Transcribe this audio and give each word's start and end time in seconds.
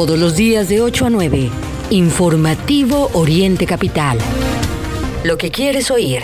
Todos 0.00 0.18
los 0.18 0.34
días 0.34 0.70
de 0.70 0.80
8 0.80 1.04
a 1.04 1.10
9. 1.10 1.50
Informativo 1.90 3.10
Oriente 3.12 3.66
Capital. 3.66 4.16
Lo 5.24 5.36
que 5.36 5.50
quieres 5.50 5.90
oír. 5.90 6.22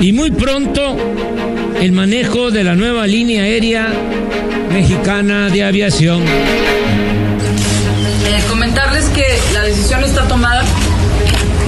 Y 0.00 0.12
muy 0.12 0.32
pronto, 0.32 0.96
el 1.80 1.92
manejo 1.92 2.50
de 2.50 2.64
la 2.64 2.74
nueva 2.74 3.06
línea 3.06 3.44
aérea 3.44 3.86
mexicana 4.72 5.48
de 5.48 5.62
aviación. 5.62 6.24
Eh, 6.24 6.26
comentarles 8.48 9.04
que 9.10 9.26
la 9.52 9.62
decisión 9.62 10.02
está 10.02 10.26
tomada. 10.26 10.64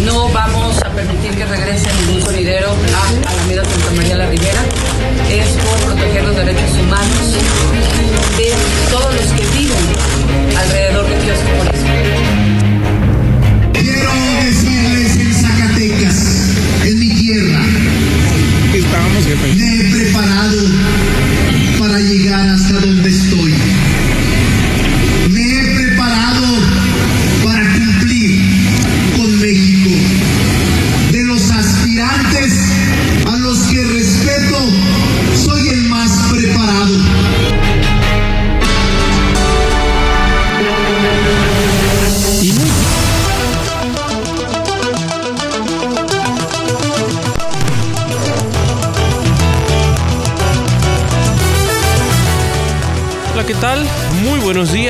No 0.04 0.30
vamos 0.30 0.82
a 0.82 0.90
permitir 0.90 1.30
que 1.30 1.46
regrese 1.46 1.88
ningún 2.06 2.22
sonidero 2.22 2.70
a 2.70 3.30
Alameda 3.30 3.64
Santa 3.64 3.92
María 3.92 4.16
la 4.16 4.26
Ribera. 4.26 4.55
Llegar 22.06 22.48
hasta 22.48 22.55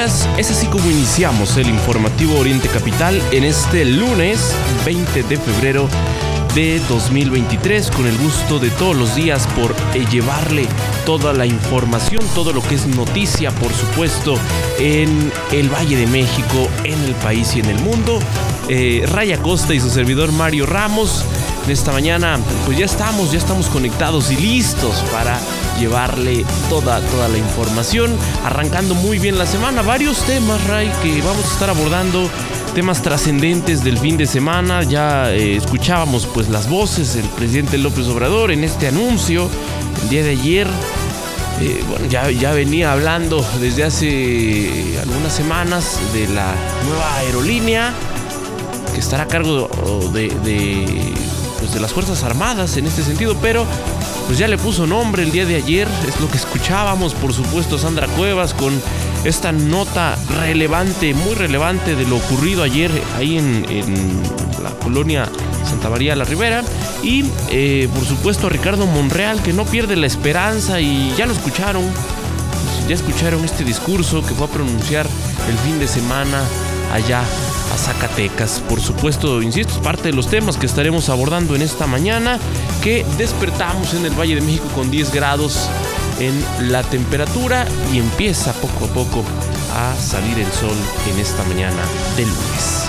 Es 0.06 0.52
así 0.52 0.68
como 0.68 0.88
iniciamos 0.88 1.56
el 1.56 1.68
informativo 1.68 2.38
Oriente 2.38 2.68
Capital 2.68 3.20
en 3.32 3.42
este 3.42 3.84
lunes 3.84 4.54
20 4.84 5.24
de 5.24 5.36
febrero 5.36 5.88
de 6.54 6.80
2023 6.88 7.90
con 7.90 8.06
el 8.06 8.16
gusto 8.18 8.60
de 8.60 8.70
todos 8.70 8.94
los 8.94 9.16
días 9.16 9.48
por 9.48 9.74
eh, 9.94 10.06
llevarle 10.08 10.68
toda 11.04 11.32
la 11.32 11.44
información, 11.44 12.22
todo 12.36 12.52
lo 12.52 12.62
que 12.62 12.76
es 12.76 12.86
noticia, 12.86 13.50
por 13.50 13.72
supuesto, 13.72 14.36
en 14.78 15.32
el 15.50 15.68
Valle 15.74 15.96
de 15.96 16.06
México, 16.06 16.68
en 16.84 17.02
el 17.02 17.14
país 17.16 17.56
y 17.56 17.60
en 17.60 17.66
el 17.66 17.78
mundo. 17.80 18.20
Eh, 18.68 19.04
Raya 19.10 19.42
Costa 19.42 19.74
y 19.74 19.80
su 19.80 19.90
servidor 19.90 20.30
Mario 20.30 20.66
Ramos. 20.66 21.24
En 21.64 21.72
esta 21.72 21.90
mañana, 21.90 22.38
pues 22.64 22.78
ya 22.78 22.84
estamos, 22.84 23.32
ya 23.32 23.38
estamos 23.38 23.66
conectados 23.66 24.30
y 24.30 24.36
listos 24.36 25.02
para 25.10 25.40
llevarle 25.78 26.44
toda, 26.68 27.00
toda 27.00 27.28
la 27.28 27.38
información. 27.38 28.16
Arrancando 28.44 28.94
muy 28.94 29.18
bien 29.18 29.38
la 29.38 29.46
semana, 29.46 29.82
varios 29.82 30.18
temas, 30.24 30.62
Ray, 30.66 30.90
que 31.02 31.20
vamos 31.22 31.44
a 31.44 31.52
estar 31.52 31.70
abordando. 31.70 32.28
Temas 32.74 33.02
trascendentes 33.02 33.82
del 33.82 33.98
fin 33.98 34.16
de 34.16 34.26
semana. 34.26 34.82
Ya 34.82 35.32
eh, 35.32 35.56
escuchábamos 35.56 36.26
pues 36.26 36.48
las 36.48 36.68
voces 36.68 37.14
del 37.14 37.26
presidente 37.30 37.78
López 37.78 38.06
Obrador 38.08 38.50
en 38.50 38.64
este 38.64 38.88
anuncio 38.88 39.48
el 40.02 40.08
día 40.08 40.22
de 40.22 40.30
ayer. 40.30 40.66
Eh, 41.60 41.82
bueno, 41.88 42.04
ya, 42.06 42.30
ya 42.30 42.52
venía 42.52 42.92
hablando 42.92 43.42
desde 43.60 43.84
hace 43.84 44.98
algunas 45.00 45.32
semanas 45.32 45.98
de 46.12 46.28
la 46.28 46.54
nueva 46.86 47.16
aerolínea 47.16 47.94
que 48.92 49.00
estará 49.00 49.22
a 49.22 49.26
cargo 49.26 49.70
de, 50.12 50.28
de, 50.44 51.14
pues, 51.58 51.72
de 51.72 51.80
las 51.80 51.92
Fuerzas 51.92 52.22
Armadas 52.24 52.76
en 52.76 52.86
este 52.86 53.02
sentido, 53.02 53.36
pero 53.40 53.66
pues 54.26 54.38
ya 54.38 54.48
le 54.48 54.58
puso 54.58 54.86
nombre 54.86 55.22
el 55.22 55.30
día 55.30 55.46
de 55.46 55.54
ayer, 55.54 55.88
es 56.06 56.20
lo 56.20 56.28
que 56.28 56.36
escuchábamos, 56.36 57.14
por 57.14 57.32
supuesto, 57.32 57.78
Sandra 57.78 58.08
Cuevas 58.08 58.54
con 58.54 58.80
esta 59.24 59.52
nota 59.52 60.18
relevante, 60.40 61.14
muy 61.14 61.34
relevante 61.34 61.94
de 61.94 62.04
lo 62.06 62.16
ocurrido 62.16 62.62
ayer 62.62 62.90
ahí 63.16 63.38
en, 63.38 63.64
la 64.62 64.70
colonia 64.82 65.28
Santa 65.64 65.90
María 65.90 66.16
la 66.16 66.24
Ribera. 66.24 66.64
Y 67.02 67.24
eh, 67.50 67.88
por 67.94 68.04
supuesto 68.04 68.48
a 68.48 68.50
Ricardo 68.50 68.86
Monreal, 68.86 69.42
que 69.42 69.52
no 69.52 69.64
pierde 69.64 69.94
la 69.94 70.06
esperanza 70.06 70.80
y 70.80 71.14
ya 71.16 71.26
lo 71.26 71.32
escucharon, 71.32 71.84
ya 72.88 72.94
escucharon 72.94 73.44
este 73.44 73.64
discurso 73.64 74.26
que 74.26 74.34
fue 74.34 74.46
a 74.46 74.50
pronunciar 74.50 75.06
el 75.48 75.58
fin 75.58 75.78
de 75.78 75.86
semana 75.86 76.42
allá 76.92 77.20
a 77.20 77.76
Zacatecas. 77.76 78.60
Por 78.68 78.80
supuesto, 78.80 79.42
insisto, 79.42 79.74
es 79.74 79.78
parte 79.78 80.08
de 80.08 80.14
los 80.14 80.28
temas 80.28 80.56
que 80.56 80.66
estaremos 80.66 81.08
abordando 81.08 81.54
en 81.54 81.62
esta 81.62 81.86
mañana, 81.86 82.38
que 82.86 83.04
despertamos 83.18 83.94
en 83.94 84.06
el 84.06 84.12
Valle 84.12 84.36
de 84.36 84.42
México 84.42 84.68
con 84.72 84.92
10 84.92 85.12
grados 85.12 85.68
en 86.20 86.70
la 86.70 86.84
temperatura 86.84 87.66
y 87.92 87.98
empieza 87.98 88.52
poco 88.52 88.84
a 88.84 88.88
poco 88.94 89.24
a 89.74 89.92
salir 90.00 90.38
el 90.38 90.52
sol 90.52 90.76
en 91.10 91.18
esta 91.18 91.42
mañana 91.46 91.82
de 92.16 92.22
lunes. 92.22 92.88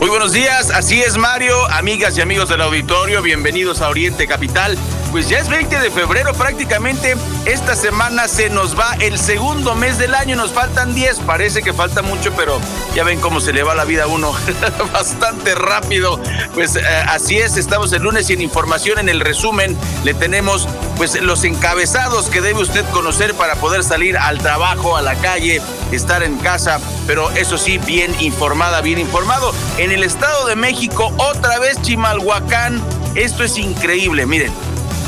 Muy 0.00 0.08
buenos 0.08 0.32
días, 0.32 0.70
así 0.70 1.02
es 1.02 1.18
Mario, 1.18 1.54
amigas 1.70 2.16
y 2.16 2.22
amigos 2.22 2.48
del 2.48 2.62
auditorio, 2.62 3.20
bienvenidos 3.20 3.82
a 3.82 3.90
Oriente 3.90 4.26
Capital. 4.26 4.78
Pues 5.14 5.28
ya 5.28 5.38
es 5.38 5.48
20 5.48 5.78
de 5.78 5.92
febrero 5.92 6.34
prácticamente, 6.34 7.14
esta 7.44 7.76
semana 7.76 8.26
se 8.26 8.50
nos 8.50 8.76
va 8.76 8.96
el 8.98 9.16
segundo 9.16 9.76
mes 9.76 9.96
del 9.96 10.12
año, 10.12 10.34
nos 10.34 10.50
faltan 10.50 10.92
10, 10.92 11.20
parece 11.20 11.62
que 11.62 11.72
falta 11.72 12.02
mucho, 12.02 12.32
pero 12.32 12.58
ya 12.96 13.04
ven 13.04 13.20
cómo 13.20 13.40
se 13.40 13.52
le 13.52 13.62
va 13.62 13.76
la 13.76 13.84
vida 13.84 14.02
a 14.02 14.06
uno 14.08 14.32
bastante 14.92 15.54
rápido. 15.54 16.20
Pues 16.54 16.74
eh, 16.74 16.82
así 17.06 17.38
es, 17.38 17.56
estamos 17.56 17.92
el 17.92 18.02
lunes 18.02 18.28
y 18.28 18.32
en 18.32 18.40
información 18.40 18.98
en 18.98 19.08
el 19.08 19.20
resumen 19.20 19.78
le 20.02 20.14
tenemos 20.14 20.66
pues 20.96 21.22
los 21.22 21.44
encabezados 21.44 22.28
que 22.28 22.40
debe 22.40 22.62
usted 22.62 22.84
conocer 22.90 23.34
para 23.34 23.54
poder 23.54 23.84
salir 23.84 24.18
al 24.18 24.38
trabajo, 24.38 24.96
a 24.96 25.02
la 25.02 25.14
calle, 25.14 25.62
estar 25.92 26.24
en 26.24 26.38
casa, 26.38 26.80
pero 27.06 27.30
eso 27.30 27.56
sí, 27.56 27.78
bien 27.78 28.12
informada, 28.18 28.80
bien 28.80 28.98
informado. 28.98 29.54
En 29.78 29.92
el 29.92 30.02
Estado 30.02 30.44
de 30.46 30.56
México, 30.56 31.14
otra 31.18 31.60
vez 31.60 31.80
Chimalhuacán, 31.82 32.82
esto 33.14 33.44
es 33.44 33.58
increíble, 33.58 34.26
miren, 34.26 34.52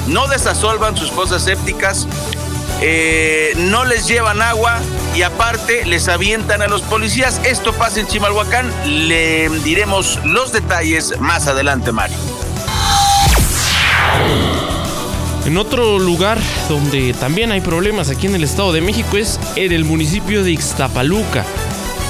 no 0.07 0.27
desasolvan 0.29 0.97
sus 0.97 1.11
fosas 1.11 1.43
sépticas, 1.43 2.07
eh, 2.81 3.53
no 3.57 3.85
les 3.85 4.07
llevan 4.07 4.43
agua 4.43 4.79
y 5.15 5.23
aparte 5.23 5.85
les 5.87 6.09
avientan 6.09 6.63
a 6.63 6.69
los 6.69 6.83
policías. 6.83 7.41
Esto 7.45 7.73
pasa 7.73 8.01
en 8.01 8.07
Chimalhuacán, 8.07 8.71
le 8.87 9.49
diremos 9.65 10.21
los 10.25 10.53
detalles 10.53 11.19
más 11.21 11.47
adelante, 11.47 11.93
Mario. 11.93 12.17
En 15.47 15.57
otro 15.59 16.01
lugar 16.01 16.39
donde 16.69 17.15
también 17.15 17.53
hay 17.53 17.61
problemas 17.61 18.11
aquí 18.11 18.27
en 18.27 18.35
el 18.35 18.43
Estado 18.43 18.73
de 18.73 18.81
México 18.81 19.17
es 19.17 19.39
en 19.55 19.71
el 19.73 19.85
municipio 19.85 20.43
de 20.43 20.51
Ixtapaluca. 20.51 21.45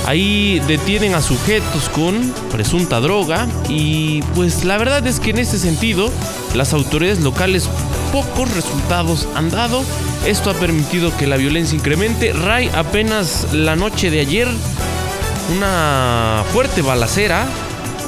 Ahí 0.06 0.62
detienen 0.66 1.14
a 1.14 1.20
sujetos 1.20 1.88
con 1.90 2.32
presunta 2.50 2.98
droga 3.00 3.46
y 3.68 4.22
pues 4.34 4.64
la 4.64 4.78
verdad 4.78 5.06
es 5.06 5.20
que 5.20 5.30
en 5.30 5.38
este 5.38 5.58
sentido 5.58 6.10
las 6.54 6.72
autoridades 6.72 7.20
locales 7.20 7.68
pocos 8.22 8.50
resultados 8.54 9.28
han 9.34 9.50
dado. 9.50 9.84
Esto 10.24 10.48
ha 10.48 10.54
permitido 10.54 11.14
que 11.18 11.26
la 11.26 11.36
violencia 11.36 11.76
incremente. 11.76 12.32
Ray 12.32 12.70
apenas 12.74 13.52
la 13.52 13.76
noche 13.76 14.10
de 14.10 14.20
ayer 14.20 14.48
una 15.54 16.42
fuerte 16.50 16.80
balacera 16.80 17.46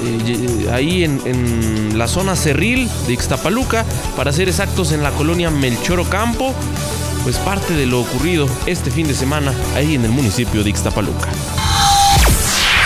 eh, 0.03 0.71
ahí 0.73 1.05
en, 1.05 1.99
la 1.99 2.09
zona 2.09 2.37
cerril 2.37 2.89
de 3.07 3.13
Ixtapaluca, 3.13 3.85
para 4.17 4.33
ser 4.33 4.49
exactos 4.49 4.93
en 4.93 5.03
la 5.03 5.11
colonia 5.11 5.51
Melchor 5.51 6.01
Ocampo, 6.01 6.55
pues 7.25 7.37
parte 7.39 7.75
de 7.75 7.87
lo 7.87 8.01
ocurrido 8.01 8.49
este 8.67 8.91
fin 8.91 9.09
de 9.09 9.15
semana 9.15 9.53
ahí 9.75 9.97
en 9.97 10.05
el 10.05 10.13
municipio 10.13 10.63
de 10.63 10.71
Ixtapaluca. 10.71 11.29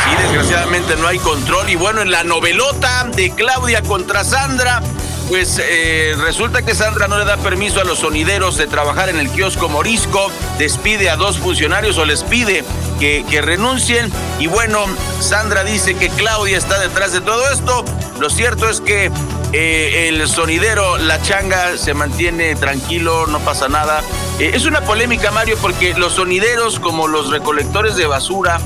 Sí, 0.05 0.11
desgraciadamente 0.23 0.97
no 0.97 1.07
hay 1.07 1.19
control 1.19 1.69
y 1.69 1.77
bueno, 1.77 2.01
en 2.01 2.11
la 2.11 2.25
novelota 2.25 3.05
de 3.15 3.31
Claudia 3.31 3.83
contra 3.83 4.25
Sandra, 4.25 4.83
pues 5.29 5.61
eh, 5.63 6.15
resulta 6.19 6.63
que 6.63 6.75
Sandra 6.75 7.09
no 7.09 7.19
le 7.19 7.25
da 7.25 7.37
permiso 7.37 7.81
a 7.81 7.85
los 7.85 8.01
sonideros 8.01 8.57
de 8.57 8.67
trabajar 8.67 9.09
en 9.09 9.19
el 9.19 9.31
kiosco 9.31 9.69
Morisco, 9.69 10.31
despide 10.59 11.11
a 11.11 11.17
dos 11.17 11.39
funcionarios 11.39 11.99
o 11.99 12.05
les 12.05 12.23
pide 12.23 12.65
que, 12.99 13.25
que, 13.29 13.43
renuncien. 13.43 14.11
Y 14.39 14.47
bueno, 14.47 14.85
Sandra 15.21 15.65
dice 15.65 15.95
que 15.95 16.09
Claudia 16.09 16.59
está 16.59 16.79
detrás 16.79 17.13
de 17.13 17.21
todo 17.21 17.51
esto. 17.51 17.85
Lo 18.21 18.31
cierto 18.31 18.69
es 18.69 18.81
que 18.81 19.11
eh, 19.53 20.09
el 20.09 20.27
sonidero 20.29 20.97
La 20.99 21.21
Changa 21.21 21.77
se 21.77 21.95
mantiene 21.95 22.55
tranquilo, 22.55 23.27
no 23.27 23.41
pasa 23.41 23.69
nada. 23.69 24.03
Eh, 24.39 24.53
es 24.55 24.65
una 24.65 24.81
polémica, 24.83 25.31
Mario, 25.31 25.57
porque 25.61 25.95
los 25.95 26.15
sonideros, 26.15 26.79
como 26.79 27.09
los 27.09 27.31
recolectores 27.31 27.97
de 27.97 28.07
basura, 28.07 28.61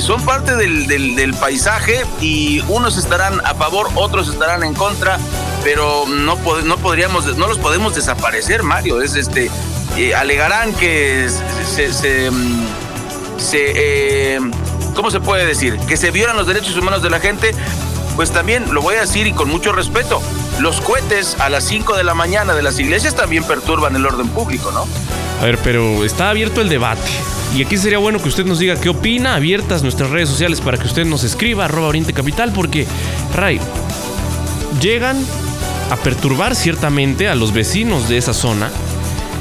son 0.00 0.22
parte 0.26 0.56
del, 0.56 0.86
del, 0.86 1.34
paisaje 1.34 2.04
y 2.20 2.62
unos 2.68 2.98
estarán 2.98 3.40
a 3.46 3.54
favor, 3.54 3.88
otros 3.94 4.28
estarán 4.28 4.62
en 4.62 4.74
contra, 4.74 5.18
pero 5.62 6.06
no, 6.06 6.36
no 6.64 6.76
podríamos, 6.78 7.36
no 7.36 7.46
los 7.46 7.58
podemos 7.58 7.94
desaparecer, 7.94 8.62
Mario. 8.62 9.02
Es 9.02 9.16
este, 9.16 9.50
alegarán 10.14 10.72
que 10.74 11.28
se, 11.64 11.92
se 11.92 12.30
se, 13.40 13.72
eh, 13.74 14.40
¿cómo 14.94 15.10
se 15.10 15.20
puede 15.20 15.46
decir? 15.46 15.78
Que 15.88 15.96
se 15.96 16.10
violan 16.10 16.36
los 16.36 16.46
derechos 16.46 16.76
humanos 16.76 17.02
de 17.02 17.10
la 17.10 17.20
gente, 17.20 17.52
pues 18.16 18.30
también 18.30 18.72
lo 18.72 18.82
voy 18.82 18.96
a 18.96 19.00
decir 19.00 19.26
y 19.26 19.32
con 19.32 19.48
mucho 19.48 19.72
respeto, 19.72 20.20
los 20.60 20.80
cohetes 20.80 21.36
a 21.40 21.48
las 21.48 21.64
5 21.64 21.96
de 21.96 22.04
la 22.04 22.14
mañana 22.14 22.54
de 22.54 22.62
las 22.62 22.78
iglesias 22.78 23.14
también 23.14 23.44
perturban 23.44 23.96
el 23.96 24.04
orden 24.04 24.28
público, 24.28 24.70
¿no? 24.72 24.86
A 25.40 25.44
ver, 25.44 25.58
pero 25.64 26.04
está 26.04 26.30
abierto 26.30 26.60
el 26.60 26.68
debate. 26.68 27.00
Y 27.56 27.64
aquí 27.64 27.78
sería 27.78 27.98
bueno 27.98 28.22
que 28.22 28.28
usted 28.28 28.44
nos 28.44 28.58
diga 28.58 28.76
qué 28.76 28.90
opina, 28.90 29.34
abiertas 29.34 29.82
nuestras 29.82 30.10
redes 30.10 30.28
sociales 30.28 30.60
para 30.60 30.78
que 30.78 30.86
usted 30.86 31.04
nos 31.04 31.24
escriba, 31.24 31.64
arroba 31.64 31.88
Oriente 31.88 32.12
Capital, 32.12 32.52
porque, 32.52 32.86
Ray, 33.34 33.58
llegan 34.80 35.24
a 35.90 35.96
perturbar 35.96 36.54
ciertamente 36.54 37.28
a 37.28 37.34
los 37.34 37.52
vecinos 37.52 38.08
de 38.08 38.16
esa 38.16 38.32
zona. 38.32 38.70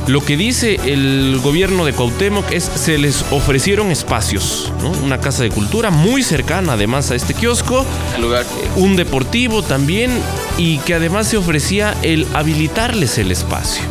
Lo 0.08 0.26
que 0.26 0.38
dice 0.38 0.80
el 0.86 1.40
gobierno 1.44 1.86
de 1.86 1.94
Cuauhtémoc 1.94 2.52
es 2.52 2.64
se 2.64 2.98
les 2.98 3.24
ofrecieron 3.32 3.92
espacios, 3.92 4.74
¿no? 4.82 4.90
una 5.04 5.20
casa 5.20 5.44
de 5.44 5.52
cultura 5.52 5.92
muy 5.92 6.24
cercana 6.24 6.74
además 6.74 7.12
a 7.12 7.16
este 7.16 7.36
kiosco, 7.36 7.86
lugar. 8.20 8.44
un 8.76 8.96
deportivo 8.96 9.62
también 9.62 10.10
y 10.58 10.80
que 10.80 10.96
además 10.96 11.28
se 11.28 11.38
ofrecía 11.38 11.96
el 12.02 12.26
habilitarles 12.34 13.20
el 13.20 13.32
espacio. 13.32 13.84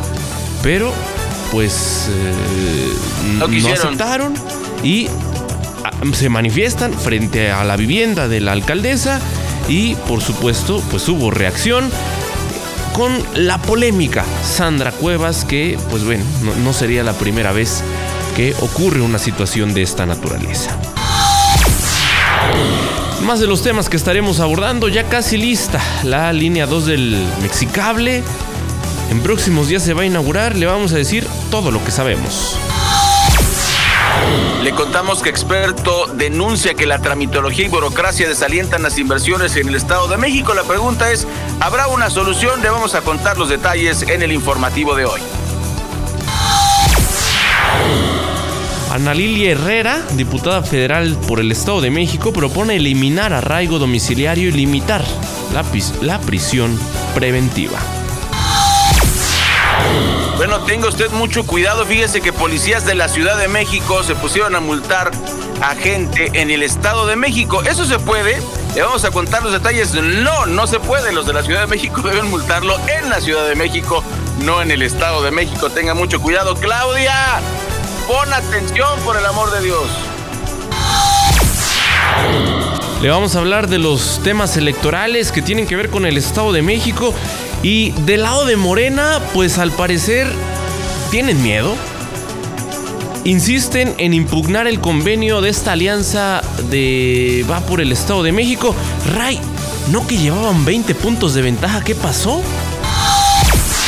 Pero 0.63 0.93
pues 1.53 2.09
eh, 2.11 2.93
No 3.39 3.47
no, 3.47 3.69
aceptaron 3.69 4.35
y 4.83 5.07
ah, 5.85 5.91
se 6.13 6.29
manifiestan 6.29 6.93
frente 6.95 7.53
a 7.53 7.63
la 7.63 7.77
vivienda 7.77 8.27
de 8.27 8.41
la 8.41 8.53
alcaldesa 8.53 9.21
y 9.69 9.95
por 9.95 10.21
supuesto 10.21 10.83
pues 10.91 11.09
hubo 11.09 11.31
reacción 11.31 11.91
con 12.99 13.17
la 13.37 13.59
polémica 13.59 14.25
Sandra 14.43 14.91
Cuevas 14.91 15.45
que 15.45 15.79
pues 15.89 16.05
bueno 16.05 16.25
no, 16.43 16.53
no 16.57 16.73
sería 16.73 17.05
la 17.05 17.13
primera 17.13 17.53
vez 17.53 17.85
que 18.35 18.57
ocurre 18.61 19.01
una 19.01 19.21
situación 19.21 19.73
de 19.73 19.83
esta 19.83 20.05
naturaleza. 20.05 20.77
Más 23.23 23.39
de 23.39 23.47
los 23.47 23.63
temas 23.63 23.89
que 23.89 23.97
estaremos 23.97 24.41
abordando, 24.41 24.89
ya 24.89 25.05
casi 25.05 25.37
lista 25.37 25.81
la 26.03 26.33
línea 26.33 26.67
2 26.67 26.87
del 26.87 27.25
Mexicable. 27.41 28.25
En 29.13 29.21
próximos 29.21 29.69
días 29.69 29.85
se 29.85 29.95
va 29.95 30.03
a 30.03 30.07
inaugurar, 30.07 30.57
le 30.57 30.67
vamos 30.67 30.93
a 30.93 30.97
decir 30.97 31.25
todo 31.53 31.71
lo 31.71 31.85
que 31.85 31.93
sabemos. 31.93 32.59
Le 34.69 34.75
contamos 34.75 35.23
que 35.23 35.31
experto 35.31 36.09
denuncia 36.13 36.75
que 36.75 36.85
la 36.85 36.99
tramitología 36.99 37.65
y 37.65 37.69
burocracia 37.69 38.29
desalientan 38.29 38.83
las 38.83 38.99
inversiones 38.99 39.57
en 39.57 39.69
el 39.69 39.75
Estado 39.75 40.09
de 40.09 40.19
México. 40.19 40.53
La 40.53 40.63
pregunta 40.63 41.11
es, 41.11 41.27
¿habrá 41.59 41.87
una 41.87 42.11
solución? 42.11 42.61
Le 42.61 42.69
vamos 42.69 42.95
a 42.95 43.01
contar 43.01 43.39
los 43.39 43.49
detalles 43.49 44.03
en 44.03 44.21
el 44.21 44.31
informativo 44.31 44.95
de 44.95 45.07
hoy. 45.07 45.23
Ana 48.93 49.15
Lilia 49.15 49.53
Herrera, 49.53 50.03
diputada 50.17 50.63
federal 50.63 51.17
por 51.27 51.41
el 51.41 51.51
Estado 51.51 51.81
de 51.81 51.89
México, 51.89 52.35
propone 52.35 52.77
eliminar 52.77 53.33
arraigo 53.33 53.79
domiciliario 53.79 54.51
y 54.51 54.53
limitar 54.53 55.03
la, 55.55 55.65
la 56.03 56.21
prisión 56.21 56.79
preventiva. 57.15 57.79
Bueno, 60.39 60.61
tenga 60.61 60.87
usted 60.87 61.11
mucho 61.11 61.45
cuidado. 61.45 61.85
Fíjese 61.85 62.21
que 62.21 62.33
policías 62.33 62.87
de 62.87 62.95
la 62.95 63.09
Ciudad 63.09 63.37
de 63.37 63.49
México 63.49 64.05
se 64.05 64.15
pusieron 64.15 64.55
a 64.55 64.61
multar 64.61 65.11
a 65.61 65.75
gente 65.75 66.31
en 66.33 66.53
el 66.53 66.63
Estado 66.63 67.09
de 67.09 67.17
México. 67.17 67.65
¿Eso 67.65 67.85
se 67.85 67.99
puede? 67.99 68.41
Le 68.77 68.83
vamos 68.83 69.05
a 69.05 69.11
contar 69.11 69.43
los 69.43 69.51
detalles. 69.53 69.95
No, 69.95 70.47
no 70.47 70.69
se 70.69 70.79
puede. 70.79 71.13
Los 71.13 71.27
de 71.27 71.33
la 71.33 71.43
Ciudad 71.43 71.63
de 71.63 71.67
México 71.67 72.03
deben 72.05 72.31
multarlo 72.31 72.77
en 72.87 73.11
la 73.11 73.21
Ciudad 73.21 73.49
de 73.49 73.57
México, 73.57 74.05
no 74.45 74.63
en 74.63 74.71
el 74.71 74.83
Estado 74.83 75.25
de 75.25 75.33
México. 75.33 75.71
Tenga 75.71 75.95
mucho 75.95 76.21
cuidado. 76.21 76.55
Claudia, 76.55 77.41
pon 78.07 78.33
atención 78.33 78.97
por 79.01 79.17
el 79.17 79.27
amor 79.27 79.51
de 79.51 79.61
Dios. 79.61 79.89
Le 83.03 83.11
vamos 83.11 83.35
a 83.35 83.41
hablar 83.41 83.67
de 83.67 83.79
los 83.79 84.21
temas 84.23 84.57
electorales 84.57 85.33
que 85.33 85.43
tienen 85.43 85.67
que 85.67 85.75
ver 85.75 85.91
con 85.91 86.07
el 86.07 86.17
Estado 86.17 86.53
de 86.53 86.63
México. 86.63 87.13
Y 87.63 87.91
del 88.03 88.23
lado 88.23 88.45
de 88.45 88.57
Morena, 88.57 89.21
pues 89.35 89.59
al 89.59 89.73
parecer 89.73 90.29
tienen 91.11 91.43
miedo. 91.43 91.75
Insisten 93.25 93.95
en 93.99 94.15
impugnar 94.15 94.67
el 94.67 94.81
convenio 94.81 95.41
de 95.41 95.51
esta 95.51 95.73
alianza 95.73 96.41
de 96.71 97.45
Va 97.51 97.61
por 97.61 97.81
el 97.81 97.93
Estado 97.93 98.23
de 98.23 98.33
México. 98.33 98.75
Ray, 99.15 99.41
¿no 99.91 100.07
que 100.07 100.17
llevaban 100.17 100.65
20 100.65 100.95
puntos 100.95 101.35
de 101.35 101.43
ventaja? 101.43 101.83
¿Qué 101.83 101.95
pasó? 101.95 102.43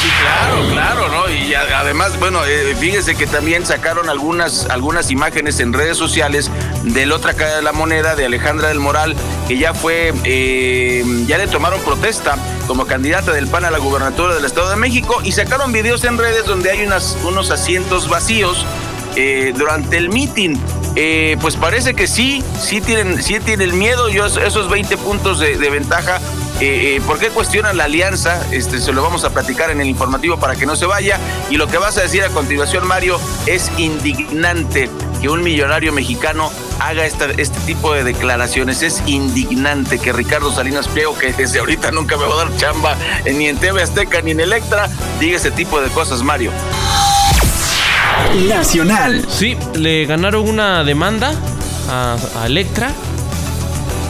Sí, 0.03 0.09
claro, 0.21 0.69
claro, 0.71 1.09
¿no? 1.09 1.33
Y 1.33 1.55
además, 1.55 2.19
bueno, 2.19 2.45
eh, 2.45 2.75
fíjese 2.79 3.15
que 3.15 3.27
también 3.27 3.65
sacaron 3.65 4.11
algunas, 4.11 4.67
algunas 4.69 5.11
imágenes 5.11 5.61
en 5.61 5.73
redes 5.73 5.97
sociales 5.97 6.51
de 6.85 7.07
la 7.07 7.15
otra 7.15 7.35
cara 7.35 7.57
de 7.57 7.63
la 7.63 7.73
moneda, 7.73 8.17
de 8.17 8.27
Alejandra 8.27 8.69
del 8.69 8.81
Moral, 8.81 9.15
que 9.47 9.59
ya 9.59 9.75
fue, 9.75 10.13
eh, 10.25 11.05
ya 11.27 11.39
le 11.39 11.47
tomaron 11.47 11.81
protesta 11.83 12.37
como 12.71 12.87
candidata 12.87 13.33
del 13.33 13.49
PAN 13.49 13.65
a 13.65 13.71
la 13.73 13.79
gubernatura 13.79 14.33
del 14.33 14.45
Estado 14.45 14.71
de 14.71 14.77
México 14.77 15.21
y 15.25 15.33
sacaron 15.33 15.73
videos 15.73 16.05
en 16.05 16.17
redes 16.17 16.45
donde 16.47 16.71
hay 16.71 16.85
unas, 16.87 17.19
unos 17.25 17.51
asientos 17.51 18.09
vacíos 18.09 18.65
eh, 19.17 19.53
durante 19.59 19.97
el 19.97 20.09
meeting. 20.09 20.55
Eh, 20.95 21.37
pues 21.41 21.57
parece 21.57 21.95
que 21.95 22.07
sí, 22.07 22.45
sí 22.63 22.81
tienen, 22.81 23.21
sí 23.21 23.41
tienen 23.41 23.77
miedo. 23.77 24.09
Yo 24.09 24.25
es- 24.25 24.37
esos 24.37 24.71
20 24.71 24.97
puntos 24.99 25.41
de, 25.41 25.57
ventaja. 25.69 26.21
eh, 26.61 27.01
¿Por 27.09 27.19
qué 27.19 27.31
cuestionan 27.31 27.77
la 27.77 27.85
alianza? 27.87 28.41
Este, 28.53 28.81
se 28.81 28.93
lo 28.93 29.03
vamos 29.03 29.25
a 29.25 29.31
platicar 29.31 29.73
en 29.73 29.81
el 29.81 29.89
informativo 29.89 30.37
para 30.39 30.55
que 30.55 30.65
no 30.65 30.77
se 30.77 30.87
vaya. 30.87 31.19
Y 31.51 31.57
lo 31.57 31.67
que 31.67 31.77
vas 31.79 31.99
a 31.99 32.03
decir 32.03 32.23
a 32.23 32.29
continuación, 32.29 32.87
Mario, 32.87 33.19
es 33.47 33.69
indignante 33.79 34.89
que 35.21 35.29
un 35.29 35.43
millonario 35.43 35.93
mexicano 35.93 36.51
haga 36.79 37.05
esta, 37.05 37.27
este 37.27 37.59
tipo 37.61 37.93
de 37.93 38.05
declaraciones. 38.05 38.83
Es 38.83 39.03
indignante 39.07 39.99
que 39.99 40.13
Ricardo 40.13 40.53
Salinas 40.53 40.89
Pliego, 40.89 41.17
que 41.17 41.33
desde 41.33 41.59
ahorita 41.61 41.91
nunca 41.91 42.17
me 42.17 42.25
va 42.25 42.35
a 42.35 42.45
dar 42.45 42.57
chamba 42.57 42.97
eh, 43.25 43.33
ni 43.33 43.47
en 43.47 43.57
TV 43.59 43.83
Azteca 43.83 44.21
ni 44.23 44.33
en 44.33 44.41
Electra, 44.41 44.89
diga 45.19 45.37
ese 45.37 45.51
tipo 45.51 45.81
de 45.81 45.89
cosas, 45.91 46.23
Mario. 46.23 46.53
Nacional. 48.49 49.25
Sí, 49.29 49.57
le 49.75 50.07
ganaron 50.07 50.49
una 50.49 50.85
demanda 50.85 51.33
a, 51.89 52.17
a 52.41 52.47
Electra, 52.47 52.93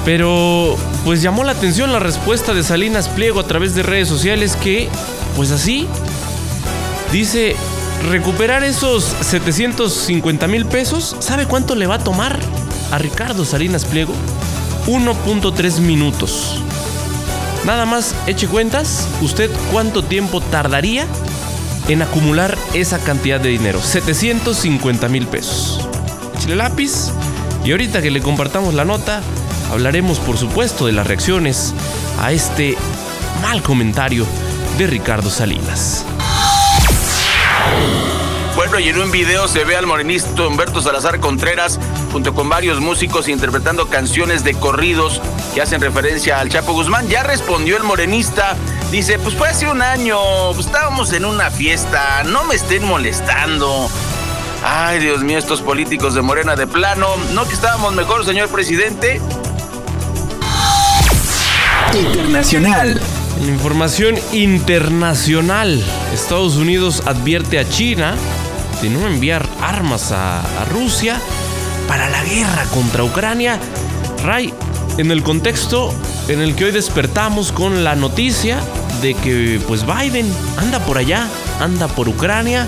pero 0.04 0.76
pues 1.04 1.22
llamó 1.22 1.44
la 1.44 1.52
atención 1.52 1.92
la 1.92 1.98
respuesta 1.98 2.54
de 2.54 2.62
Salinas 2.62 3.08
Pliego 3.08 3.40
a 3.40 3.46
través 3.46 3.74
de 3.74 3.82
redes 3.82 4.08
sociales 4.08 4.56
que, 4.56 4.88
pues 5.36 5.50
así, 5.50 5.86
dice, 7.12 7.56
recuperar 8.08 8.64
esos 8.64 9.04
750 9.04 10.48
mil 10.48 10.66
pesos, 10.66 11.16
¿sabe 11.20 11.46
cuánto 11.46 11.74
le 11.74 11.86
va 11.86 11.96
a 11.96 12.04
tomar 12.04 12.38
a 12.90 12.98
Ricardo 12.98 13.44
Salinas 13.44 13.84
Pliego? 13.84 14.14
1.3 14.86 15.80
minutos. 15.80 16.62
Nada 17.64 17.84
más 17.84 18.14
eche 18.26 18.48
cuentas, 18.48 19.06
¿usted 19.20 19.50
cuánto 19.70 20.02
tiempo 20.02 20.40
tardaría 20.40 21.06
en 21.88 22.02
acumular 22.02 22.56
esa 22.74 22.98
cantidad 22.98 23.38
de 23.38 23.50
dinero? 23.50 23.80
750 23.82 25.08
mil 25.08 25.26
pesos. 25.26 25.86
Échale 26.38 26.56
lápiz 26.56 27.10
y 27.64 27.72
ahorita 27.72 28.00
que 28.00 28.10
le 28.10 28.22
compartamos 28.22 28.74
la 28.74 28.84
nota, 28.84 29.20
hablaremos 29.70 30.18
por 30.18 30.38
supuesto 30.38 30.86
de 30.86 30.92
las 30.92 31.06
reacciones 31.06 31.74
a 32.18 32.32
este 32.32 32.76
mal 33.42 33.62
comentario 33.62 34.26
de 34.78 34.86
Ricardo 34.86 35.28
Salinas. 35.28 36.06
Bueno, 38.56 38.78
y 38.78 38.88
en 38.88 39.00
un 39.00 39.10
video 39.10 39.48
se 39.48 39.64
ve 39.64 39.76
al 39.76 39.86
morenista 39.86 40.46
Humberto 40.46 40.82
Salazar 40.82 41.18
Contreras 41.18 41.78
junto 42.12 42.34
con 42.34 42.48
varios 42.48 42.80
músicos 42.80 43.28
interpretando 43.28 43.88
canciones 43.88 44.44
de 44.44 44.54
corridos 44.54 45.20
que 45.54 45.62
hacen 45.62 45.80
referencia 45.80 46.40
al 46.40 46.50
Chapo 46.50 46.72
Guzmán. 46.72 47.08
Ya 47.08 47.22
respondió 47.22 47.76
el 47.76 47.84
morenista, 47.84 48.56
dice, 48.90 49.18
pues 49.18 49.34
fue 49.34 49.48
hace 49.48 49.68
un 49.68 49.82
año, 49.82 50.18
pues 50.54 50.66
estábamos 50.66 51.12
en 51.12 51.24
una 51.24 51.50
fiesta, 51.50 52.22
no 52.24 52.44
me 52.44 52.54
estén 52.54 52.84
molestando. 52.84 53.88
Ay, 54.62 54.98
Dios 54.98 55.22
mío, 55.22 55.38
estos 55.38 55.62
políticos 55.62 56.14
de 56.14 56.22
Morena 56.22 56.54
de 56.54 56.66
plano, 56.66 57.16
¿no 57.32 57.46
que 57.46 57.54
estábamos 57.54 57.94
mejor, 57.94 58.26
señor 58.26 58.48
presidente? 58.50 59.20
Internacional. 61.94 63.00
Información 63.48 64.16
internacional, 64.32 65.82
Estados 66.12 66.56
Unidos 66.56 67.02
advierte 67.06 67.58
a 67.58 67.68
China 67.68 68.14
de 68.82 68.90
no 68.90 69.06
enviar 69.06 69.48
armas 69.62 70.12
a, 70.12 70.42
Rusia 70.70 71.20
para 71.88 72.08
la 72.10 72.22
guerra 72.24 72.64
contra 72.72 73.02
Ucrania. 73.02 73.58
Ray, 74.24 74.52
en 74.98 75.10
el 75.10 75.22
contexto 75.22 75.92
en 76.28 76.40
el 76.40 76.54
que 76.54 76.66
hoy 76.66 76.70
despertamos 76.70 77.50
con 77.50 77.82
la 77.82 77.96
noticia 77.96 78.60
de 79.00 79.14
que 79.14 79.60
pues 79.66 79.84
Biden 79.86 80.30
anda 80.58 80.78
por 80.80 80.98
allá, 80.98 81.26
anda 81.60 81.88
por 81.88 82.08
Ucrania, 82.08 82.66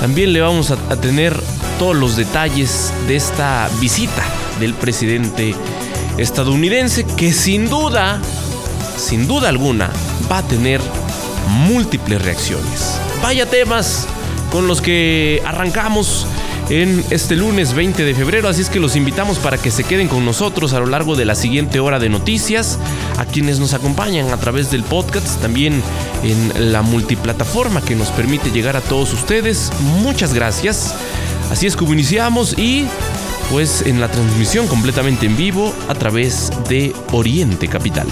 también 0.00 0.32
le 0.32 0.40
vamos 0.40 0.70
a 0.70 0.96
tener 0.96 1.38
todos 1.78 1.94
los 1.94 2.16
detalles 2.16 2.92
de 3.06 3.16
esta 3.16 3.68
visita 3.80 4.24
del 4.60 4.74
presidente 4.74 5.54
estadounidense 6.16 7.04
que 7.16 7.32
sin 7.32 7.68
duda 7.68 8.20
sin 8.96 9.26
duda 9.26 9.48
alguna, 9.48 9.90
va 10.30 10.38
a 10.38 10.42
tener 10.42 10.80
múltiples 11.48 12.22
reacciones. 12.22 12.98
Vaya 13.22 13.46
temas 13.46 14.06
con 14.50 14.66
los 14.66 14.80
que 14.80 15.42
arrancamos 15.44 16.26
en 16.70 17.04
este 17.10 17.36
lunes 17.36 17.74
20 17.74 18.04
de 18.04 18.14
febrero, 18.14 18.48
así 18.48 18.62
es 18.62 18.70
que 18.70 18.80
los 18.80 18.96
invitamos 18.96 19.38
para 19.38 19.58
que 19.58 19.70
se 19.70 19.84
queden 19.84 20.08
con 20.08 20.24
nosotros 20.24 20.72
a 20.72 20.80
lo 20.80 20.86
largo 20.86 21.14
de 21.14 21.24
la 21.24 21.34
siguiente 21.34 21.78
hora 21.80 21.98
de 21.98 22.08
noticias, 22.08 22.78
a 23.18 23.26
quienes 23.26 23.58
nos 23.58 23.74
acompañan 23.74 24.30
a 24.30 24.38
través 24.38 24.70
del 24.70 24.82
podcast, 24.82 25.40
también 25.42 25.82
en 26.22 26.72
la 26.72 26.82
multiplataforma 26.82 27.82
que 27.82 27.94
nos 27.94 28.08
permite 28.08 28.50
llegar 28.50 28.76
a 28.76 28.80
todos 28.80 29.12
ustedes. 29.12 29.70
Muchas 30.02 30.32
gracias. 30.32 30.94
Así 31.50 31.66
es 31.66 31.76
como 31.76 31.92
iniciamos 31.92 32.58
y 32.58 32.86
pues 33.50 33.82
en 33.82 34.00
la 34.00 34.10
transmisión 34.10 34.66
completamente 34.66 35.26
en 35.26 35.36
vivo 35.36 35.74
a 35.88 35.94
través 35.94 36.50
de 36.68 36.94
Oriente 37.12 37.68
Capital. 37.68 38.06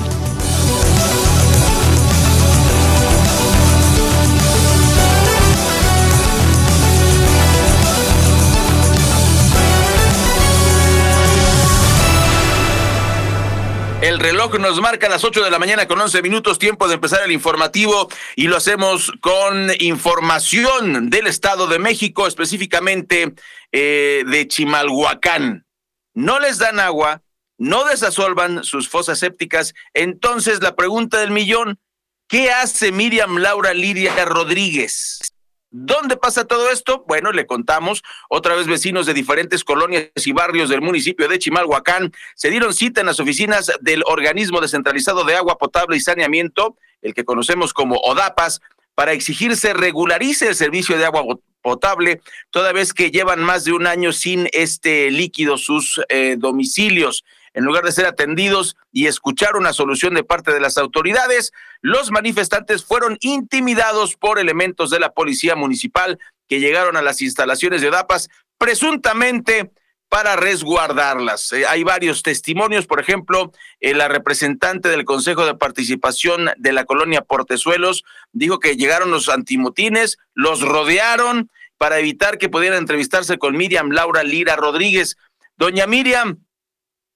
Reloj 14.23 14.59
nos 14.59 14.81
marca 14.81 15.09
las 15.09 15.25
8 15.25 15.43
de 15.43 15.50
la 15.50 15.59
mañana 15.59 15.87
con 15.87 16.00
11 16.00 16.23
minutos, 16.23 16.59
tiempo 16.59 16.87
de 16.87 16.95
empezar 16.95 17.23
el 17.25 17.33
informativo 17.33 18.09
y 18.37 18.47
lo 18.47 18.57
hacemos 18.57 19.12
con 19.21 19.71
información 19.81 21.11
del 21.11 21.26
Estado 21.26 21.67
de 21.67 21.79
México, 21.79 22.26
específicamente 22.26 23.35
eh, 23.73 24.25
de 24.26 24.49
Chimalhuacán. 24.49 25.67
No 26.14 26.38
les 26.38 26.59
dan 26.59 26.79
agua, 26.79 27.23
no 27.59 27.85
desasolvan 27.85 28.62
sus 28.64 28.88
fosas 28.88 29.19
sépticas. 29.19 29.75
Entonces 29.93 30.62
la 30.62 30.76
pregunta 30.76 31.19
del 31.19 31.33
millón, 31.33 31.81
¿qué 32.29 32.50
hace 32.50 32.93
Miriam 32.93 33.38
Laura 33.38 33.75
Lidia 33.75 34.25
Rodríguez? 34.25 35.31
¿Dónde 35.75 36.19
pasa 36.19 36.45
todo 36.45 36.71
esto? 36.71 37.02
Bueno, 37.09 37.33
le 37.33 37.47
contamos. 37.47 38.02
Otra 38.29 38.55
vez 38.55 38.67
vecinos 38.67 39.07
de 39.07 39.14
diferentes 39.14 39.64
colonias 39.64 40.11
y 40.17 40.33
barrios 40.33 40.69
del 40.69 40.83
municipio 40.83 41.29
de 41.29 41.38
Chimalhuacán 41.38 42.12
se 42.35 42.50
dieron 42.50 42.75
cita 42.75 43.00
en 43.00 43.07
las 43.07 43.19
oficinas 43.21 43.73
del 43.81 44.02
Organismo 44.07 44.61
Descentralizado 44.61 45.25
de 45.25 45.35
Agua 45.35 45.57
Potable 45.57 45.97
y 45.97 46.00
Saneamiento, 46.00 46.76
el 47.00 47.14
que 47.14 47.25
conocemos 47.25 47.73
como 47.73 47.97
ODAPAS, 47.97 48.61
para 48.95 49.12
exigir 49.12 49.57
se 49.57 49.73
regularice 49.73 50.49
el 50.49 50.55
servicio 50.55 50.99
de 50.99 51.07
agua 51.07 51.25
potable, 51.62 52.21
toda 52.50 52.73
vez 52.73 52.93
que 52.93 53.11
llevan 53.11 53.43
más 53.43 53.64
de 53.64 53.73
un 53.73 53.87
año 53.87 54.12
sin 54.12 54.49
este 54.52 55.11
líquido 55.11 55.57
sus 55.57 56.02
eh, 56.11 56.37
domicilios 56.38 57.25
en 57.54 57.64
lugar 57.64 57.85
de 57.85 57.92
ser 57.92 58.06
atendidos 58.06 58.76
y 58.92 59.06
escuchar 59.06 59.56
una 59.56 59.73
solución 59.73 60.14
de 60.14 60.25
parte 60.25 60.52
de 60.52 60.61
las 60.61 60.78
autoridades, 60.78 61.52
los 61.80 62.11
manifestantes 62.11 62.85
fueron 62.85 63.18
intimidados 63.21 64.16
por 64.16 64.38
elementos 64.38 64.90
de 64.90 65.00
la 65.00 65.12
policía 65.12 65.56
municipal 65.56 66.18
que 66.49 66.61
llegaron 66.61 66.97
a 66.97 67.02
las 67.02 67.23
instalaciones 67.23 67.80
de 67.80 67.88
ODAPAS 67.88 68.28
presuntamente 68.59 69.71
para 70.12 70.37
resguardarlas. 70.37 71.52
Eh, 71.52 71.64
hay 71.66 71.85
varios 71.85 72.23
testimonios, 72.23 72.87
por 72.87 73.00
ejemplo, 73.00 73.50
eh, 73.80 73.94
la 73.94 74.09
representante 74.09 74.90
del 74.90 75.06
Consejo 75.06 75.47
de 75.47 75.54
Participación 75.54 76.50
de 76.59 76.73
la 76.73 76.85
colonia 76.85 77.23
Portezuelos 77.23 78.04
dijo 78.30 78.61
que 78.61 78.76
llegaron 78.76 79.11
los 79.11 79.30
antimotines, 79.30 80.18
los 80.35 80.61
rodearon 80.61 81.50
para 81.78 81.99
evitar 81.99 82.37
que 82.37 82.50
pudieran 82.50 82.78
entrevistarse 82.78 83.38
con 83.38 83.56
Miriam 83.56 83.90
Laura 83.90 84.23
Lira 84.23 84.54
Rodríguez. 84.54 85.16
Doña 85.56 85.87
Miriam, 85.87 86.44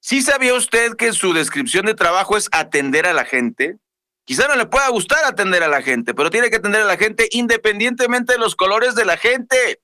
¿Sí 0.01 0.23
sabía 0.23 0.55
usted 0.55 0.95
que 0.97 1.13
su 1.13 1.33
descripción 1.33 1.87
de 1.87 1.95
trabajo 1.95 2.37
es 2.37 2.49
atender 2.53 3.07
a 3.07 3.13
la 3.13 3.25
gente? 3.25 3.77
Quizá 4.25 4.49
no 4.49 4.57
le 4.57 4.67
pueda 4.67 4.89
gustar 4.89 5.25
atender 5.25 5.63
a 5.63 5.69
la 5.69 5.83
gente, 5.83 6.13
pero 6.13 6.31
tiene 6.31 6.51
que 6.51 6.57
atender 6.57 6.83
a 6.83 6.87
la 6.87 6.97
gente 6.97 7.29
independientemente 7.31 8.33
de 8.33 8.39
los 8.39 8.57
colores 8.57 8.95
de 8.95 9.05
la 9.05 9.17
gente. 9.17 9.81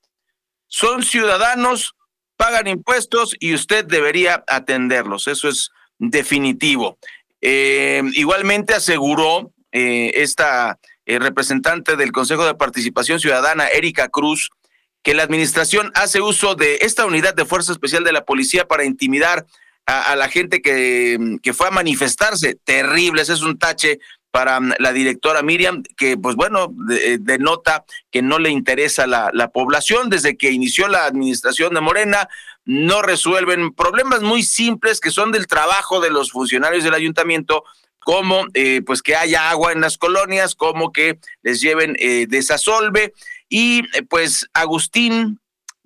Son 0.67 1.03
ciudadanos, 1.03 1.95
pagan 2.35 2.67
impuestos 2.67 3.35
y 3.39 3.53
usted 3.53 3.85
debería 3.85 4.43
atenderlos. 4.47 5.27
Eso 5.27 5.47
es 5.47 5.71
definitivo. 5.97 6.97
Eh, 7.41 8.01
igualmente 8.13 8.73
aseguró 8.73 9.53
eh, 9.71 10.11
esta 10.15 10.79
eh, 11.05 11.19
representante 11.19 11.95
del 11.95 12.11
Consejo 12.11 12.45
de 12.45 12.55
Participación 12.55 13.19
Ciudadana, 13.19 13.67
Erika 13.67 14.07
Cruz, 14.07 14.49
que 15.03 15.13
la 15.13 15.23
administración 15.23 15.91
hace 15.95 16.21
uso 16.21 16.55
de 16.55 16.77
esta 16.81 17.05
unidad 17.05 17.33
de 17.33 17.45
fuerza 17.45 17.73
especial 17.73 18.03
de 18.03 18.13
la 18.13 18.23
policía 18.25 18.65
para 18.67 18.85
intimidar 18.85 19.45
a, 19.85 20.15
la 20.15 20.29
gente 20.29 20.61
que, 20.61 21.37
que, 21.41 21.53
fue 21.53 21.67
a 21.67 21.71
manifestarse. 21.71 22.57
Terrible, 22.63 23.21
ese 23.21 23.33
es 23.33 23.41
un 23.41 23.57
tache 23.57 23.99
para 24.31 24.59
mm, 24.59 24.73
la 24.79 24.93
directora 24.93 25.43
Miriam, 25.43 25.83
que 25.95 26.17
pues 26.17 26.35
bueno, 26.35 26.73
eh, 26.91 27.17
denota 27.19 27.85
que 28.11 28.21
no 28.21 28.39
le 28.39 28.49
interesa 28.49 29.07
la, 29.07 29.29
la 29.33 29.51
población 29.51 30.09
desde 30.09 30.37
que 30.37 30.51
inició 30.51 30.87
la 30.87 31.05
administración 31.05 31.73
de 31.73 31.81
Morena, 31.81 32.27
no 32.65 33.01
resuelven 33.01 33.73
problemas 33.73 34.21
muy 34.21 34.41
simples 34.41 34.99
que 34.99 35.11
son 35.11 35.31
del 35.31 35.47
trabajo 35.47 35.99
de 35.99 36.09
los 36.09 36.31
funcionarios 36.31 36.83
del 36.83 36.93
ayuntamiento, 36.93 37.63
como 37.99 38.47
eh, 38.53 38.81
pues 38.85 39.01
que 39.01 39.15
haya 39.15 39.49
agua 39.49 39.71
en 39.71 39.81
las 39.81 39.97
colonias, 39.97 40.55
como 40.55 40.91
que 40.91 41.19
les 41.41 41.61
lleven 41.61 41.95
eh, 41.99 42.25
desasolve. 42.27 43.13
Y 43.49 43.83
pues 44.07 44.47
Agustín, 44.53 45.39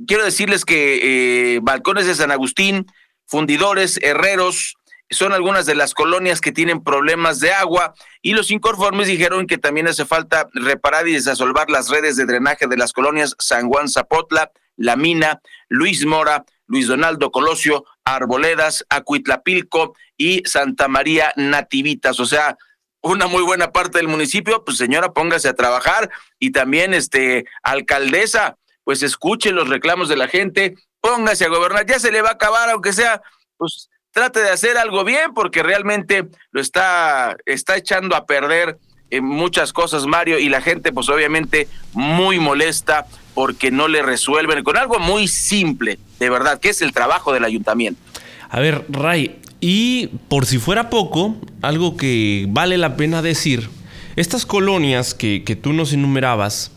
quiero 0.08 0.24
decirles 0.24 0.64
que 0.64 1.60
Balcones 1.62 2.06
de 2.08 2.16
San 2.16 2.32
Agustín, 2.32 2.88
fundidores, 3.28 4.00
herreros, 4.02 4.78
son 5.10 5.32
algunas 5.32 5.66
de 5.66 5.76
las 5.76 5.94
colonias 5.94 6.42
que 6.42 6.52
tienen 6.52 6.84
problemas 6.84 7.40
de 7.40 7.52
agua 7.52 7.94
y 8.22 8.34
los 8.34 8.52
inconformes 8.52 9.08
dijeron 9.08 9.48
que 9.48 9.58
también 9.58 9.88
hace 9.88 10.06
falta 10.06 10.50
reparar 10.54 11.08
y 11.08 11.14
desasolvar 11.14 11.70
las 11.70 11.90
redes 11.90 12.18
de 12.18 12.26
drenaje 12.26 12.68
de 12.68 12.78
las 12.78 12.92
colonias 12.92 13.36
San 13.40 13.70
Juan 13.70 13.88
Zapotla, 13.88 14.52
La 14.76 14.96
Mina, 14.96 15.42
Luis 15.70 16.06
Mora, 16.06 16.44
Luis 16.66 16.88
Donaldo 16.88 17.32
Colosio, 17.32 17.86
Arboledas, 18.04 18.86
Acuitlapilco 18.90 19.96
y 20.18 20.44
Santa 20.46 20.90
María 20.90 21.32
Nativitas. 21.38 22.20
O 22.20 22.26
sea, 22.26 22.58
una 23.02 23.28
muy 23.28 23.44
buena 23.44 23.72
parte 23.72 24.00
del 24.00 24.10
municipio, 24.10 24.66
pues 24.66 24.78
señora, 24.78 25.14
póngase 25.14 25.48
a 25.48 25.56
trabajar 25.56 26.10
y 26.40 26.52
también 26.52 26.94
este 26.94 27.46
alcaldesa, 27.64 28.58
pues 28.84 29.04
escuche 29.04 29.52
los 29.52 29.70
reclamos 29.70 30.10
de 30.10 30.18
la 30.18 30.28
gente 30.28 30.76
póngase 31.08 31.46
a 31.46 31.50
gobernar, 31.50 31.86
ya 31.86 32.00
se 32.00 32.12
le 32.12 32.22
va 32.22 32.30
a 32.30 32.34
acabar, 32.34 32.70
aunque 32.70 32.92
sea, 32.92 33.22
pues 33.58 33.90
trate 34.12 34.42
de 34.42 34.50
hacer 34.50 34.78
algo 34.78 35.06
bien, 35.06 35.34
porque 35.34 35.64
realmente 35.64 36.28
lo 36.52 36.60
está, 36.60 37.38
está 37.46 37.78
echando 37.78 38.16
a 38.16 38.26
perder 38.26 38.78
en 39.10 39.24
muchas 39.24 39.72
cosas, 39.72 40.06
Mario, 40.06 40.38
y 40.38 40.50
la 40.50 40.60
gente, 40.60 40.92
pues 40.92 41.08
obviamente, 41.08 41.70
muy 41.94 42.40
molesta 42.40 43.06
porque 43.34 43.72
no 43.72 43.88
le 43.88 44.02
resuelven 44.02 44.66
con 44.66 44.76
algo 44.76 45.00
muy 45.00 45.30
simple, 45.30 45.98
de 46.20 46.30
verdad, 46.30 46.60
que 46.60 46.70
es 46.70 46.82
el 46.82 46.92
trabajo 46.92 47.32
del 47.32 47.46
ayuntamiento. 47.46 48.02
A 48.50 48.60
ver, 48.60 48.84
Ray, 48.90 49.40
y 49.62 50.08
por 50.28 50.46
si 50.46 50.58
fuera 50.58 50.90
poco, 50.90 51.38
algo 51.62 51.96
que 51.96 52.48
vale 52.50 52.78
la 52.78 52.98
pena 52.98 53.22
decir, 53.22 53.70
estas 54.18 54.46
colonias 54.46 55.14
que, 55.14 55.46
que 55.46 55.56
tú 55.56 55.72
nos 55.72 55.94
enumerabas 55.94 56.72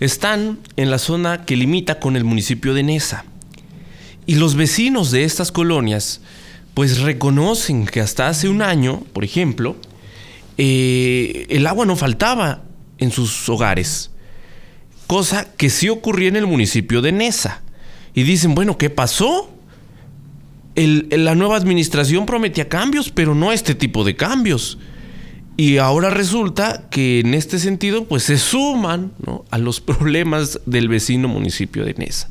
están 0.00 0.58
en 0.76 0.90
la 0.90 0.98
zona 0.98 1.44
que 1.44 1.54
limita 1.54 2.00
con 2.00 2.16
el 2.16 2.24
municipio 2.24 2.74
de 2.74 2.82
Nesa. 2.82 3.26
Y 4.30 4.36
los 4.36 4.54
vecinos 4.54 5.10
de 5.10 5.24
estas 5.24 5.50
colonias 5.50 6.20
pues 6.74 7.00
reconocen 7.00 7.84
que 7.84 8.00
hasta 8.00 8.28
hace 8.28 8.48
un 8.48 8.62
año, 8.62 9.02
por 9.12 9.24
ejemplo, 9.24 9.74
eh, 10.56 11.46
el 11.48 11.66
agua 11.66 11.84
no 11.84 11.96
faltaba 11.96 12.62
en 12.98 13.10
sus 13.10 13.48
hogares, 13.48 14.12
cosa 15.08 15.52
que 15.56 15.68
sí 15.68 15.88
ocurría 15.88 16.28
en 16.28 16.36
el 16.36 16.46
municipio 16.46 17.02
de 17.02 17.10
Nesa. 17.10 17.62
Y 18.14 18.22
dicen, 18.22 18.54
bueno, 18.54 18.78
¿qué 18.78 18.88
pasó? 18.88 19.50
la 20.76 21.34
nueva 21.34 21.56
administración 21.56 22.24
prometía 22.24 22.68
cambios, 22.68 23.10
pero 23.10 23.34
no 23.34 23.50
este 23.50 23.74
tipo 23.74 24.04
de 24.04 24.14
cambios. 24.14 24.78
Y 25.60 25.76
ahora 25.76 26.08
resulta 26.08 26.88
que 26.88 27.20
en 27.20 27.34
este 27.34 27.58
sentido, 27.58 28.06
pues 28.06 28.22
se 28.22 28.38
suman 28.38 29.12
a 29.50 29.58
los 29.58 29.80
problemas 29.82 30.58
del 30.64 30.88
vecino 30.88 31.28
municipio 31.28 31.84
de 31.84 31.92
Nesa. 31.92 32.30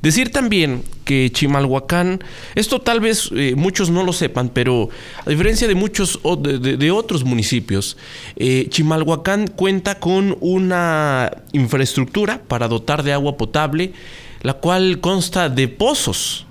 Decir 0.00 0.30
también 0.30 0.84
que 1.02 1.28
Chimalhuacán, 1.32 2.22
esto 2.54 2.80
tal 2.80 3.00
vez 3.00 3.30
eh, 3.34 3.54
muchos 3.56 3.90
no 3.90 4.04
lo 4.04 4.12
sepan, 4.12 4.50
pero 4.50 4.90
a 5.26 5.28
diferencia 5.28 5.66
de 5.66 5.74
muchos 5.74 6.20
de, 6.22 6.90
otros 6.92 7.24
municipios, 7.24 7.96
eh, 8.36 8.68
Chimalhuacán 8.68 9.48
cuenta 9.48 9.98
con 9.98 10.36
una 10.38 11.32
infraestructura 11.50 12.42
para 12.46 12.68
dotar 12.68 13.02
de 13.02 13.12
agua 13.12 13.36
potable, 13.36 13.92
la 14.42 14.54
cual 14.54 15.00
consta 15.00 15.48
de 15.48 15.66
pozos. 15.66 16.46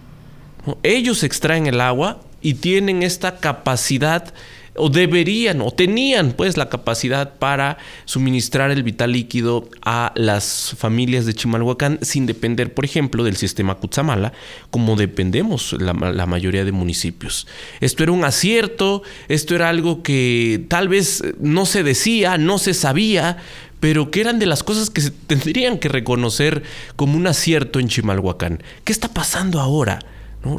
Ellos 0.84 1.24
extraen 1.24 1.68
el 1.68 1.80
agua 1.80 2.20
y 2.42 2.56
tienen 2.56 3.02
esta 3.02 3.38
capacidad 3.38 4.34
o 4.78 4.90
deberían 4.90 5.62
o 5.62 5.72
tenían 5.72 6.34
pues 6.34 6.58
la 6.58 6.70
capacidad 6.70 7.38
para 7.38 7.78
suministrar 8.06 8.72
el 8.72 8.84
vital 8.84 9.12
líquido 9.12 9.70
a 9.84 10.12
las 10.16 10.76
familias 10.78 11.26
de 11.26 11.34
Chimalhuacán 11.34 12.00
sin 12.02 12.26
depender, 12.26 12.74
por 12.74 12.86
ejemplo, 12.86 13.24
del 13.24 13.36
sistema 13.36 13.76
Cutzamala, 13.76 14.34
como 14.70 14.96
dependemos 14.96 15.74
la, 15.80 15.94
mayoría 16.28 16.66
de 16.66 16.72
municipios. 16.72 17.48
Esto 17.80 18.04
era 18.04 18.12
un 18.12 18.24
acierto, 18.24 19.04
esto 19.28 19.56
era 19.56 19.70
algo 19.70 20.04
que 20.04 20.66
tal 20.68 20.88
vez 20.88 21.24
no 21.40 21.66
se 21.66 21.84
decía, 21.84 22.38
no 22.38 22.58
se 22.58 22.74
sabía, 22.74 23.38
pero 23.80 24.12
que 24.12 24.22
eran 24.22 24.40
de 24.40 24.46
las 24.46 24.64
cosas 24.64 24.90
que 24.90 25.02
se 25.02 25.12
tendrían 25.12 25.78
que 25.78 25.90
reconocer 25.90 26.64
como 26.96 27.18
un 27.18 27.28
acierto 27.28 27.80
en 27.80 27.88
Chimalhuacán. 27.88 28.62
¿Qué 28.84 28.92
está 28.92 29.08
pasando 29.08 29.60
ahora? 29.60 30.00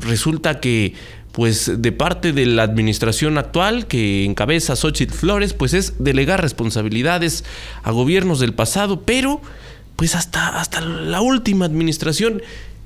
Resulta 0.01 0.61
que 0.61 0.95
pues 1.39 1.81
de 1.81 1.93
parte 1.93 2.33
de 2.33 2.47
la 2.47 2.65
administración 2.65 3.39
actual 3.39 3.87
que 3.87 4.25
encabeza 4.25 4.75
Xochitl 4.75 5.15
Flores, 5.15 5.55
pues 5.55 5.73
es 5.73 5.95
delegar 6.01 6.43
responsabilidades 6.43 7.45
a 7.85 7.93
gobiernos 7.93 8.41
del 8.41 8.55
pasado, 8.55 9.03
pero 9.03 9.41
pues 9.95 10.17
hasta, 10.17 10.59
hasta 10.59 10.81
la 10.81 11.21
última 11.21 11.65
administración 11.65 12.43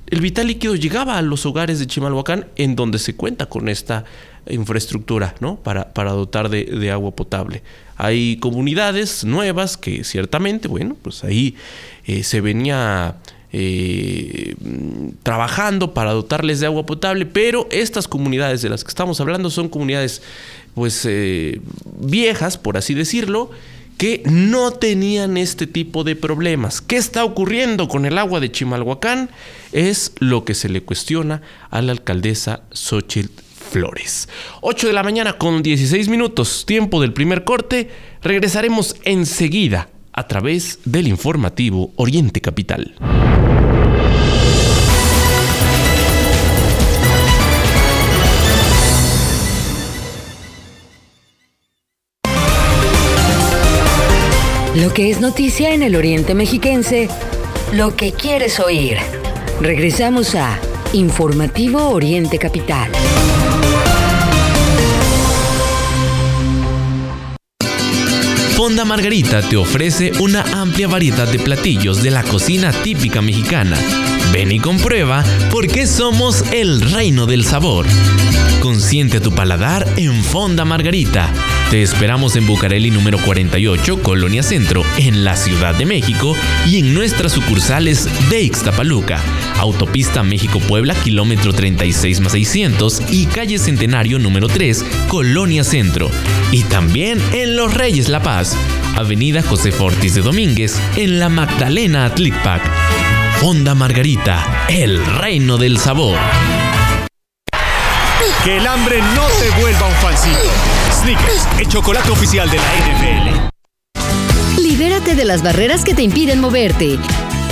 el 0.09 0.21
vital 0.21 0.49
líquido 0.49 0.75
llegaba 0.75 1.16
a 1.16 1.23
los 1.23 1.47
hogares 1.47 1.78
de 1.78 1.87
Chimalhuacán 1.87 2.47
en 2.56 2.76
donde 2.76 2.99
se 2.99 3.16
cuenta 3.16 3.47
con 3.47 3.71
esta 3.71 4.04
infraestructura 4.47 5.35
¿no? 5.40 5.56
para, 5.56 5.94
para 5.94 6.12
dotar 6.12 6.50
de, 6.50 6.90
agua 6.90 7.12
potable. 7.12 7.62
Hay 7.97 8.37
comunidades 8.37 9.25
nuevas 9.25 9.78
que 9.78 10.04
ciertamente, 10.04 10.68
bueno, 10.68 10.94
pues 11.00 11.25
ahí 11.25 11.56
eh, 12.04 12.23
se 12.23 12.42
venía 12.42 13.16
eh, 13.52 14.54
trabajando 15.23 15.92
para 15.92 16.12
dotarles 16.12 16.61
de 16.61 16.66
agua 16.66 16.87
potable, 16.87 17.26
pero 17.26 17.68
estas 17.71 18.09
comunidades 18.09 18.62
de 18.62 18.71
las 18.71 18.82
que 18.82 18.88
estamos 18.88 19.21
hablando 19.21 19.50
son 19.50 19.68
comunidades 19.68 20.23
pues 20.75 21.04
eh, 21.04 21.61
viejas, 21.99 22.56
por 22.56 22.78
así 22.78 22.94
decirlo, 22.94 23.50
que 23.99 24.23
no 24.25 24.73
tenían 24.73 25.37
este 25.37 25.66
tipo 25.66 26.02
de 26.02 26.16
problemas. 26.16 26.80
¿Qué 26.80 26.97
está 26.97 27.25
ocurriendo 27.25 27.88
con 27.88 28.06
el 28.06 28.18
agua 28.18 28.40
de 28.40 28.50
Chimalhuacán? 28.50 29.30
Es 29.73 30.12
lo 30.18 30.44
que 30.44 30.54
se 30.54 30.68
le 30.68 30.82
cuestiona 30.82 31.42
a 31.71 31.82
la 31.82 31.92
alcaldesa 31.92 32.62
Xochitl 32.73 33.30
Flores. 33.71 34.28
8 34.62 34.87
de 34.87 34.92
la 34.92 35.02
mañana 35.02 35.35
con 35.35 35.62
16 35.62 36.09
minutos, 36.09 36.64
tiempo 36.66 37.00
del 37.00 37.12
primer 37.12 37.44
corte. 37.44 37.90
Regresaremos 38.23 38.97
enseguida 39.04 39.88
a 40.12 40.26
través 40.26 40.78
del 40.85 41.09
informativo 41.09 41.92
Oriente 41.97 42.40
Capital. 42.40 42.95
Lo 54.75 54.95
que 54.95 55.11
es 55.11 55.21
noticia 55.21 55.75
en 55.75 55.83
el 55.83 55.95
Oriente 55.95 56.35
Mexiquense, 56.35 57.09
lo 57.73 57.95
que 57.95 58.12
quieres 58.12 58.59
oír. 58.59 58.97
Regresamos 59.61 60.35
a 60.35 60.59
Informativo 60.95 61.90
Oriente 61.90 62.38
Capital. 62.38 62.90
Fonda 68.62 68.85
Margarita 68.85 69.42
te 69.42 69.57
ofrece 69.57 70.12
una 70.21 70.42
amplia 70.52 70.87
variedad 70.87 71.26
de 71.26 71.40
platillos 71.40 72.00
de 72.00 72.12
la 72.12 72.23
cocina 72.23 72.71
típica 72.71 73.21
mexicana. 73.21 73.76
Ven 74.33 74.52
y 74.52 74.61
comprueba 74.61 75.25
por 75.50 75.66
qué 75.66 75.85
somos 75.85 76.45
el 76.52 76.81
reino 76.81 77.26
del 77.26 77.45
sabor. 77.45 77.87
Consiente 78.61 79.21
tu 79.21 79.33
paladar 79.33 79.92
en 79.97 80.23
Fonda 80.23 80.64
Margarita. 80.64 81.51
Te 81.73 81.81
esperamos 81.81 82.37
en 82.37 82.47
Bucareli 82.47 82.91
número 82.91 83.17
48, 83.17 84.02
Colonia 84.02 84.43
Centro, 84.43 84.85
en 84.99 85.25
la 85.25 85.37
Ciudad 85.37 85.75
de 85.75 85.87
México 85.87 86.37
y 86.67 86.81
en 86.81 86.93
nuestras 86.93 87.33
sucursales 87.33 88.11
de 88.29 88.43
Ixtapaluca, 88.43 89.23
Autopista 89.59 90.23
México-Puebla, 90.23 90.95
kilómetro 90.97 91.55
36 91.55 92.21
más 92.21 92.33
600 92.33 93.05
y 93.09 93.25
calle 93.25 93.59
Centenario 93.59 94.19
número 94.19 94.49
3, 94.49 94.85
Colonia 95.09 95.64
Centro. 95.64 96.11
Y 96.50 96.62
también 96.64 97.19
en 97.33 97.57
Los 97.57 97.73
Reyes 97.73 98.11
La 98.11 98.23
Paz, 98.23 98.55
Avenida 98.95 99.43
José 99.43 99.73
Fortis 99.73 100.14
de 100.14 100.21
Domínguez, 100.21 100.79
en 100.97 101.19
la 101.19 101.31
Magdalena 101.31 102.05
Atlicpac. 102.05 102.61
Fonda 103.41 103.75
Margarita, 103.75 104.67
el 104.69 105.02
reino 105.07 105.57
del 105.57 105.79
sabor. 105.79 106.19
Que 108.45 108.58
el 108.58 108.67
hambre 108.67 109.00
no 109.15 109.26
te 109.41 109.63
vuelva 109.63 109.87
un 109.87 109.95
falsito. 109.95 110.81
Snickers, 111.02 111.49
el 111.58 111.67
chocolate 111.67 112.10
oficial 112.10 112.49
de 112.49 112.58
la 112.58 112.62
NFL. 112.62 114.62
Libérate 114.62 115.17
de 115.17 115.25
las 115.25 115.43
barreras 115.43 115.84
que 115.84 115.95
te 115.95 116.02
impiden 116.02 116.41
moverte. 116.41 116.97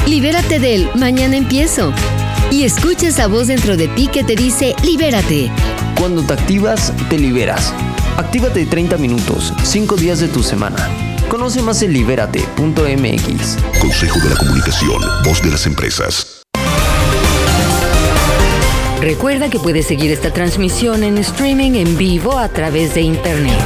Libérate 0.07 0.61
del 0.61 0.89
mañana 0.95 1.37
empiezo. 1.37 1.93
Y 2.53 2.63
escucha 2.63 3.09
esa 3.09 3.27
voz 3.27 3.49
dentro 3.49 3.77
de 3.77 3.89
ti 3.89 4.07
que 4.07 4.23
te 4.23 4.37
dice 4.37 4.77
libérate. 4.85 5.51
Cuando 5.99 6.23
te 6.23 6.35
activas, 6.35 6.93
te 7.09 7.19
liberas. 7.19 7.75
Actívate 8.17 8.67
30 8.67 8.97
minutos, 8.99 9.53
5 9.65 9.97
días 9.97 10.21
de 10.21 10.29
tu 10.29 10.45
semana. 10.45 10.89
Conoce 11.29 11.61
más 11.61 11.83
en 11.83 11.93
libérate.mx. 11.93 13.57
Consejo 13.81 14.21
de 14.21 14.31
la 14.31 14.37
Comunicación, 14.37 15.03
voz 15.25 15.43
de 15.43 15.51
las 15.51 15.67
empresas. 15.67 16.40
Recuerda 19.01 19.49
que 19.49 19.59
puedes 19.59 19.87
seguir 19.87 20.11
esta 20.11 20.31
transmisión 20.31 21.03
en 21.03 21.17
streaming 21.17 21.73
en 21.73 21.97
vivo 21.97 22.37
a 22.37 22.51
través 22.51 22.93
de 22.95 23.01
internet. 23.01 23.59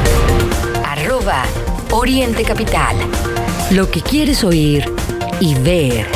Arroba 0.85 1.43
Oriente 1.91 2.45
Capital. 2.45 2.97
Lo 3.73 3.91
que 3.91 4.01
quieres 4.01 4.45
oír 4.45 4.85
y 5.41 5.55
ver. 5.57 6.07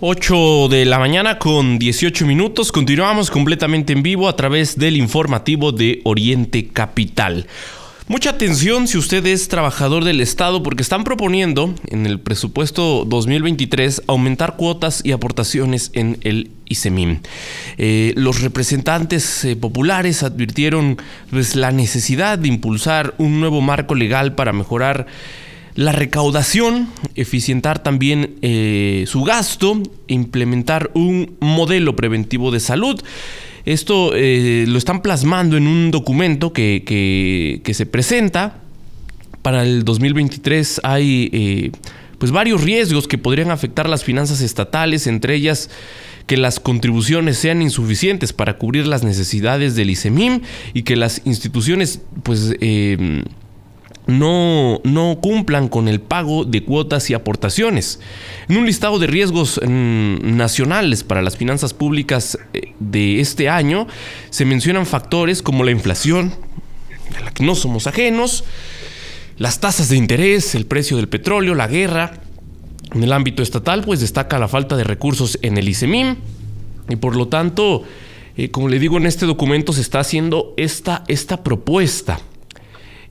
...8 0.00 0.68
de 0.68 0.84
la 0.84 0.98
mañana 0.98 1.38
con 1.38 1.78
18 1.78 2.26
minutos... 2.26 2.70
...continuamos 2.70 3.30
completamente 3.30 3.94
en 3.94 4.02
vivo... 4.02 4.28
...a 4.28 4.36
través 4.36 4.78
del 4.78 4.98
informativo 4.98 5.72
de 5.72 6.02
Oriente 6.04 6.68
Capital... 6.68 7.46
Mucha 8.06 8.28
atención 8.28 8.86
si 8.86 8.98
usted 8.98 9.24
es 9.24 9.48
trabajador 9.48 10.04
del 10.04 10.20
Estado 10.20 10.62
porque 10.62 10.82
están 10.82 11.04
proponiendo 11.04 11.74
en 11.86 12.04
el 12.04 12.20
presupuesto 12.20 13.06
2023 13.06 14.02
aumentar 14.08 14.56
cuotas 14.56 15.00
y 15.02 15.12
aportaciones 15.12 15.90
en 15.94 16.18
el 16.20 16.50
ISEMIM. 16.66 17.20
Eh, 17.78 18.12
los 18.14 18.42
representantes 18.42 19.46
eh, 19.46 19.56
populares 19.56 20.22
advirtieron 20.22 20.98
pues, 21.30 21.56
la 21.56 21.72
necesidad 21.72 22.38
de 22.38 22.48
impulsar 22.48 23.14
un 23.16 23.40
nuevo 23.40 23.62
marco 23.62 23.94
legal 23.94 24.34
para 24.34 24.52
mejorar 24.52 25.06
la 25.74 25.92
recaudación, 25.92 26.88
eficientar 27.14 27.82
también 27.82 28.36
eh, 28.42 29.04
su 29.08 29.22
gasto, 29.22 29.82
implementar 30.08 30.90
un 30.92 31.38
modelo 31.40 31.96
preventivo 31.96 32.50
de 32.50 32.60
salud. 32.60 33.02
Esto 33.64 34.12
eh, 34.14 34.64
lo 34.68 34.76
están 34.76 35.00
plasmando 35.00 35.56
en 35.56 35.66
un 35.66 35.90
documento 35.90 36.52
que, 36.52 37.62
se 37.72 37.86
presenta. 37.86 38.60
Para 39.42 39.62
el 39.62 39.84
2023 39.84 40.80
hay 40.84 41.30
eh, 41.32 41.70
pues 42.18 42.32
varios 42.32 42.62
riesgos 42.62 43.06
que 43.06 43.18
podrían 43.18 43.50
afectar 43.50 43.88
las 43.88 44.04
finanzas 44.04 44.40
estatales, 44.40 45.06
entre 45.06 45.34
ellas 45.34 45.70
que 46.26 46.36
las 46.36 46.60
contribuciones 46.60 47.36
sean 47.36 47.60
insuficientes 47.60 48.32
para 48.32 48.56
cubrir 48.56 48.86
las 48.86 49.04
necesidades 49.04 49.74
del 49.74 49.90
ISEMIM 49.90 50.40
y 50.72 50.82
que 50.82 50.96
las 50.96 51.20
instituciones 51.26 52.00
pues 52.22 52.54
eh, 52.60 53.24
no, 54.06 54.80
no, 54.84 55.18
cumplan 55.20 55.68
con 55.68 55.88
el 55.88 56.00
pago 56.00 56.44
de 56.44 56.62
cuotas 56.62 57.08
y 57.10 57.14
aportaciones. 57.14 58.00
En 58.48 58.58
un 58.58 58.66
listado 58.66 58.98
de 58.98 59.06
riesgos 59.06 59.60
mm, 59.66 60.36
nacionales 60.36 61.04
para 61.04 61.22
las 61.22 61.36
finanzas 61.36 61.72
públicas 61.72 62.38
eh, 62.52 62.74
de 62.80 63.20
este 63.20 63.48
año 63.48 63.86
se 64.30 64.44
mencionan 64.44 64.86
factores 64.86 65.42
como 65.42 65.64
la 65.64 65.70
inflación, 65.70 66.34
a 67.16 67.20
la 67.20 67.30
que 67.30 67.44
no 67.44 67.54
somos 67.54 67.86
ajenos, 67.86 68.44
las 69.38 69.60
tasas 69.60 69.88
de 69.88 69.96
interés, 69.96 70.54
el 70.54 70.66
precio 70.66 70.96
del 70.96 71.08
petróleo, 71.08 71.54
la 71.54 71.66
guerra. 71.66 72.20
En 72.94 73.02
el 73.02 73.12
ámbito 73.12 73.42
estatal, 73.42 73.82
pues 73.82 74.00
destaca 74.00 74.38
la 74.38 74.48
falta 74.48 74.76
de 74.76 74.84
recursos 74.84 75.38
en 75.42 75.56
el 75.58 75.68
ISEMIM 75.68 76.16
y 76.88 76.96
por 76.96 77.16
lo 77.16 77.28
tanto, 77.28 77.82
eh, 78.36 78.50
como 78.50 78.68
le 78.68 78.78
digo, 78.78 78.98
en 78.98 79.06
este 79.06 79.26
documento 79.26 79.72
se 79.72 79.80
está 79.80 80.00
haciendo 80.00 80.52
esta, 80.56 81.02
esta 81.08 81.42
propuesta 81.42 82.20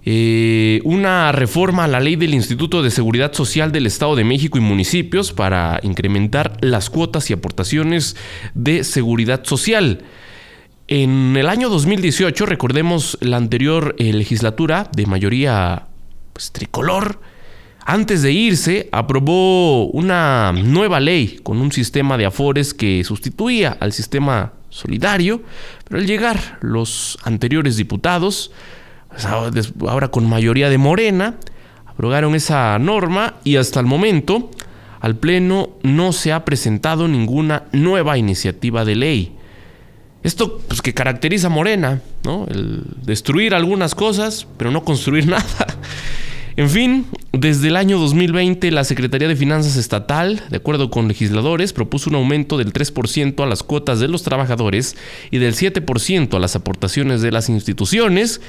eh, 0.06 0.82
una 0.84 1.32
reforma 1.32 1.86
a 1.86 1.88
la 1.88 2.00
ley 2.00 2.16
del 2.16 2.34
Instituto 2.34 2.84
de 2.84 2.92
Seguridad 2.92 3.34
Social 3.34 3.72
del 3.72 3.88
Estado 3.88 4.16
de 4.16 4.24
México 4.24 4.58
y 4.58 4.62
municipios 4.62 5.32
para 5.32 5.80
incrementar 5.84 6.58
las 6.62 6.90
cuotas 6.90 7.30
y 7.30 7.34
aportaciones 7.34 8.16
de 8.54 8.84
seguridad 8.84 9.46
social. 9.46 10.04
En 10.88 11.38
el 11.38 11.48
año 11.48 11.70
2018, 11.70 12.46
recordemos 12.46 13.18
la 13.22 13.38
anterior 13.38 13.96
eh, 13.98 14.12
legislatura 14.12 14.90
de 14.94 15.06
mayoría 15.06 15.88
pues, 16.34 16.52
tricolor, 16.52 17.20
antes 17.86 18.22
de 18.22 18.32
irse, 18.32 18.88
aprobó 18.92 19.88
una 19.88 20.54
nueva 20.54 21.00
ley 21.00 21.40
con 21.44 21.60
un 21.60 21.72
sistema 21.72 22.18
de 22.18 22.26
afores 22.26 22.74
que 22.74 23.04
sustituía 23.04 23.78
al 23.80 23.92
sistema 23.92 24.54
solidario, 24.70 25.42
pero 25.88 26.00
al 26.00 26.08
llegar 26.08 26.60
los 26.62 27.18
anteriores 27.24 27.76
diputados, 27.76 28.52
ahora 29.88 30.10
con 30.10 30.28
mayoría 30.28 30.70
de 30.70 30.78
Morena, 30.78 31.36
abrogaron 31.86 32.36
esa 32.36 32.78
norma 32.80 33.36
y 33.44 33.58
hasta 33.58 33.80
el 33.80 33.86
momento 33.86 34.50
al 35.00 35.18
Pleno 35.18 35.72
no 35.84 36.14
se 36.14 36.32
ha 36.32 36.46
presentado 36.46 37.08
ninguna 37.08 37.66
nueva 37.72 38.18
iniciativa 38.18 38.86
de 38.86 38.96
ley. 38.96 39.36
Esto 40.24 40.62
pues, 40.68 40.82
que 40.82 40.94
caracteriza 40.94 41.48
a 41.48 41.50
Morena, 41.50 42.02
¿no? 42.24 42.48
El 42.50 42.84
destruir 43.04 43.54
algunas 43.54 43.96
cosas, 43.96 44.48
pero 44.58 44.72
no 44.72 44.86
construir 44.86 45.28
nada. 45.28 45.68
En 46.56 46.70
fin, 46.70 47.08
desde 47.32 47.70
el 47.70 47.76
año 47.76 47.98
2020 47.98 48.70
la 48.72 48.84
Secretaría 48.84 49.28
de 49.28 49.36
Finanzas 49.36 49.76
Estatal, 49.76 50.44
de 50.50 50.58
acuerdo 50.58 50.92
con 50.92 51.08
legisladores, 51.08 51.74
propuso 51.74 52.12
un 52.12 52.16
aumento 52.16 52.58
del 52.58 52.72
3% 52.72 53.44
a 53.44 53.48
las 53.48 53.64
cuotas 53.64 54.00
de 54.00 54.08
los 54.08 54.22
trabajadores 54.22 54.96
y 55.32 55.40
del 55.40 55.56
7% 55.56 56.36
a 56.36 56.40
las 56.40 56.56
aportaciones 56.56 57.22
de 57.22 57.32
las 57.32 57.50
instituciones, 57.50 58.40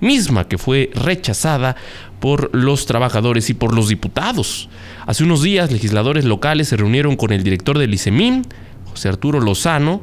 misma 0.00 0.48
que 0.48 0.58
fue 0.58 0.90
rechazada 0.94 1.76
por 2.20 2.54
los 2.54 2.86
trabajadores 2.86 3.50
y 3.50 3.54
por 3.54 3.74
los 3.74 3.88
diputados. 3.88 4.68
Hace 5.06 5.24
unos 5.24 5.42
días 5.42 5.70
legisladores 5.70 6.24
locales 6.24 6.68
se 6.68 6.76
reunieron 6.76 7.16
con 7.16 7.32
el 7.32 7.42
director 7.42 7.78
del 7.78 7.94
ICEMIN, 7.94 8.46
José 8.86 9.08
Arturo 9.08 9.40
Lozano, 9.40 10.02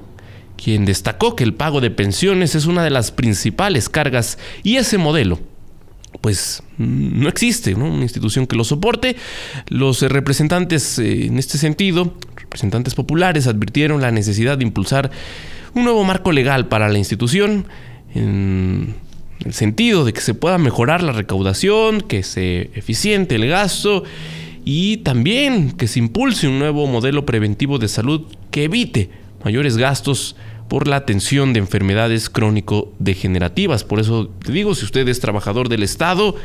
quien 0.56 0.86
destacó 0.86 1.36
que 1.36 1.44
el 1.44 1.54
pago 1.54 1.82
de 1.82 1.90
pensiones 1.90 2.56
es 2.56 2.66
una 2.66 2.84
de 2.84 2.92
las 2.92 3.12
principales 3.12 3.90
cargas 3.90 4.38
y 4.64 4.76
ese 4.76 4.98
modelo 4.98 5.40
pues 6.20 6.62
no 6.78 7.30
existe 7.30 7.74
una 7.74 8.04
institución 8.04 8.46
que 8.46 8.56
lo 8.56 8.64
soporte. 8.64 9.16
Los 9.70 10.02
representantes 10.02 11.00
eh, 11.00 11.26
en 11.26 11.40
este 11.40 11.58
sentido, 11.58 12.16
representantes 12.36 12.96
populares, 12.96 13.48
advirtieron 13.48 14.02
la 14.02 14.12
necesidad 14.12 14.58
de 14.58 14.66
impulsar 14.66 15.10
un 15.74 15.86
nuevo 15.86 16.04
marco 16.04 16.32
legal 16.32 16.68
para 16.68 16.90
la 16.90 16.98
institución 16.98 17.66
el 19.46 19.54
sentido 19.54 20.06
de 20.06 20.14
que 20.14 20.22
se 20.22 20.34
pueda 20.34 20.58
mejorar 20.58 21.04
la 21.04 21.12
recaudación, 21.12 22.02
que 22.02 22.24
se 22.24 22.70
eficiente 22.76 23.36
el 23.36 23.48
gasto 23.48 24.04
y 24.64 24.98
también 24.98 25.72
que 25.72 25.88
se 25.88 26.00
impulse 26.00 26.48
un 26.48 26.60
nuevo 26.60 26.86
modelo 26.88 27.26
preventivo 27.26 27.80
de 27.80 27.88
salud 27.88 28.22
que 28.52 28.66
evite 28.66 29.10
mayores 29.44 29.78
gastos 29.78 30.36
por 30.68 30.88
la 30.88 30.98
atención 30.98 31.54
de 31.54 31.60
enfermedades 31.60 32.30
crónico-degenerativas. 32.30 33.84
Por 33.84 34.00
eso 34.00 34.30
te 34.44 34.52
digo, 34.52 34.76
si 34.76 34.86
usted 34.86 35.08
es 35.08 35.20
trabajador 35.20 35.68
del 35.68 35.84
Estado, 35.84 36.36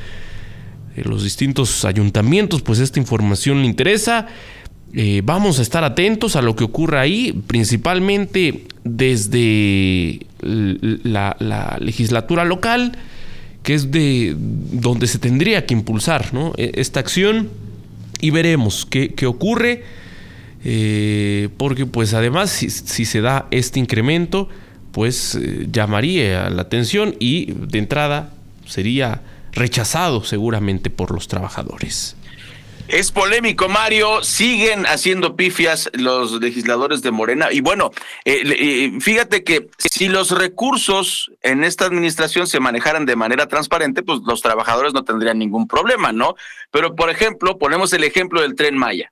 de 0.97 1.05
los 1.05 1.23
distintos 1.23 1.85
ayuntamientos, 1.85 2.63
pues 2.63 2.79
esta 2.79 2.99
información 2.99 3.61
le 3.61 3.67
interesa. 3.67 4.27
Eh, 4.99 5.21
vamos 5.23 5.59
a 5.59 5.63
estar 5.63 5.85
atentos 5.85 6.37
a 6.37 6.43
lo 6.43 6.57
que 6.57 6.65
ocurra 6.65 7.03
ahí, 7.03 7.39
principalmente 7.47 8.65
desde 8.83 10.21
la, 10.41 11.77
legislatura 11.81 12.47
local, 12.47 12.93
que 13.63 13.75
es 13.75 13.91
de 13.91 14.35
donde 14.39 15.07
se 15.07 15.19
tendría 15.19 15.67
que 15.67 15.75
impulsar 15.75 16.31
e, 16.57 16.73
esta 16.77 17.01
acción 17.01 17.51
y 18.23 18.31
veremos 18.31 18.87
qué, 18.87 19.15
ocurre. 19.27 19.85
Eh, 20.65 21.51
porque 21.59 21.85
pues 21.85 22.15
además 22.15 22.49
si, 22.51 22.71
se 23.05 23.21
da 23.21 23.49
este 23.51 23.79
incremento, 23.79 24.49
pues 24.93 25.35
eh, 25.35 25.69
llamaría 25.71 26.49
la 26.49 26.63
atención 26.63 27.17
y 27.21 27.53
de 27.53 27.81
entrada 27.81 28.33
sería 28.65 29.21
rechazado 29.53 30.25
seguramente 30.25 30.89
por 30.89 31.13
los 31.13 31.29
trabajadores. 31.29 32.17
Es 32.89 33.11
polémico, 33.11 33.69
Mario. 33.69 34.23
Siguen 34.23 34.87
haciendo 34.87 35.35
pifias 35.35 35.91
los 35.93 36.41
legisladores 36.41 37.03
de 37.03 37.11
Morena. 37.11 37.49
Y 37.51 37.61
bueno, 37.61 37.91
eh, 38.25 38.93
fíjate 39.01 39.43
que 39.43 39.69
si 39.79 40.09
los 40.09 40.31
recursos 40.31 41.33
en 41.43 41.65
esta 41.65 41.85
administración 41.85 42.47
se 42.47 42.61
manejaran 42.61 43.05
de 43.05 43.17
manera 43.17 43.49
transparente, 43.49 44.05
pues 44.05 44.21
los 44.25 44.41
trabajadores 44.41 44.95
no 44.95 45.03
tendrían 45.03 45.39
ningún 45.39 45.67
problema, 45.67 46.13
¿no? 46.13 46.37
Pero, 46.71 46.95
por 46.95 47.11
ejemplo, 47.11 47.59
ponemos 47.59 47.93
el 47.93 48.05
ejemplo 48.05 48.41
del 48.41 48.55
tren 48.55 48.77
Maya 48.77 49.11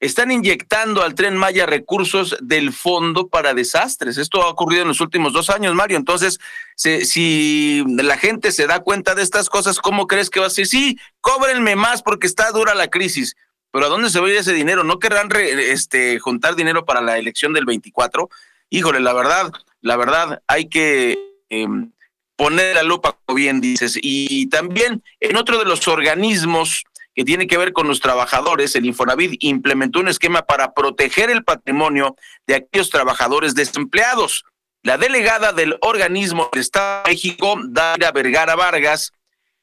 están 0.00 0.30
inyectando 0.30 1.02
al 1.02 1.14
tren 1.14 1.36
Maya 1.36 1.64
recursos 1.64 2.36
del 2.40 2.72
fondo 2.72 3.28
para 3.28 3.54
desastres. 3.54 4.18
Esto 4.18 4.42
ha 4.42 4.48
ocurrido 4.48 4.82
en 4.82 4.88
los 4.88 5.00
últimos 5.00 5.32
dos 5.32 5.48
años, 5.48 5.74
Mario. 5.74 5.96
Entonces, 5.96 6.38
si 6.74 7.82
la 7.86 8.18
gente 8.18 8.52
se 8.52 8.66
da 8.66 8.80
cuenta 8.80 9.14
de 9.14 9.22
estas 9.22 9.48
cosas, 9.48 9.78
¿cómo 9.78 10.06
crees 10.06 10.28
que 10.28 10.40
va 10.40 10.46
a 10.46 10.50
ser? 10.50 10.66
Sí, 10.66 10.98
cóbrenme 11.20 11.76
más 11.76 12.02
porque 12.02 12.26
está 12.26 12.50
dura 12.50 12.74
la 12.74 12.88
crisis. 12.88 13.36
Pero 13.70 13.86
¿a 13.86 13.88
dónde 13.88 14.10
se 14.10 14.20
va 14.20 14.26
a 14.26 14.30
ir 14.30 14.36
ese 14.36 14.52
dinero? 14.52 14.84
¿No 14.84 14.98
querrán 14.98 15.28
este, 15.34 16.18
juntar 16.18 16.56
dinero 16.56 16.84
para 16.84 17.00
la 17.00 17.18
elección 17.18 17.52
del 17.52 17.64
24? 17.64 18.28
Híjole, 18.70 19.00
la 19.00 19.12
verdad, 19.12 19.50
la 19.80 19.96
verdad, 19.96 20.42
hay 20.46 20.68
que 20.68 21.18
em, 21.48 21.92
poner 22.36 22.74
la 22.74 22.82
lupa, 22.82 23.18
como 23.24 23.36
bien 23.36 23.60
dices. 23.60 23.98
Y 24.00 24.48
también 24.48 25.02
en 25.20 25.36
otro 25.36 25.58
de 25.58 25.64
los 25.64 25.88
organismos 25.88 26.84
que 27.16 27.24
tiene 27.24 27.46
que 27.46 27.56
ver 27.56 27.72
con 27.72 27.88
los 27.88 28.00
trabajadores, 28.00 28.76
el 28.76 28.84
Infonavit 28.84 29.42
implementó 29.42 30.00
un 30.00 30.08
esquema 30.08 30.42
para 30.42 30.74
proteger 30.74 31.30
el 31.30 31.44
patrimonio 31.44 32.14
de 32.46 32.56
aquellos 32.56 32.90
trabajadores 32.90 33.54
desempleados. 33.54 34.44
La 34.82 34.98
delegada 34.98 35.54
del 35.54 35.78
organismo 35.80 36.50
del 36.52 36.60
Estado 36.60 37.04
de 37.04 37.12
México, 37.12 37.58
Daira 37.68 38.12
Vergara 38.12 38.54
Vargas, 38.54 39.12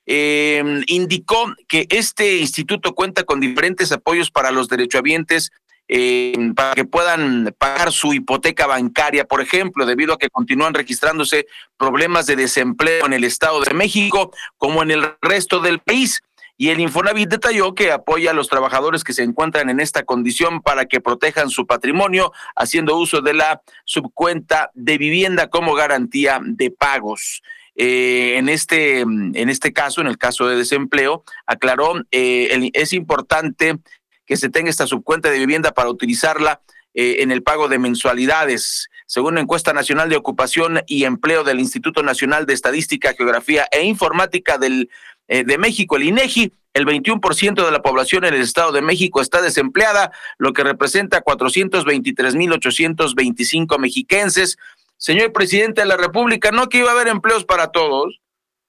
em, 0.08 0.84
indicó 0.88 1.54
que 1.68 1.86
este 1.92 2.38
instituto 2.40 2.96
cuenta 2.96 3.24
con 3.24 3.40
diferentes 3.40 3.92
apoyos 3.92 4.32
para 4.32 4.52
los 4.52 4.68
derechohabientes 4.68 5.52
em, 5.88 6.56
para 6.56 6.74
que 6.74 6.86
puedan 6.86 7.54
pagar 7.58 7.92
su 7.92 8.14
hipoteca 8.14 8.66
bancaria, 8.68 9.26
por 9.26 9.42
ejemplo, 9.42 9.86
debido 9.86 10.14
a 10.14 10.18
que 10.18 10.30
continúan 10.30 10.74
registrándose 10.74 11.46
problemas 11.78 12.26
de 12.26 12.38
desempleo 12.38 13.06
en 13.06 13.12
el 13.12 13.26
Estado 13.26 13.60
de 13.60 13.74
México 13.74 14.32
como 14.58 14.82
en 14.82 14.92
el 14.92 15.14
resto 15.22 15.60
del 15.60 15.80
país. 15.80 16.22
Y 16.64 16.70
el 16.70 16.80
Infonavit 16.80 17.28
detalló 17.28 17.76
que 17.76 17.92
apoya 17.92 18.32
a 18.32 18.34
los 18.34 18.48
trabajadores 18.48 19.04
que 19.04 19.12
se 19.12 19.22
encuentran 19.22 19.70
en 19.70 19.82
esta 19.82 20.04
condición 20.04 20.62
para 20.62 20.86
que 20.86 21.02
protejan 21.02 21.50
su 21.50 21.68
patrimonio, 21.68 22.32
haciendo 22.56 22.98
uso 22.98 23.20
de 23.20 23.34
la 23.34 23.62
subcuenta 23.84 24.72
de 24.74 24.98
vivienda 24.98 25.50
como 25.50 25.74
garantía 25.74 26.40
de 26.42 26.72
pagos. 26.72 27.42
Eh, 27.76 28.36
en, 28.38 28.48
este, 28.48 29.02
en 29.02 29.50
este 29.50 29.74
caso, 29.74 30.00
en 30.00 30.08
el 30.08 30.18
caso 30.18 30.48
de 30.48 30.56
desempleo, 30.56 31.26
aclaró, 31.46 31.96
eh, 32.12 32.72
es 32.72 32.94
importante 32.94 33.80
que 34.26 34.38
se 34.38 34.48
tenga 34.48 34.70
esta 34.70 34.88
subcuenta 34.88 35.30
de 35.30 35.40
vivienda 35.40 35.74
para 35.74 35.90
utilizarla 35.90 36.62
eh, 36.94 37.24
en 37.24 37.32
el 37.32 37.44
pago 37.44 37.68
de 37.68 37.80
mensualidades. 37.80 38.90
Según 39.08 39.36
la 39.36 39.42
encuesta 39.42 39.74
nacional 39.74 40.10
de 40.10 40.16
ocupación 40.16 40.82
y 40.86 41.06
empleo 41.06 41.44
del 41.44 41.60
Instituto 41.60 42.04
Nacional 42.04 42.46
de 42.46 42.54
Estadística, 42.54 43.14
Geografía 43.14 43.68
e 43.72 43.84
Informática 43.84 44.58
del 44.58 44.90
de 45.28 45.58
México, 45.58 45.96
el 45.96 46.04
INEGI, 46.04 46.52
el 46.74 46.86
21% 46.86 47.66
de 47.66 47.72
la 47.72 47.82
población 47.82 48.26
en 48.26 48.34
el 48.34 48.42
Estado 48.42 48.72
de 48.72 48.82
México 48.82 49.22
está 49.22 49.42
desempleada, 49.42 50.12
lo 50.38 50.54
que 50.54 50.64
representa 50.64 51.22
423.825 51.24 53.78
mexiquenses. 53.78 54.58
Señor 54.98 55.34
presidente 55.34 55.82
de 55.82 55.88
la 55.88 55.98
República, 55.98 56.52
no 56.52 56.70
que 56.70 56.78
iba 56.80 56.90
a 56.90 56.94
haber 56.94 57.10
empleos 57.10 57.46
para 57.46 57.68
todos, 57.68 58.22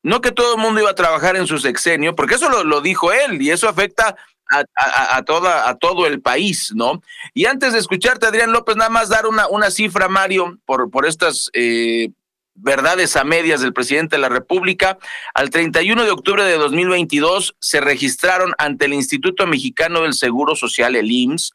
no 0.03 0.21
que 0.21 0.33
todo 0.33 0.57
el 0.57 0.61
mundo 0.61 0.81
iba 0.81 0.90
a 0.90 0.95
trabajar 0.95 1.37
en 1.37 1.47
su 1.47 1.59
sexenio, 1.59 2.14
porque 2.14 2.35
eso 2.35 2.62
lo, 2.62 2.81
dijo 2.83 3.11
él 3.12 3.40
y 3.40 3.51
eso 3.51 3.69
afecta 3.69 4.17
a, 4.51 5.23
toda, 5.23 5.67
a 5.69 5.77
todo 5.77 6.07
el 6.07 6.21
país, 6.21 6.73
¿no? 6.75 7.01
Y 7.33 7.47
antes 7.47 7.73
de 7.73 7.79
escucharte, 7.79 8.27
Adrián 8.27 8.53
López, 8.53 8.77
nada 8.77 8.90
más 8.90 9.09
dar 9.09 9.27
una, 9.27 9.49
una 9.49 9.71
cifra, 9.71 10.09
Mario, 10.09 10.59
por, 10.67 10.90
por 10.90 11.07
estas 11.07 11.49
eh, 11.55 12.11
verdades 12.55 13.17
a 13.17 13.25
medias 13.25 13.61
del 13.61 13.73
presidente 13.73 14.17
de 14.17 14.23
la 14.23 14.29
República. 14.29 14.99
Al 15.35 15.51
31 15.51 16.05
de 16.05 16.11
octubre 16.11 16.45
de 16.45 16.57
2022 16.57 17.57
se 17.61 17.81
registraron 17.81 18.55
ante 18.59 18.87
el 18.87 18.95
Instituto 18.95 19.47
Mexicano 19.47 20.03
del 20.03 20.14
Seguro 20.14 20.55
Social, 20.55 20.97
el 20.97 21.11
IMSS, 21.11 21.53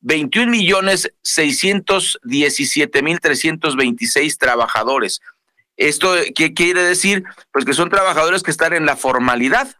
21 0.00 0.50
millones 0.50 1.12
617 1.22 3.02
mil 3.02 3.20
326 3.20 4.38
trabajadores. 4.38 5.20
¿Esto 5.76 6.14
qué 6.34 6.54
quiere 6.54 6.82
decir? 6.82 7.24
Pues 7.52 7.64
que 7.64 7.72
son 7.72 7.88
trabajadores 7.88 8.42
que 8.42 8.50
están 8.50 8.74
en 8.74 8.84
la 8.84 8.96
formalidad, 8.96 9.76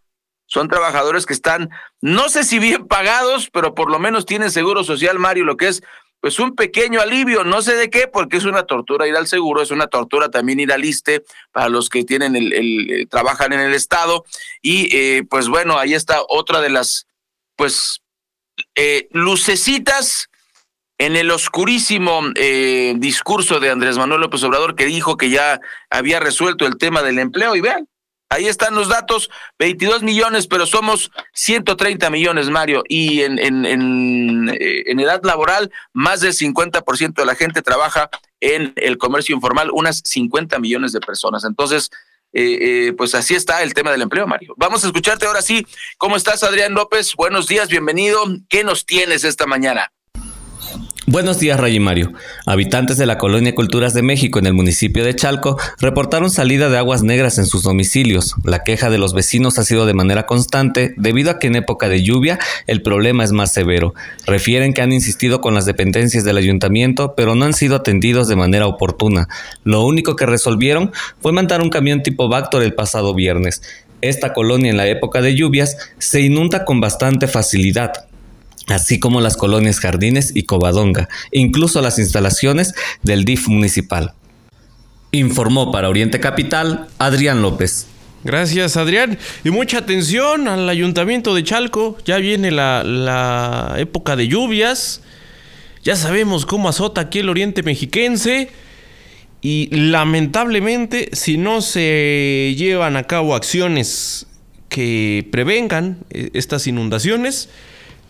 son 0.47 0.69
trabajadores 0.69 1.27
que 1.27 1.33
están, 1.33 1.71
no 2.01 2.29
sé 2.29 2.45
si 2.45 2.59
bien 2.59 2.87
pagados, 2.87 3.51
pero 3.51 3.75
por 3.75 3.91
lo 3.91 3.99
menos 3.99 4.27
tienen 4.27 4.51
seguro 4.51 4.85
social, 4.85 5.19
Mario, 5.19 5.45
lo 5.45 5.57
que 5.57 5.69
es 5.69 5.83
pues 6.23 6.39
un 6.39 6.55
pequeño 6.55 7.01
alivio, 7.01 7.43
no 7.43 7.63
sé 7.63 7.75
de 7.75 7.91
qué, 7.91 8.07
porque 8.07 8.37
es 8.37 8.45
una 8.45 8.63
tortura 8.63 9.09
ir 9.09 9.17
al 9.17 9.27
seguro, 9.27 9.61
es 9.61 9.73
una 9.73 9.89
tortura 9.89 10.31
también 10.31 10.61
ir 10.61 10.73
al 10.73 10.85
ISTE 10.85 11.25
para 11.51 11.69
los 11.69 11.89
que 11.89 12.05
tienen 12.05 12.37
el, 12.37 12.53
eh, 12.93 13.07
trabajan 13.11 13.53
en 13.53 13.59
el 13.59 13.75
Estado. 13.75 14.25
Y 14.63 14.97
eh, 14.97 15.25
pues 15.29 15.49
bueno, 15.49 15.77
ahí 15.77 15.95
está 15.95 16.21
otra 16.29 16.61
de 16.61 16.71
las, 16.71 17.09
pues, 17.57 18.03
eh, 18.77 19.09
lucecitas 19.11 20.29
en 20.97 21.17
el 21.17 21.29
oscurísimo 21.33 22.23
discurso 22.95 23.59
de 23.59 23.71
Andrés 23.71 23.99
Manuel 23.99 24.21
López 24.21 24.45
Obrador 24.45 24.77
que 24.77 24.87
dijo 24.87 25.17
que 25.17 25.29
ya 25.29 25.61
había 25.91 26.21
resuelto 26.21 26.69
el 26.69 26.79
tema 26.79 27.03
del 27.03 27.19
empleo. 27.19 27.57
Y 27.57 27.61
vean, 27.61 27.89
Ahí 28.33 28.49
están 28.49 28.75
los 28.75 28.89
datos, 28.89 29.29
22 29.59 30.03
millones, 30.03 30.47
pero 30.47 30.65
somos 30.65 31.11
130 31.35 32.09
millones, 32.09 32.49
Mario. 32.49 32.83
Y 32.89 33.21
en, 33.21 33.39
en, 33.39 33.67
en, 33.67 34.49
eh, 34.49 34.85
edad 34.87 35.21
laboral, 35.23 35.71
más 35.93 36.23
del 36.23 36.33
50% 36.33 37.13
de 37.13 37.27
la 37.27 37.35
gente 37.35 37.61
trabaja 37.61 38.09
en 38.41 38.73
el 38.77 38.97
comercio 38.97 39.35
informal, 39.35 39.71
unas 39.71 40.01
50 40.03 40.59
millones 40.61 40.93
de 40.93 41.01
personas. 41.01 41.45
Entonces, 41.45 41.91
eh, 42.33 42.87
eh, 42.89 42.93
pues 42.95 43.15
así 43.15 43.35
está 43.35 43.63
el 43.63 43.75
tema 43.75 43.91
del 43.91 44.01
empleo, 44.01 44.27
Mario. 44.27 44.55
Vamos 44.57 44.83
a 44.83 44.87
escucharte 44.87 45.27
ahora 45.27 45.43
sí. 45.43 45.67
¿Cómo 45.99 46.17
estás, 46.17 46.43
Adrián 46.43 46.73
López? 46.73 47.15
Buenos 47.15 47.49
días, 47.49 47.69
bienvenido. 47.69 48.25
¿Qué 48.49 48.65
nos 48.65 48.87
tienes 48.87 49.25
esta 49.25 49.47
mañana? 49.47 49.93
Buenos 51.07 51.41
días, 51.41 51.59
Ray 51.59 51.75
y 51.75 51.81
Mario. 51.81 52.13
Habitantes 52.47 52.97
de 52.97 53.07
la 53.07 53.19
colonia 53.19 53.57
Culturas 53.57 53.93
de 53.93 54.03
México 54.03 54.39
en 54.39 54.47
el 54.47 54.53
municipio 54.53 55.05
de 55.05 55.17
Chalco 55.17 55.59
reportaron 55.81 56.31
salida 56.31 56.69
de 56.69 56.79
aguas 56.79 57.03
negras 57.03 57.39
en 57.39 57.47
sus 57.47 57.65
domicilios. 57.65 58.37
La 58.45 58.63
queja 58.63 58.89
de 58.89 58.99
los 58.99 59.13
vecinos 59.13 59.59
ha 59.59 59.65
sido 59.65 59.85
de 59.85 59.95
manera 59.95 60.27
constante 60.27 60.95
debido 60.97 61.33
a 61.33 61.41
que 61.41 61.49
en 61.49 61.57
época 61.57 61.89
de 61.89 62.05
lluvia 62.05 62.39
el 62.69 62.83
problema 62.83 63.25
es 63.25 63.33
más 63.33 63.53
severo. 63.53 63.95
Refieren 64.27 64.75
que 64.75 64.83
han 64.83 64.93
insistido 64.93 65.41
con 65.41 65.55
las 65.55 65.67
dependencias 65.67 66.23
del 66.23 66.37
ayuntamiento, 66.37 67.15
pero 67.17 67.35
no 67.35 67.47
han 67.47 67.55
sido 67.55 67.75
atendidos 67.75 68.29
de 68.29 68.37
manera 68.37 68.69
oportuna. 68.69 69.29
Lo 69.65 69.85
único 69.85 70.15
que 70.15 70.27
resolvieron 70.27 70.93
fue 71.21 71.33
mandar 71.33 71.63
un 71.63 71.71
camión 71.71 72.05
tipo 72.05 72.29
Bactor 72.29 72.63
el 72.63 72.75
pasado 72.75 73.13
viernes. 73.13 73.61
Esta 74.03 74.33
colonia 74.33 74.71
en 74.71 74.77
la 74.77 74.87
época 74.87 75.21
de 75.21 75.35
lluvias 75.35 75.77
se 75.99 76.21
inunda 76.21 76.65
con 76.65 76.81
bastante 76.81 77.27
facilidad, 77.27 77.93
así 78.69 78.99
como 78.99 79.21
las 79.21 79.37
colonias 79.37 79.81
Jardines 79.81 80.33
y 80.35 80.45
Covadonga, 80.45 81.09
incluso 81.31 81.81
las 81.81 81.99
instalaciones 81.99 82.75
del 83.03 83.25
DIF 83.25 83.49
municipal. 83.49 84.15
Informó 85.11 85.71
para 85.71 85.89
Oriente 85.89 86.21
Capital 86.21 86.89
Adrián 86.99 87.43
López. 87.43 87.87
Gracias, 88.25 88.77
Adrián. 88.77 89.19
Y 89.43 89.51
mucha 89.51 89.79
atención 89.79 90.47
al 90.47 90.69
ayuntamiento 90.69 91.35
de 91.35 91.43
Chalco. 91.43 91.99
Ya 92.05 92.19
viene 92.19 92.51
la, 92.53 92.85
la, 92.85 93.75
época 93.79 94.15
de 94.15 94.29
lluvias. 94.29 95.03
Ya 95.83 95.97
sabemos 95.97 96.47
cómo 96.47 96.69
azota 96.69 97.01
aquí 97.01 97.19
el 97.19 97.29
oriente 97.29 97.65
mexiquense. 97.65 98.49
Y 99.41 99.69
lamentablemente, 99.75 101.11
si 101.13 101.37
no 101.37 101.63
se 101.63 102.55
llevan 102.57 102.97
a 102.97 103.03
cabo 103.05 103.35
acciones 103.35 104.29
que 104.69 105.29
prevengan 105.33 105.99
eh, 106.11 106.31
estas 106.33 106.69
inundaciones, 106.69 107.49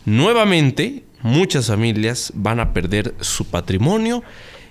nuevamente 0.05 1.05
muchas 1.23 1.67
familias 1.67 2.33
van 2.35 2.61
a 2.61 2.73
perder 2.73 3.15
su 3.21 3.47
patrimonio 3.47 4.23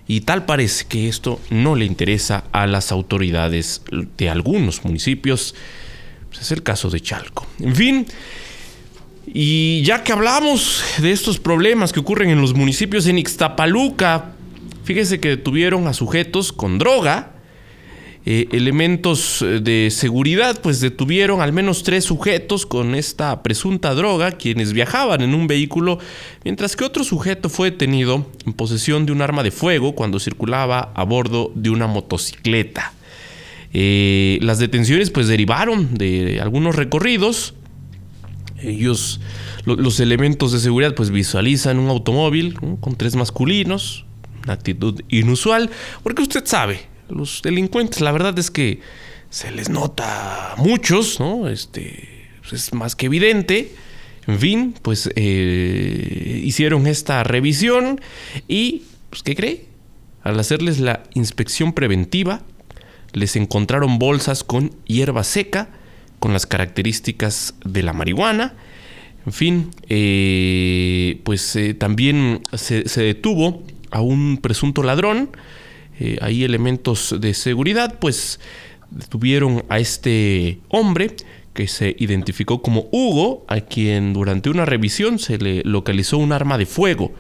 y 0.08 0.22
tal 0.22 0.46
parece 0.46 0.86
que 0.86 1.08
esto 1.08 1.40
no 1.50 1.76
le 1.76 1.86
interesa 1.86 2.44
a 2.52 2.68
las 2.68 2.92
autoridades 2.92 3.82
de 4.18 4.30
algunos 4.30 4.84
municipios. 4.84 5.56
Pues 6.30 6.42
es 6.42 6.52
el 6.52 6.64
caso 6.64 6.90
de 6.90 7.00
Chalco. 7.00 7.48
En 7.60 7.76
fin, 7.76 8.06
y 9.26 9.84
ya 9.84 10.04
que 10.04 10.12
hablamos 10.12 10.84
de 10.98 11.12
estos 11.12 11.40
problemas 11.40 11.94
que 11.94 12.00
ocurren 12.00 12.30
en 12.30 12.42
los 12.42 12.54
municipios 12.54 13.08
en 13.08 13.20
Ixtapaluca, 13.20 14.34
fíjese 14.84 15.20
que 15.20 15.30
detuvieron 15.30 15.88
a 15.88 15.94
sujetos 15.94 16.52
con 16.52 16.78
droga 16.78 17.31
eh, 18.24 18.48
elementos 18.52 19.42
eh, 19.42 19.62
de 19.62 19.90
seguridad 19.90 20.62
pues 20.62 20.80
detuvieron 20.80 21.42
al 21.42 21.54
menos 21.54 21.82
tres 21.82 22.06
sujetos 22.06 22.68
con 22.68 22.94
esta 22.94 23.42
presunta 23.42 23.96
droga 23.96 24.34
quienes 24.34 24.74
viajaban 24.74 25.22
en 25.22 25.34
un 25.34 25.48
vehículo 25.48 25.98
mientras 26.44 26.76
que 26.76 26.84
otro 26.84 27.04
sujeto 27.04 27.50
fue 27.50 27.72
detenido 27.72 28.28
en 28.46 28.54
posesión 28.54 29.08
de 29.08 29.12
un 29.12 29.24
arma 29.24 29.42
de 29.42 29.50
fuego 29.50 29.96
cuando 29.96 30.20
circulaba 30.20 30.92
a 30.94 31.04
bordo 31.04 31.52
de 31.56 31.72
una 31.72 31.88
motocicleta. 31.88 32.94
Eh, 33.74 34.38
las 34.42 34.60
detenciones 34.60 35.10
pues 35.10 35.28
derivaron 35.28 35.96
de 35.96 36.42
algunos 36.42 36.76
recorridos. 36.76 37.56
Ellos, 38.62 39.20
los 39.66 40.00
elementos 40.00 40.52
de 40.52 40.60
seguridad 40.60 40.94
pues 40.94 41.10
visualizan 41.10 41.80
un 41.80 41.90
automóvil 41.90 42.54
con 42.54 42.96
tres 42.96 43.16
masculinos, 43.16 44.06
una 44.44 44.54
actitud 44.54 45.02
inusual, 45.10 45.72
porque 46.04 46.22
usted 46.22 46.46
sabe, 46.46 46.91
los 47.12 47.42
delincuentes, 47.42 48.02
la 48.02 48.12
verdad 48.12 48.38
es 48.40 48.52
que 48.52 48.80
se 49.30 49.52
les 49.52 49.70
nota 49.70 50.54
a 50.54 50.56
muchos, 50.58 51.20
¿no? 51.20 51.48
Este, 51.48 52.28
pues, 52.42 52.54
es 52.54 52.74
más 52.74 52.96
que 52.96 53.08
evidente. 53.08 53.74
En 54.28 54.40
fin, 54.40 54.76
pues 54.82 55.10
eh, 55.16 56.42
hicieron 56.44 56.86
esta 56.86 57.24
revisión 57.24 58.00
y, 58.48 58.84
pues, 59.10 59.24
¿qué 59.24 59.36
cree? 59.36 59.66
Al 60.24 60.40
hacerles 60.40 60.80
la 60.80 61.04
inspección 61.16 61.74
preventiva, 61.74 62.44
les 63.14 63.36
encontraron 63.36 63.98
bolsas 63.98 64.44
con 64.44 64.72
hierba 64.86 65.24
seca, 65.24 65.70
con 66.20 66.34
las 66.34 66.46
características 66.46 67.56
de 67.66 67.84
la 67.84 67.94
marihuana. 67.94 68.54
En 69.26 69.34
fin, 69.34 69.72
eh, 69.90 71.20
pues 71.24 71.56
eh, 71.56 71.74
también 71.74 72.42
se, 72.54 72.88
se 72.88 73.02
detuvo 73.02 73.64
a 73.92 74.02
un 74.02 74.38
presunto 74.38 74.84
ladrón 74.84 75.30
eh, 76.04 76.18
hay 76.20 76.44
elementos 76.44 77.16
de 77.22 77.36
seguridad, 77.36 78.00
pues 78.00 78.40
detuvieron 78.90 79.64
a 79.70 79.78
este 79.78 80.58
hombre 80.68 81.16
que 81.54 81.68
se 81.68 81.96
identificó 82.00 82.64
como 82.64 82.88
Hugo, 82.92 83.46
a 83.48 83.62
quien 83.62 84.12
durante 84.12 84.50
una 84.50 84.66
revisión 84.66 85.20
se 85.20 85.38
le 85.38 85.62
localizó 85.64 86.18
un 86.18 86.32
arma 86.32 86.58
de 86.58 86.66
fuego. 86.66 87.12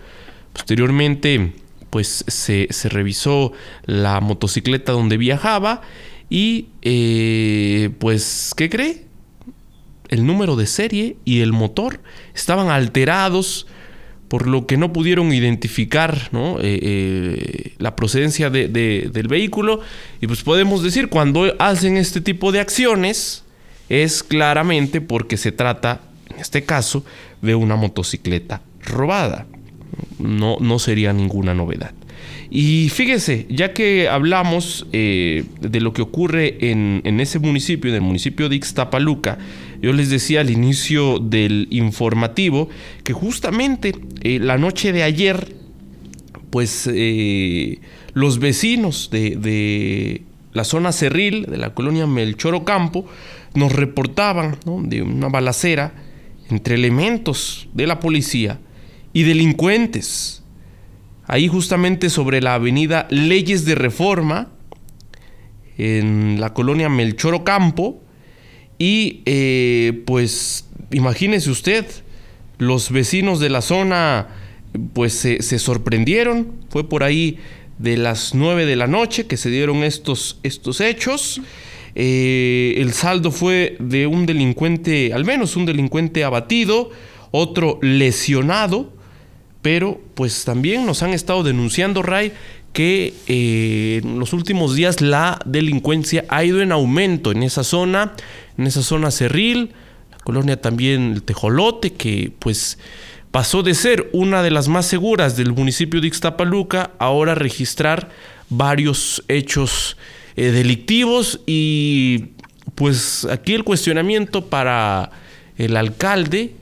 Posteriormente, 0.51 1.53
pues 1.91 2.25
se, 2.27 2.67
revisó 2.85 3.53
la 3.85 4.19
motocicleta 4.19 4.93
donde 4.93 5.17
viajaba 5.17 5.81
y, 6.27 6.69
eh, 6.81 7.91
pues, 7.99 8.53
¿qué 8.57 8.67
cree? 8.67 9.05
El 10.09 10.25
número 10.25 10.55
de 10.55 10.65
serie 10.65 11.17
y 11.23 11.41
el 11.41 11.53
motor 11.53 11.99
estaban 12.33 12.71
alterados 12.71 13.67
por 14.31 14.47
lo 14.47 14.65
que 14.65 14.77
no 14.77 14.93
pudieron 14.93 15.33
identificar 15.33 16.29
eh, 16.61 16.79
eh, 16.81 17.73
la 17.79 17.97
procedencia 17.97 18.49
del 18.49 19.27
vehículo. 19.27 19.81
Y 20.21 20.27
pues 20.27 20.41
podemos 20.41 20.81
decir, 20.81 21.09
cuando 21.09 21.53
hacen 21.59 21.97
este 21.97 22.21
tipo 22.21 22.53
de 22.53 22.61
acciones, 22.61 23.43
es 23.89 24.23
claramente 24.23 25.01
porque 25.01 25.35
se 25.35 25.51
trata, 25.51 25.99
en 26.29 26.39
este 26.39 26.63
caso, 26.63 27.03
de 27.41 27.55
una 27.55 27.75
motocicleta 27.75 28.61
robada. 28.79 29.47
No, 30.17 30.55
no 30.61 30.79
sería 30.79 31.11
ninguna 31.11 31.53
novedad. 31.53 31.91
Y 32.53 32.89
fíjese, 32.89 33.47
ya 33.49 33.73
que 33.73 34.09
hablamos 34.09 34.85
eh, 34.91 35.45
de 35.61 35.79
lo 35.79 35.93
que 35.93 36.01
ocurre 36.01 36.69
en, 36.69 37.01
en, 37.05 37.21
ese 37.21 37.39
municipio, 37.39 37.89
en 37.89 37.95
el 37.95 38.01
municipio 38.01 38.49
de 38.49 38.57
Ixtapaluca, 38.57 39.37
yo 39.81 39.93
les 39.93 40.09
decía 40.09 40.41
al 40.41 40.51
inicio 40.51 41.17
del 41.17 41.67
informativo 41.71 42.69
que 43.03 43.13
justamente 43.13 43.95
eh, 44.21 44.39
la 44.39 44.57
noche 44.59 44.91
de 44.91 45.01
ayer, 45.01 45.55
pues 46.51 46.87
eh, 46.93 47.79
los 48.13 48.37
vecinos 48.37 49.09
de, 49.11 50.21
la 50.53 50.63
zona 50.65 50.91
Cerril, 50.91 51.45
de 51.45 51.57
la 51.57 51.73
colonia 51.73 52.05
Melchoro 52.05 52.63
Campo, 52.63 53.05
nos 53.55 53.71
reportaban 53.71 54.57
de 54.83 55.01
una 55.01 55.29
balacera 55.29 55.93
entre 56.49 56.75
elementos 56.75 57.67
de 57.73 57.87
la 57.87 57.99
policía 57.99 58.59
y 59.13 59.23
delincuentes. 59.23 60.40
Ahí 61.31 61.47
justamente 61.47 62.09
sobre 62.09 62.41
la 62.41 62.55
avenida 62.55 63.07
Leyes 63.09 63.63
de 63.63 63.75
Reforma, 63.75 64.49
en 65.77 66.41
la 66.41 66.53
colonia 66.53 66.89
Melchoro 66.89 67.45
Campo, 67.45 68.01
y 68.77 69.21
eh, 69.23 70.03
pues 70.05 70.67
imagínese 70.91 71.49
usted, 71.49 71.85
los 72.57 72.91
vecinos 72.91 73.39
de 73.39 73.49
la 73.49 73.61
zona 73.61 74.27
pues 74.91 75.13
se, 75.13 75.39
sorprendieron, 75.57 76.51
fue 76.67 76.89
por 76.89 77.01
ahí 77.01 77.37
de 77.79 77.95
las 77.95 78.35
9 78.35 78.65
de 78.65 78.75
la 78.75 78.87
noche 78.87 79.25
que 79.25 79.37
se 79.37 79.49
dieron 79.49 79.85
estos, 79.85 80.37
estos 80.43 80.81
hechos. 80.81 81.39
Eh, 81.95 82.73
el 82.75 82.91
saldo 82.91 83.31
fue 83.31 83.77
de 83.79 84.05
un 84.05 84.25
delincuente, 84.25 85.13
al 85.13 85.23
menos 85.23 85.55
un 85.55 85.65
delincuente 85.65 86.25
abatido, 86.25 86.89
otro 87.31 87.79
lesionado, 87.81 88.99
pero 89.61 90.01
pues 90.15 90.43
también 90.43 90.85
nos 90.85 91.03
han 91.03 91.11
estado 91.11 91.43
denunciando, 91.43 92.01
Ray, 92.01 92.33
que 92.73 93.13
eh, 93.27 94.01
en 94.03 94.19
los 94.19 94.33
últimos 94.33 94.75
días 94.75 95.01
la 95.01 95.39
delincuencia 95.45 96.25
ha 96.29 96.43
ido 96.43 96.61
en 96.61 96.71
aumento 96.71 97.31
en 97.31 97.43
esa 97.43 97.63
zona, 97.63 98.13
en 98.57 98.67
esa 98.67 98.81
zona 98.81 99.11
cerril, 99.11 99.71
la 100.11 100.17
colonia 100.19 100.59
también 100.59 101.13
el 101.13 101.23
Tejolote, 101.23 101.93
que 101.93 102.31
pues 102.39 102.77
pasó 103.31 103.63
de 103.63 103.73
ser 103.73 104.09
una 104.13 104.41
de 104.41 104.51
las 104.51 104.67
más 104.67 104.85
seguras 104.85 105.35
del 105.37 105.53
municipio 105.53 106.01
de 106.01 106.07
Ixtapaluca, 106.07 106.91
ahora 106.97 107.35
registrar 107.35 108.09
varios 108.49 109.23
hechos 109.27 109.97
eh, 110.35 110.51
delictivos 110.51 111.41
y 111.45 112.29
pues 112.75 113.25
aquí 113.25 113.53
el 113.53 113.63
cuestionamiento 113.63 114.45
para 114.45 115.11
el 115.57 115.75
alcalde, 115.75 116.55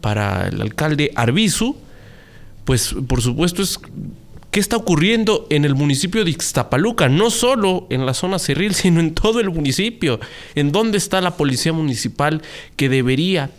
para 0.00 0.48
el 0.48 0.60
alcalde 0.60 1.12
Arbizu, 1.14 1.76
pues 2.70 2.94
por 3.08 3.20
supuesto 3.20 3.62
es 3.62 3.80
qué 4.52 4.60
está 4.60 4.76
ocurriendo 4.76 5.48
en 5.50 5.64
el 5.64 5.74
municipio 5.74 6.24
de 6.24 6.30
Ixtapaluca, 6.30 7.08
no 7.08 7.28
solo 7.30 7.88
en 7.90 8.06
la 8.06 8.14
zona 8.14 8.38
cerril, 8.38 8.74
sino 8.76 9.00
en 9.00 9.12
todo 9.12 9.40
el 9.40 9.50
municipio. 9.50 10.20
¿En 10.54 10.70
dónde 10.70 10.96
está 10.96 11.20
la 11.20 11.36
policía 11.36 11.72
municipal 11.72 12.42
que 12.76 12.88
debería 12.88 13.50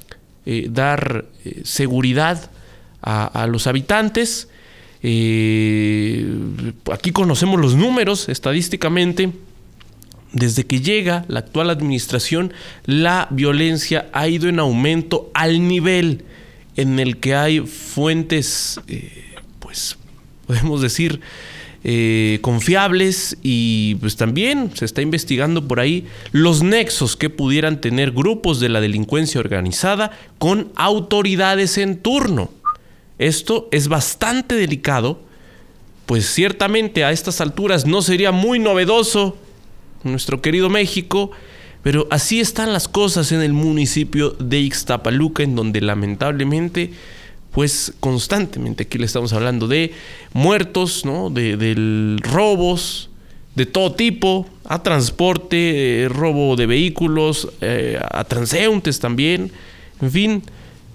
eh, 0.45 0.67
dar 0.69 1.25
eh, 1.43 1.59
seguridad 1.65 2.51
a, 3.01 3.47
los 3.47 3.67
habitantes? 3.67 4.47
Eh, 5.03 6.33
aquí 6.89 7.11
conocemos 7.11 7.59
los 7.59 7.75
números 7.75 8.29
estadísticamente. 8.29 9.33
Desde 10.31 10.65
que 10.65 10.79
llega 10.79 11.25
la 11.27 11.39
actual 11.39 11.69
administración, 11.69 12.53
la 12.85 13.27
violencia 13.29 14.09
ha 14.13 14.29
ido 14.29 14.47
en 14.47 14.59
aumento 14.59 15.29
al 15.33 15.67
nivel 15.67 16.23
en 16.75 16.99
el 16.99 17.17
que 17.17 17.35
hay 17.35 17.59
fuentes 17.59 18.79
pues 19.59 19.97
podemos 20.47 20.81
decir, 20.81 21.21
eh, 21.83 22.39
confiables 22.41 23.37
y 23.41 23.95
pues 23.95 24.17
también 24.17 24.69
se 24.75 24.83
está 24.83 25.01
investigando 25.01 25.67
por 25.67 25.79
ahí 25.79 26.05
los 26.31 26.61
nexos 26.61 27.15
que 27.15 27.29
pudieran 27.29 27.79
tener 27.79 28.11
grupos 28.11 28.59
de 28.59 28.67
la 28.67 28.81
delincuencia 28.81 29.39
organizada 29.39 30.11
con 30.37 30.71
autoridades 30.75 31.77
en 31.77 31.97
turno. 31.97 32.51
Esto 33.17 33.69
es 33.71 33.87
bastante 33.87 34.55
delicado, 34.55 35.21
pues 36.05 36.29
ciertamente 36.29 37.05
a 37.05 37.11
estas 37.11 37.39
alturas 37.39 37.85
no 37.85 38.01
sería 38.01 38.33
muy 38.33 38.59
novedoso 38.59 39.37
nuestro 40.03 40.41
querido 40.41 40.69
México, 40.69 41.31
pero 41.83 42.07
así 42.11 42.39
están 42.39 42.73
las 42.73 42.87
cosas 42.87 43.31
en 43.31 43.41
el 43.41 43.53
municipio 43.53 44.31
de 44.31 44.59
Ixtapaluca, 44.59 45.43
en 45.43 45.55
donde 45.55 45.81
lamentablemente 45.81 46.91
pues 47.51 47.93
constantemente 47.99 48.83
aquí 48.83 48.97
le 48.97 49.05
estamos 49.05 49.33
hablando 49.33 49.67
de 49.67 49.93
muertos, 50.33 51.05
¿no? 51.05 51.29
de, 51.29 52.17
robos 52.21 53.09
de 53.55 53.65
todo 53.65 53.91
tipo, 53.91 54.47
a 54.63 54.81
transporte, 54.81 56.03
eh, 56.03 56.09
robo 56.09 56.55
de 56.55 56.65
vehículos, 56.65 57.49
eh, 57.59 57.99
a 58.09 58.23
transeúntes 58.23 58.99
también, 58.99 59.51
en 60.01 60.11
fin, 60.11 60.43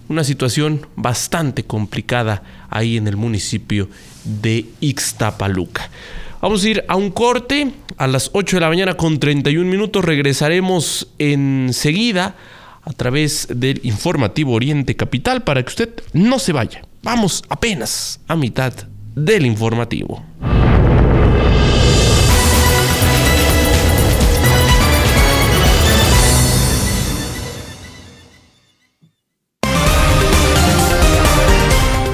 una 0.09 0.25
situación 0.25 0.87
bastante 0.97 1.65
complicada 1.65 2.43
ahí 2.71 2.97
en 2.97 3.09
el 3.09 3.17
municipio 3.17 3.91
de 4.25 4.65
Ixtapaluca. 4.81 5.91
Vamos 6.47 6.63
a 6.63 6.69
ir 6.69 6.85
a 6.87 6.95
un 6.95 7.11
corte 7.11 7.73
a 7.97 8.07
las 8.07 8.31
8 8.33 8.59
de 8.59 8.61
la 8.61 8.69
mañana 8.69 8.97
con 8.97 9.19
31 9.19 9.69
minutos. 9.69 10.05
Regresaremos 10.05 11.09
enseguida 11.19 12.37
a 12.85 12.93
través 12.93 13.49
del 13.51 13.81
informativo 13.83 14.53
Oriente 14.53 14.95
Capital 14.95 15.43
para 15.43 15.65
que 15.65 15.71
usted 15.71 15.91
no 16.13 16.39
se 16.39 16.53
vaya. 16.53 16.83
Vamos 17.03 17.43
apenas 17.49 18.21
a 18.29 18.37
mitad 18.37 18.73
del 19.17 19.45
informativo. 19.45 20.23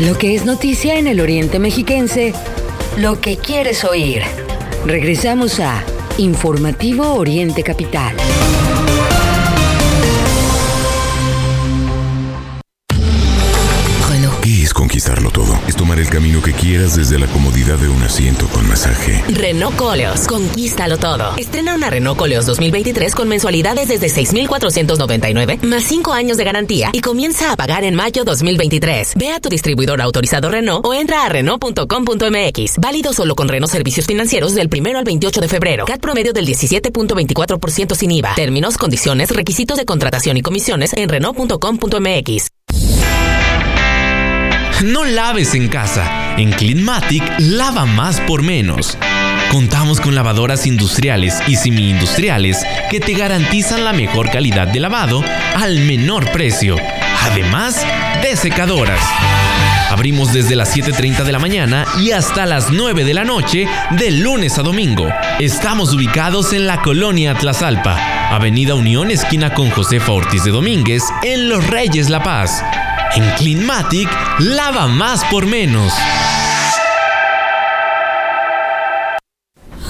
Lo 0.00 0.16
que 0.18 0.34
es 0.34 0.46
noticia 0.46 0.98
en 0.98 1.06
el 1.06 1.20
Oriente 1.20 1.58
Mexiquense, 1.58 2.32
lo 2.96 3.20
que 3.20 3.36
quieres 3.36 3.84
oír. 3.84 4.22
Regresamos 4.84 5.60
a 5.60 5.82
Informativo 6.18 7.14
Oriente 7.14 7.62
Capital. 7.62 8.14
Conquistarlo 15.02 15.30
todo. 15.30 15.58
Es 15.66 15.74
tomar 15.74 15.98
el 15.98 16.08
camino 16.08 16.40
que 16.40 16.52
quieras 16.52 16.94
desde 16.94 17.18
la 17.18 17.26
comodidad 17.26 17.76
de 17.76 17.88
un 17.88 18.00
asiento 18.04 18.46
con 18.48 18.68
masaje. 18.68 19.24
Renault 19.30 19.74
Coleos, 19.74 20.28
conquístalo 20.28 20.96
todo. 20.96 21.36
Estrena 21.36 21.74
una 21.74 21.90
Renault 21.90 22.16
Coleos 22.16 22.46
2023 22.46 23.12
con 23.16 23.28
mensualidades 23.28 23.88
desde 23.88 24.08
6,499 24.08 25.58
más 25.62 25.82
5 25.84 26.12
años 26.12 26.36
de 26.36 26.44
garantía 26.44 26.90
y 26.92 27.00
comienza 27.00 27.50
a 27.50 27.56
pagar 27.56 27.82
en 27.82 27.96
mayo 27.96 28.22
2023. 28.22 29.14
Ve 29.16 29.32
a 29.32 29.40
tu 29.40 29.48
distribuidor 29.48 30.00
autorizado 30.00 30.50
Renault 30.50 30.86
o 30.86 30.94
entra 30.94 31.24
a 31.24 31.28
Renault.com.mx. 31.28 32.78
Válido 32.78 33.12
solo 33.12 33.34
con 33.34 33.48
Renault 33.48 33.72
Servicios 33.72 34.06
Financieros 34.06 34.54
del 34.54 34.70
1 34.72 34.96
al 34.96 35.04
28 35.04 35.40
de 35.40 35.48
febrero. 35.48 35.84
CAT 35.84 36.00
promedio 36.00 36.32
del 36.32 36.46
17.24% 36.46 37.96
sin 37.96 38.12
IVA. 38.12 38.34
Términos, 38.36 38.78
condiciones, 38.78 39.30
requisitos 39.30 39.78
de 39.78 39.84
contratación 39.84 40.36
y 40.36 40.42
comisiones 40.42 40.92
en 40.92 41.08
Renault.com.mx. 41.08 42.51
No 44.82 45.04
laves 45.04 45.54
en 45.54 45.68
casa. 45.68 46.34
En 46.38 46.50
Cleanmatic 46.50 47.22
lava 47.38 47.86
más 47.86 48.18
por 48.20 48.42
menos. 48.42 48.98
Contamos 49.52 50.00
con 50.00 50.14
lavadoras 50.14 50.66
industriales 50.66 51.40
y 51.46 51.54
semi-industriales 51.54 52.64
que 52.90 52.98
te 52.98 53.12
garantizan 53.12 53.84
la 53.84 53.92
mejor 53.92 54.30
calidad 54.30 54.66
de 54.66 54.80
lavado 54.80 55.22
al 55.54 55.80
menor 55.80 56.32
precio. 56.32 56.76
Además 57.30 57.86
de 58.22 58.34
secadoras. 58.34 59.00
Abrimos 59.90 60.32
desde 60.32 60.56
las 60.56 60.76
7.30 60.76 61.22
de 61.22 61.32
la 61.32 61.38
mañana 61.38 61.84
y 62.00 62.10
hasta 62.10 62.46
las 62.46 62.70
9 62.70 63.04
de 63.04 63.14
la 63.14 63.24
noche 63.24 63.68
de 63.90 64.10
lunes 64.10 64.58
a 64.58 64.62
domingo. 64.62 65.06
Estamos 65.38 65.92
ubicados 65.92 66.52
en 66.54 66.66
la 66.66 66.80
colonia 66.82 67.34
Tlazalpa, 67.34 67.96
Avenida 68.30 68.74
Unión, 68.74 69.10
esquina 69.10 69.54
con 69.54 69.70
Josefa 69.70 70.10
Ortiz 70.12 70.42
de 70.42 70.50
Domínguez, 70.50 71.04
en 71.22 71.48
Los 71.48 71.66
Reyes 71.68 72.10
La 72.10 72.22
Paz. 72.22 72.64
En 73.14 73.30
Cleanmatic, 73.32 74.08
lava 74.38 74.86
más 74.86 75.22
por 75.24 75.44
menos. 75.44 75.92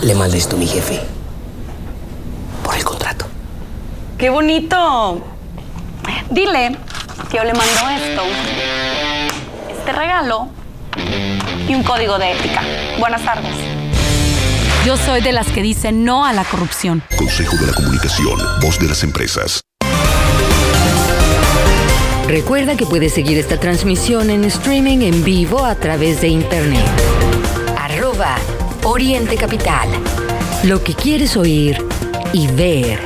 Le 0.02 0.14
mandé 0.16 0.38
esto 0.38 0.56
a 0.56 0.58
mi 0.58 0.66
jefe. 0.66 1.00
Por 2.64 2.74
el 2.74 2.84
contrato. 2.84 3.26
¡Qué 4.18 4.28
bonito! 4.28 5.24
Dile 6.30 6.76
que 7.30 7.36
yo 7.36 7.44
le 7.44 7.52
mando 7.54 7.90
esto, 7.90 8.22
este 9.70 9.92
regalo 9.92 10.48
y 11.68 11.74
un 11.74 11.84
código 11.84 12.18
de 12.18 12.32
ética. 12.32 12.62
Buenas 12.98 13.24
tardes. 13.24 13.54
Yo 14.84 14.96
soy 14.96 15.20
de 15.20 15.30
las 15.30 15.46
que 15.46 15.62
dicen 15.62 16.04
no 16.04 16.26
a 16.26 16.32
la 16.32 16.44
corrupción. 16.44 17.04
Consejo 17.16 17.56
de 17.56 17.68
la 17.68 17.72
Comunicación, 17.72 18.36
voz 18.60 18.80
de 18.80 18.88
las 18.88 19.04
empresas. 19.04 19.60
Recuerda 22.32 22.78
que 22.78 22.86
puedes 22.86 23.12
seguir 23.12 23.36
esta 23.36 23.60
transmisión 23.60 24.30
en 24.30 24.44
streaming 24.44 25.02
en 25.02 25.22
vivo 25.22 25.66
a 25.66 25.74
través 25.74 26.22
de 26.22 26.28
internet. 26.28 26.88
Arroba 27.76 28.38
Oriente 28.84 29.36
Capital. 29.36 29.90
Lo 30.64 30.82
que 30.82 30.94
quieres 30.94 31.36
oír 31.36 31.76
y 32.32 32.46
ver. 32.46 33.00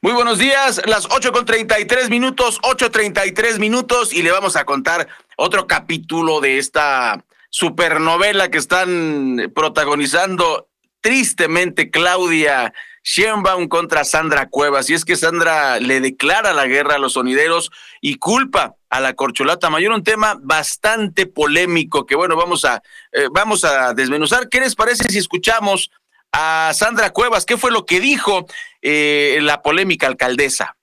Muy 0.00 0.12
buenos 0.14 0.38
días, 0.38 0.80
las 0.86 1.08
8 1.10 1.30
con 1.30 1.44
33 1.44 2.08
minutos, 2.08 2.58
8.33 2.62 3.58
minutos 3.58 4.14
y 4.14 4.22
le 4.22 4.30
vamos 4.30 4.56
a 4.56 4.64
contar 4.64 5.08
otro 5.36 5.66
capítulo 5.66 6.40
de 6.40 6.56
esta 6.56 7.22
supernovela 7.50 8.50
que 8.50 8.56
están 8.56 9.52
protagonizando 9.54 10.70
tristemente 11.00 11.90
Claudia 11.90 12.72
Sheinbaum 13.06 13.68
contra 13.68 14.04
Sandra 14.04 14.48
Cuevas. 14.48 14.90
Y 14.90 14.94
es 14.94 15.04
que 15.04 15.14
Sandra 15.14 15.78
le 15.78 16.00
declara 16.00 16.52
la 16.52 16.66
guerra 16.66 16.96
a 16.96 16.98
los 16.98 17.12
sonideros 17.12 17.70
y 18.00 18.16
culpa 18.16 18.74
a 18.90 19.00
la 19.00 19.14
corcholata 19.14 19.70
mayor, 19.70 19.92
un 19.92 20.02
tema 20.02 20.36
bastante 20.42 21.26
polémico 21.26 22.04
que 22.06 22.16
bueno, 22.16 22.36
vamos 22.36 22.64
a, 22.64 22.82
eh, 23.12 23.28
vamos 23.30 23.64
a 23.64 23.94
desmenuzar. 23.94 24.48
¿Qué 24.48 24.60
les 24.60 24.74
parece 24.74 25.04
si 25.08 25.18
escuchamos 25.18 25.90
a 26.32 26.72
Sandra 26.74 27.10
Cuevas? 27.10 27.46
¿Qué 27.46 27.56
fue 27.56 27.70
lo 27.70 27.86
que 27.86 28.00
dijo 28.00 28.46
eh, 28.82 29.38
la 29.42 29.62
polémica 29.62 30.08
alcaldesa? 30.08 30.76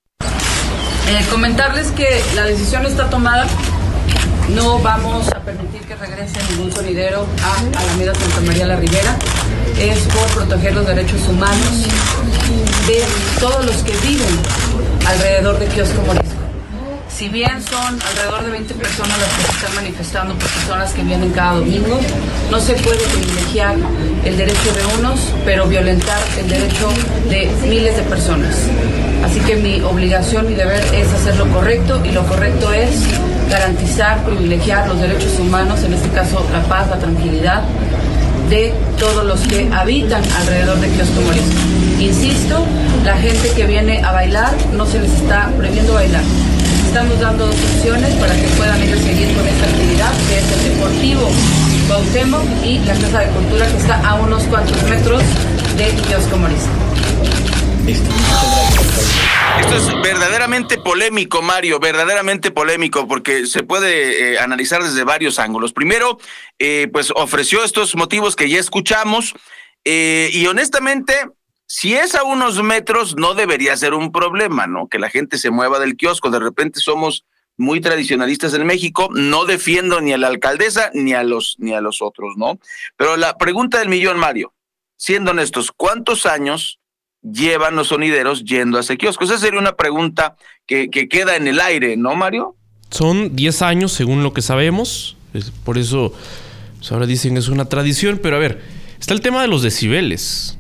Eh, 1.08 1.26
comentarles 1.30 1.92
que 1.92 2.24
la 2.36 2.46
decisión 2.46 2.86
está 2.86 3.10
tomada 3.10 3.46
no 4.50 4.80
vamos 4.80 5.28
a 5.30 5.40
permitir 5.40 5.82
que 5.82 5.96
regrese 5.96 6.40
ningún 6.52 6.72
sonidero 6.72 7.26
a 7.44 7.80
Alameda 7.80 8.14
Santa 8.16 8.42
María 8.42 8.68
la 8.68 8.76
Ribera. 8.76 9.18
Es 9.80 10.00
por 10.00 10.28
proteger 10.36 10.76
los 10.76 10.86
derechos 10.86 11.22
humanos 11.28 11.88
de 12.88 13.04
todos 13.40 13.66
los 13.66 13.78
que 13.78 13.94
viven 14.08 14.40
alrededor 15.08 15.60
de 15.60 15.66
Kiosco 15.68 16.02
Morisco. 16.06 16.24
Si 17.10 17.30
bien 17.30 17.62
son 17.64 18.00
alrededor 18.02 18.44
de 18.44 18.52
20 18.52 18.74
personas 18.74 19.18
las 19.20 19.30
que 19.30 19.44
se 19.44 19.52
están 19.52 19.76
manifestando, 19.76 20.34
porque 20.34 20.60
son 20.68 20.80
las 20.80 20.92
que 20.94 21.04
vienen 21.04 21.32
cada 21.32 21.54
domingo, 21.56 22.00
no 22.50 22.60
se 22.60 22.74
puede 22.74 22.98
privilegiar 22.98 23.76
el 24.26 24.38
derecho 24.38 24.74
de 24.74 25.00
unos, 25.00 25.20
pero 25.46 25.68
violentar 25.68 26.20
el 26.40 26.50
derecho 26.50 26.90
de 27.30 27.50
miles 27.68 27.98
de 27.98 28.04
personas. 28.04 28.56
Así 29.24 29.40
que 29.42 29.56
mi 29.56 29.80
obligación, 29.82 30.48
mi 30.48 30.56
deber 30.56 30.84
es 30.94 31.08
hacer 31.14 31.38
lo 31.38 31.48
correcto 31.50 32.02
y 32.04 32.12
lo 32.12 32.26
correcto 32.26 32.74
es 32.74 32.92
garantizar, 33.54 34.24
privilegiar 34.26 34.88
los 34.88 35.00
derechos 35.00 35.38
humanos, 35.40 35.84
en 35.84 35.94
este 35.94 36.10
caso 36.10 36.44
la 36.52 36.62
paz, 36.64 36.90
la 36.90 36.98
tranquilidad 36.98 37.62
de 38.50 38.74
todos 38.98 39.24
los 39.26 39.40
que 39.42 39.70
habitan 39.72 40.24
alrededor 40.40 40.80
de 40.80 40.88
Kiosco 40.90 41.22
Morisco. 41.22 41.62
Insisto, 42.00 42.66
la 43.06 43.16
gente 43.16 43.50
que 43.56 43.68
viene 43.68 44.04
a 44.04 44.12
bailar 44.12 44.52
no 44.74 44.88
se 44.88 45.00
les 45.00 45.12
está 45.14 45.52
prohibiendo 45.56 45.94
bailar. 45.94 46.24
Estamos 46.88 47.20
dando 47.20 47.46
dos 47.46 47.56
opciones 47.76 48.10
para 48.16 48.34
que 48.36 48.48
puedan 48.58 48.82
a 48.82 48.98
seguir 48.98 49.36
con 49.36 49.48
esta 49.48 49.66
actividad, 49.66 50.12
que 50.28 50.38
es 50.40 50.52
el 50.52 50.74
Deportivo 50.74 51.30
Bautemo 51.90 52.40
y 52.64 52.80
la 52.80 52.94
Casa 52.96 53.20
de 53.20 53.28
Cultura 53.28 53.68
que 53.68 53.78
está 53.78 54.02
a 54.08 54.16
unos 54.16 54.44
cuantos 54.44 54.82
metros 54.90 55.22
de 55.78 55.86
Kiosco 56.08 56.38
Morisco. 56.38 57.03
Esto 57.86 59.76
es 59.76 60.02
verdaderamente 60.02 60.78
polémico, 60.78 61.42
Mario, 61.42 61.80
verdaderamente 61.80 62.52
polémico, 62.52 63.08
porque 63.08 63.46
se 63.46 63.64
puede 63.64 64.34
eh, 64.34 64.40
analizar 64.40 64.82
desde 64.84 65.04
varios 65.04 65.38
ángulos. 65.38 65.74
Primero, 65.74 66.18
eh, 66.60 66.88
pues 66.94 67.12
ofreció 67.16 67.64
estos 67.64 67.96
motivos 67.96 68.36
que 68.36 68.50
ya 68.50 68.60
escuchamos, 68.60 69.34
eh, 69.84 70.30
y 70.32 70.48
honestamente, 70.48 71.14
Si 71.66 71.96
es 71.96 72.14
a 72.14 72.24
unos 72.24 72.62
metros, 72.62 73.16
no 73.16 73.34
debería 73.34 73.76
ser 73.76 73.94
un 73.94 74.12
problema, 74.12 74.68
¿no? 74.68 74.88
Que 74.88 75.00
la 75.00 75.10
gente 75.10 75.38
se 75.38 75.50
mueva 75.50 75.80
del 75.80 75.96
kiosco. 75.96 76.30
De 76.30 76.40
repente 76.40 76.80
somos 76.80 77.26
muy 77.58 77.82
tradicionalistas 77.82 78.54
en 78.54 78.66
México. 78.66 79.10
No 79.12 79.46
defiendo 79.46 80.00
ni 80.02 80.14
a 80.14 80.18
la 80.18 80.28
alcaldesa 80.28 80.92
ni 80.94 81.14
a 81.14 81.24
los, 81.24 81.56
ni 81.58 81.74
a 81.74 81.82
los 81.82 82.02
otros, 82.02 82.36
¿no? 82.38 82.60
Pero 82.96 83.18
la 83.18 83.38
pregunta 83.38 83.80
del 83.80 83.90
millón, 83.90 84.20
Mario, 84.20 84.54
siendo 84.98 85.32
honestos, 85.32 85.72
¿cuántos 85.76 86.26
años 86.28 86.80
llevan 87.24 87.76
los 87.76 87.88
sonideros 87.88 88.44
yendo 88.44 88.78
a 88.78 88.82
ese 88.82 88.98
kiosco? 88.98 89.24
Esa 89.24 89.38
sería 89.38 89.60
una 89.60 89.76
pregunta 89.76 90.36
que, 90.66 90.90
que 90.90 91.08
queda 91.08 91.36
en 91.36 91.48
el 91.48 91.60
aire, 91.60 91.98
¿no, 91.98 92.16
Mario? 92.16 92.56
Son 92.94 93.36
10 93.36 93.62
años 93.64 93.92
según 93.92 94.22
lo 94.22 94.34
que 94.34 94.42
sabemos. 94.42 95.18
por 95.64 95.78
eso 95.78 96.14
pues, 96.78 96.92
ahora 96.92 97.08
dicen 97.08 97.34
que 97.34 97.40
es 97.40 97.48
una 97.48 97.66
tradición. 97.66 98.20
Pero 98.22 98.36
a 98.36 98.40
ver, 98.40 98.62
está 99.00 99.14
el 99.14 99.22
tema 99.22 99.42
de 99.42 99.48
los 99.48 99.64
decibeles. 99.64 100.60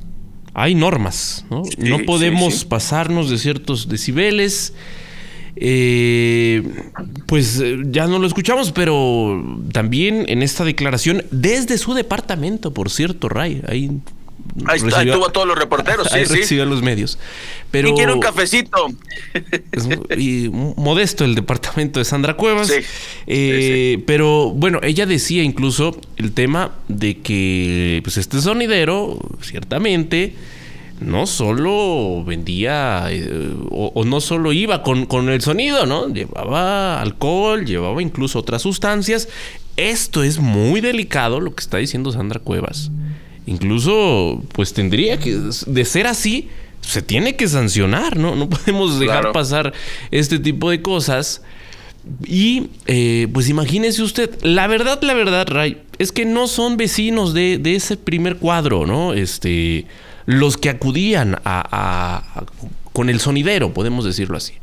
Hay 0.55 0.73
normas, 0.73 1.45
¿no? 1.49 1.63
no 1.77 1.99
podemos 2.05 2.65
pasarnos 2.65 3.29
de 3.29 3.37
ciertos 3.37 3.89
decibeles. 3.89 4.73
Eh, 5.55 6.63
pues 7.27 7.59
eh, 7.59 7.77
ya 7.85 8.07
no 8.07 8.17
lo 8.17 8.25
escuchamos, 8.25 8.71
pero 8.71 9.43
también 9.71 10.25
en 10.27 10.41
esta 10.41 10.63
declaración, 10.63 11.23
desde 11.29 11.77
su 11.77 11.93
departamento, 11.93 12.73
por 12.73 12.89
cierto, 12.89 13.29
Ray, 13.29 13.61
ahí 13.67 13.91
Ahí, 14.67 14.79
tuvo 14.79 15.27
a 15.27 15.31
todos 15.31 15.47
los 15.47 15.57
reporteros, 15.57 16.07
sí, 16.11 16.19
ahí 16.19 16.25
recibió 16.25 16.63
a 16.63 16.65
los 16.65 16.81
medios. 16.81 17.17
Pero, 17.71 17.89
y 17.89 17.93
quiere 17.93 18.13
un 18.13 18.19
cafecito. 18.19 18.87
y 20.17 20.49
modesto 20.49 21.25
el 21.25 21.33
departamento 21.33 21.99
de 21.99 22.05
Sandra 22.05 22.35
Cuevas. 22.35 22.71
Eh, 23.25 24.03
pero 24.05 24.51
bueno, 24.51 24.79
ella 24.83 25.05
decía 25.05 25.43
incluso 25.43 25.99
el 26.17 26.33
tema 26.33 26.71
de 26.87 27.19
que 27.19 28.01
pues 28.03 28.17
este 28.17 28.41
sonidero, 28.41 29.17
ciertamente, 29.41 30.35
no 30.99 31.25
solo 31.25 32.23
vendía 32.23 33.07
eh, 33.09 33.27
o, 33.71 34.03
no 34.05 34.21
solo 34.21 34.53
iba 34.53 34.83
con, 34.83 35.07
con 35.07 35.29
el 35.29 35.41
sonido, 35.41 35.85
¿no? 35.85 36.13
Llevaba 36.13 37.01
alcohol, 37.01 37.65
llevaba 37.65 38.01
incluso 38.01 38.39
otras 38.39 38.61
sustancias. 38.61 39.27
Esto 39.77 40.23
es 40.23 40.37
muy 40.39 40.81
delicado 40.81 41.39
lo 41.39 41.55
que 41.55 41.61
está 41.61 41.77
diciendo 41.77 42.11
Sandra 42.11 42.39
Cuevas. 42.39 42.91
Incluso, 43.45 44.41
pues 44.53 44.73
tendría 44.73 45.19
que, 45.19 45.37
de 45.65 45.85
ser 45.85 46.07
así, 46.07 46.49
se 46.81 47.01
tiene 47.01 47.35
que 47.35 47.47
sancionar, 47.47 48.17
¿no? 48.17 48.35
No 48.35 48.49
podemos 48.49 48.99
dejar 48.99 49.31
pasar 49.31 49.73
este 50.11 50.39
tipo 50.39 50.69
de 50.69 50.81
cosas. 50.81 51.41
Y 52.25 52.67
eh, 52.85 53.27
pues 53.33 53.47
imagínese 53.49 54.03
usted, 54.03 54.37
la 54.41 54.67
verdad, 54.67 55.01
la 55.01 55.13
verdad, 55.13 55.47
Ray, 55.47 55.77
es 55.99 56.11
que 56.11 56.25
no 56.25 56.47
son 56.47 56.75
vecinos 56.75 57.33
de, 57.33 57.61
ese 57.63 57.95
primer 57.95 58.37
cuadro, 58.37 58.85
¿no? 58.85 59.13
Este, 59.13 59.85
los 60.25 60.57
que 60.57 60.69
acudían 60.69 61.37
a, 61.45 62.45
con 62.91 63.09
el 63.09 63.19
sonidero, 63.19 63.73
podemos 63.73 64.03
decirlo 64.03 64.37
así. 64.37 64.53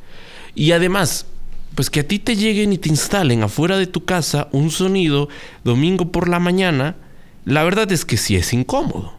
Y 0.55 0.73
además, 0.73 1.27
pues 1.75 1.89
que 1.89 2.01
a 2.01 2.07
ti 2.07 2.19
te 2.19 2.37
lleguen 2.37 2.75
y 2.75 2.79
te 2.79 2.91
instalen 2.91 3.43
afuera 3.43 3.79
de 3.79 3.87
tu 3.87 4.05
casa 4.05 4.49
un 4.53 4.71
sonido 4.71 5.29
domingo 5.65 6.13
por 6.13 6.29
la 6.29 6.41
mañana, 6.41 6.97
la 7.45 7.65
verdad 7.65 7.91
es 7.93 8.05
que 8.05 8.17
sí 8.17 8.37
es 8.37 8.53
incómodo. 8.53 9.15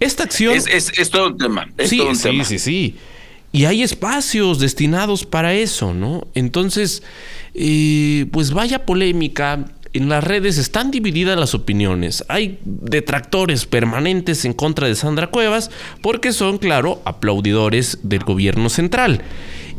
Esta 0.00 0.24
acción... 0.24 0.54
Es, 0.54 1.10
todo 1.10 1.28
un 1.28 1.38
tema. 1.38 1.68
sí, 1.84 2.00
sí, 2.14 2.44
sí, 2.44 2.58
sí. 2.58 2.96
Y 3.50 3.64
hay 3.64 3.82
espacios 3.82 4.58
destinados 4.58 5.24
para 5.24 5.54
eso, 5.54 5.94
¿no? 5.94 6.26
Entonces, 6.34 7.02
eh, 7.54 8.26
pues 8.30 8.52
vaya 8.52 8.84
polémica. 8.84 9.64
En 9.94 10.10
las 10.10 10.22
redes 10.22 10.58
están 10.58 10.90
divididas 10.90 11.38
las 11.38 11.54
opiniones. 11.54 12.22
Hay 12.28 12.58
detractores 12.64 13.64
permanentes 13.64 14.44
en 14.44 14.52
contra 14.52 14.86
de 14.86 14.94
Sandra 14.94 15.28
Cuevas 15.28 15.70
porque 16.02 16.32
son, 16.32 16.58
claro, 16.58 17.00
aplaudidores 17.06 17.98
del 18.02 18.22
gobierno 18.22 18.68
central. 18.68 19.22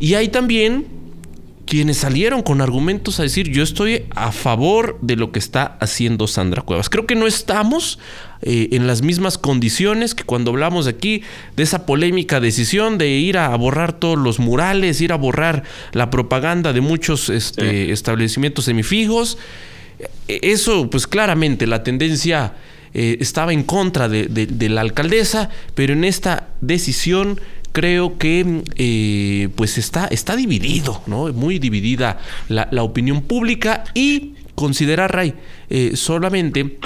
Y 0.00 0.14
hay 0.14 0.28
también 0.28 0.99
quienes 1.70 1.98
salieron 1.98 2.42
con 2.42 2.60
argumentos 2.60 3.20
a 3.20 3.22
decir 3.22 3.48
yo 3.48 3.62
estoy 3.62 4.02
a 4.10 4.32
favor 4.32 4.98
de 5.02 5.14
lo 5.14 5.30
que 5.30 5.38
está 5.38 5.76
haciendo 5.78 6.26
Sandra 6.26 6.62
Cuevas. 6.62 6.90
Creo 6.90 7.06
que 7.06 7.14
no 7.14 7.28
estamos 7.28 8.00
eh, 8.42 8.70
en 8.72 8.88
las 8.88 9.02
mismas 9.02 9.38
condiciones 9.38 10.16
que 10.16 10.24
cuando 10.24 10.50
hablamos 10.50 10.88
aquí 10.88 11.22
de 11.54 11.62
esa 11.62 11.86
polémica 11.86 12.40
decisión 12.40 12.98
de 12.98 13.10
ir 13.10 13.38
a 13.38 13.54
borrar 13.54 13.92
todos 13.92 14.18
los 14.18 14.40
murales, 14.40 15.00
ir 15.00 15.12
a 15.12 15.16
borrar 15.16 15.62
la 15.92 16.10
propaganda 16.10 16.72
de 16.72 16.80
muchos 16.80 17.28
este, 17.28 17.92
establecimientos 17.92 18.64
semifijos. 18.64 19.38
E, 20.26 20.40
eso, 20.42 20.90
pues 20.90 21.06
claramente 21.06 21.68
la 21.68 21.84
tendencia 21.84 22.54
eh, 22.94 23.18
estaba 23.20 23.52
en 23.52 23.62
contra 23.62 24.08
de 24.08 24.68
la 24.68 24.80
alcaldesa, 24.80 25.50
pero 25.76 25.92
en 25.92 26.02
esta 26.02 26.48
decisión 26.60 27.38
creo 27.72 28.18
que 28.18 28.62
eh, 28.76 29.48
pues 29.54 29.78
está, 29.78 30.06
está 30.06 30.36
dividido, 30.36 31.02
¿no? 31.06 31.32
Muy 31.32 31.58
dividida 31.58 32.18
la, 32.48 32.68
opinión 32.82 33.22
pública 33.22 33.84
y 33.94 34.34
considerar, 34.54 35.14
Ray, 35.14 35.34
eh, 35.68 35.92
solamente 35.94 36.78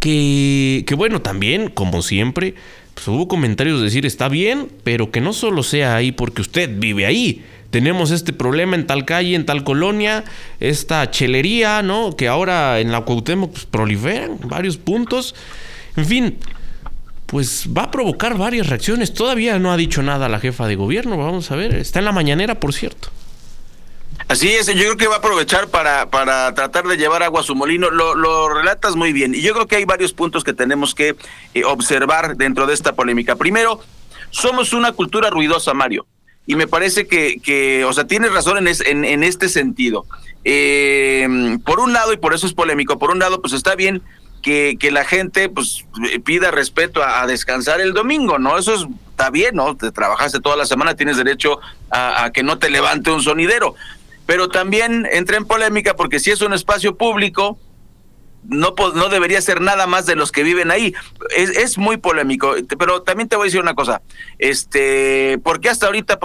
que, 0.00 0.84
que, 0.86 0.94
bueno, 0.94 1.22
también, 1.22 1.70
como 1.70 2.02
siempre, 2.02 2.54
pues 2.94 3.08
hubo 3.08 3.28
comentarios 3.28 3.78
de 3.78 3.86
decir, 3.86 4.06
está 4.06 4.28
bien, 4.28 4.68
pero 4.84 5.10
que 5.10 5.20
no 5.20 5.32
solo 5.32 5.62
sea 5.62 5.96
ahí 5.96 6.12
porque 6.12 6.42
usted 6.42 6.70
vive 6.78 7.06
ahí. 7.06 7.44
Tenemos 7.70 8.12
este 8.12 8.32
problema 8.32 8.76
en 8.76 8.86
tal 8.86 9.04
calle, 9.04 9.34
en 9.34 9.46
tal 9.46 9.64
colonia, 9.64 10.22
esta 10.60 11.10
chelería, 11.10 11.82
¿no? 11.82 12.14
Que 12.14 12.28
ahora 12.28 12.78
en 12.78 12.92
la 12.92 13.00
Cuauhtémoc 13.00 13.50
pues, 13.50 13.66
proliferan 13.66 14.38
varios 14.44 14.76
puntos. 14.76 15.34
En 15.96 16.06
fin, 16.06 16.38
pues 17.34 17.66
va 17.76 17.82
a 17.82 17.90
provocar 17.90 18.38
varias 18.38 18.68
reacciones. 18.68 19.12
Todavía 19.12 19.58
no 19.58 19.72
ha 19.72 19.76
dicho 19.76 20.04
nada 20.04 20.28
la 20.28 20.38
jefa 20.38 20.68
de 20.68 20.76
gobierno, 20.76 21.16
vamos 21.16 21.50
a 21.50 21.56
ver. 21.56 21.74
Está 21.74 21.98
en 21.98 22.04
la 22.04 22.12
mañanera, 22.12 22.60
por 22.60 22.72
cierto. 22.72 23.08
Así 24.28 24.50
es, 24.50 24.68
yo 24.68 24.74
creo 24.74 24.96
que 24.96 25.08
va 25.08 25.16
a 25.16 25.18
aprovechar 25.18 25.66
para, 25.66 26.10
para 26.10 26.54
tratar 26.54 26.84
de 26.86 26.96
llevar 26.96 27.24
agua 27.24 27.40
a 27.40 27.42
su 27.42 27.56
molino. 27.56 27.90
Lo, 27.90 28.48
relatas 28.50 28.94
muy 28.94 29.12
bien. 29.12 29.34
Y 29.34 29.40
yo 29.40 29.52
creo 29.52 29.66
que 29.66 29.74
hay 29.74 29.84
varios 29.84 30.12
puntos 30.12 30.44
que 30.44 30.52
tenemos 30.52 30.94
que 30.94 31.16
eh, 31.54 31.64
observar 31.64 32.36
dentro 32.36 32.68
de 32.68 32.74
esta 32.74 32.94
polémica. 32.94 33.34
Primero, 33.34 33.80
somos 34.30 34.72
una 34.72 34.92
cultura 34.92 35.28
ruidosa, 35.28 35.74
Mario. 35.74 36.06
Y 36.46 36.54
me 36.54 36.68
parece 36.68 37.08
que, 37.08 37.40
que 37.42 37.84
o 37.84 37.92
sea, 37.92 38.06
tienes 38.06 38.32
razón 38.32 38.64
en, 38.64 39.04
en, 39.04 39.24
este 39.24 39.48
sentido. 39.48 40.06
Eh, 40.44 41.58
por 41.66 41.80
un 41.80 41.92
lado, 41.92 42.12
y 42.12 42.16
por 42.16 42.32
eso 42.32 42.46
es 42.46 42.52
polémico, 42.52 42.96
por 43.00 43.10
un 43.10 43.18
lado, 43.18 43.40
pues 43.40 43.54
está 43.54 43.74
bien 43.74 44.02
que, 44.44 44.76
que 44.78 44.90
la 44.90 45.06
gente 45.06 45.48
pues 45.48 45.86
pida 46.22 46.50
respeto 46.50 47.02
a, 47.02 47.26
descansar 47.26 47.80
el 47.80 47.94
domingo, 47.94 48.38
¿no? 48.38 48.58
Eso 48.58 48.90
está 49.08 49.30
bien, 49.30 49.56
¿no? 49.56 49.74
Te 49.74 49.90
trabajaste 49.90 50.38
toda 50.38 50.54
la 50.54 50.66
semana, 50.66 50.94
tienes 50.94 51.16
derecho 51.16 51.60
a, 51.90 52.30
que 52.30 52.42
no 52.42 52.58
te 52.58 52.68
levante 52.68 53.10
un 53.10 53.22
sonidero. 53.22 53.74
Pero 54.26 54.50
también 54.50 55.08
entra 55.10 55.38
en 55.38 55.46
polémica 55.46 55.96
porque 55.96 56.20
si 56.20 56.30
es 56.30 56.42
un 56.42 56.52
espacio 56.52 56.98
público, 56.98 57.58
no, 58.46 58.74
no 58.94 59.08
debería 59.08 59.40
ser 59.40 59.62
nada 59.62 59.86
más 59.86 60.04
de 60.04 60.14
los 60.14 60.30
que 60.30 60.42
viven 60.42 60.70
ahí. 60.70 60.94
Es, 61.34 61.48
es 61.48 61.78
muy 61.78 61.96
polémico, 61.96 62.54
pero 62.78 63.00
también 63.00 63.30
te 63.30 63.36
voy 63.36 63.44
a 63.44 63.46
decir 63.46 63.62
una 63.62 63.74
cosa. 63.74 64.02
Este, 64.38 65.38
¿por 65.42 65.60
qué 65.60 65.70
hasta 65.70 65.86
ahorita 65.86 66.18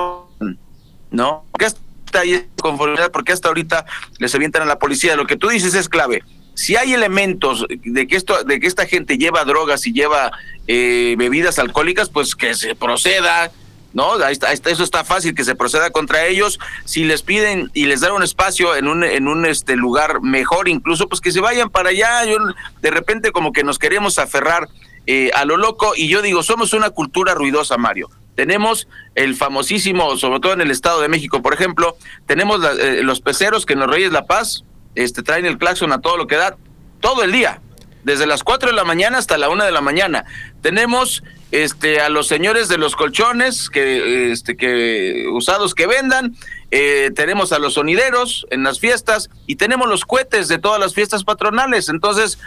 no? 1.09 1.45
¿Por 1.51 1.57
qué 1.57 1.65
hasta 1.65 2.19
ahí 2.19 2.49
conformidad? 2.61 3.11
¿Por 3.11 3.23
qué 3.23 3.31
hasta 3.31 3.47
ahorita 3.47 3.85
les 4.17 4.35
avientan 4.35 4.63
a 4.63 4.65
la 4.65 4.77
policía? 4.77 5.15
Lo 5.15 5.25
que 5.25 5.37
tú 5.37 5.47
dices 5.47 5.73
es 5.73 5.87
clave 5.87 6.21
si 6.59 6.75
hay 6.75 6.93
elementos 6.93 7.65
de 7.69 8.05
que 8.05 8.17
esto, 8.17 8.43
de 8.43 8.59
que 8.59 8.67
esta 8.67 8.85
gente 8.85 9.17
lleva 9.17 9.45
drogas 9.45 9.87
y 9.87 9.93
lleva 9.93 10.33
eh, 10.67 11.15
bebidas 11.17 11.57
alcohólicas, 11.57 12.09
pues 12.09 12.35
que 12.35 12.53
se 12.53 12.75
proceda, 12.75 13.49
¿no? 13.93 14.15
Ahí 14.15 14.33
está, 14.33 14.51
eso 14.51 14.83
está 14.83 15.05
fácil, 15.05 15.33
que 15.33 15.45
se 15.45 15.55
proceda 15.55 15.89
contra 15.91 16.25
ellos. 16.25 16.59
Si 16.83 17.05
les 17.05 17.21
piden 17.21 17.71
y 17.73 17.85
les 17.85 18.01
dan 18.01 18.11
un 18.11 18.23
espacio 18.23 18.75
en 18.75 18.89
un, 18.89 19.05
en 19.05 19.29
un 19.29 19.45
este 19.45 19.77
lugar 19.77 20.19
mejor, 20.21 20.67
incluso, 20.67 21.07
pues 21.07 21.21
que 21.21 21.31
se 21.31 21.39
vayan 21.39 21.69
para 21.69 21.91
allá. 21.91 22.25
Yo, 22.25 22.35
de 22.81 22.91
repente 22.91 23.31
como 23.31 23.53
que 23.53 23.63
nos 23.63 23.79
queremos 23.79 24.19
aferrar 24.19 24.67
eh, 25.07 25.31
a 25.35 25.45
lo 25.45 25.55
loco 25.55 25.93
y 25.95 26.09
yo 26.09 26.21
digo, 26.21 26.43
somos 26.43 26.73
una 26.73 26.89
cultura 26.89 27.35
ruidosa, 27.35 27.77
Mario. 27.77 28.09
Tenemos 28.35 28.89
el 29.15 29.33
famosísimo, 29.33 30.17
sobre 30.17 30.41
todo 30.41 30.51
en 30.51 30.61
el 30.61 30.71
Estado 30.71 30.99
de 30.99 31.07
México, 31.07 31.41
por 31.41 31.53
ejemplo, 31.53 31.95
tenemos 32.25 32.59
eh, 32.79 32.99
los 33.01 33.21
peceros 33.21 33.65
que 33.65 33.73
en 33.73 33.79
los 33.79 33.89
Reyes 33.89 34.11
La 34.11 34.25
Paz, 34.25 34.65
este, 34.99 35.23
traen 35.23 35.45
el 35.45 35.57
claxon 35.57 35.93
a 35.93 36.01
todo 36.01 36.17
lo 36.17 36.27
que 36.27 36.35
da, 36.35 36.57
todo 36.99 37.23
el 37.23 37.31
día, 37.31 37.61
desde 38.03 38.27
las 38.27 38.43
4 38.43 38.69
de 38.69 38.75
la 38.75 38.83
mañana 38.83 39.17
hasta 39.17 39.37
la 39.37 39.49
1 39.49 39.63
de 39.63 39.71
la 39.71 39.79
mañana. 39.79 40.25
Tenemos 40.61 41.23
este, 41.51 42.01
a 42.01 42.09
los 42.09 42.27
señores 42.27 42.67
de 42.67 42.77
los 42.77 42.97
colchones 42.97 43.69
que, 43.69 44.31
este, 44.31 44.57
que 44.57 45.25
usados 45.31 45.73
que 45.73 45.87
vendan, 45.87 46.35
eh, 46.71 47.11
tenemos 47.15 47.53
a 47.53 47.59
los 47.59 47.75
sonideros 47.75 48.45
en 48.51 48.63
las 48.63 48.81
fiestas 48.81 49.29
y 49.47 49.55
tenemos 49.55 49.87
los 49.87 50.03
cohetes 50.03 50.49
de 50.49 50.59
todas 50.59 50.81
las 50.81 50.93
fiestas 50.93 51.23
patronales. 51.23 51.87
Entonces, 51.87 52.37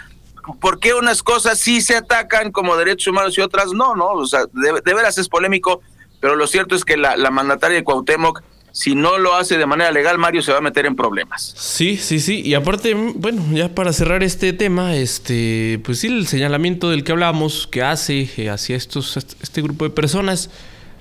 ¿por 0.61 0.79
qué 0.79 0.93
unas 0.93 1.23
cosas 1.23 1.59
sí 1.59 1.81
se 1.81 1.97
atacan 1.97 2.53
como 2.53 2.77
derechos 2.77 3.07
humanos 3.07 3.39
y 3.39 3.41
otras 3.41 3.73
no? 3.73 3.97
no 3.97 4.09
O 4.09 4.27
sea, 4.27 4.45
de, 4.53 4.95
veras 4.95 5.17
es 5.17 5.31
polémico, 5.31 5.81
pero 6.21 6.37
lo 6.37 6.47
cierto 6.47 6.75
es 6.75 6.85
que 6.85 6.99
la, 6.99 7.17
la 7.17 7.31
mandataria 7.31 7.79
de 7.79 7.85
Cuauhtémoc 7.85 8.43
si 8.73 8.95
no 8.95 9.19
lo 9.19 9.35
hace 9.35 9.59
de 9.59 9.67
manera 9.67 9.93
legal, 9.93 10.19
Mario 10.19 10.43
se 10.43 10.51
va 10.51 10.59
a 10.59 10.63
meter 10.63 10.87
en 10.87 10.97
problemas. 10.97 11.55
Sí, 11.57 11.99
sí, 11.99 12.21
sí. 12.21 12.41
Y 12.43 12.55
aparte, 12.55 12.95
bueno, 12.95 13.45
ya 13.53 13.75
para 13.75 13.93
cerrar 13.93 14.23
este 14.23 14.55
tema, 14.55 14.97
este, 14.97 15.79
pues 15.85 15.99
sí, 16.01 16.07
el 16.07 16.27
señalamiento 16.27 16.89
del 16.89 17.05
que 17.05 17.13
hablamos, 17.13 17.67
que 17.67 17.83
hace 17.83 18.31
eh, 18.39 18.49
hacia 18.49 18.77
estos, 18.77 19.17
este 19.17 19.61
grupo 19.61 19.85
de 19.85 19.91
personas, 19.91 20.49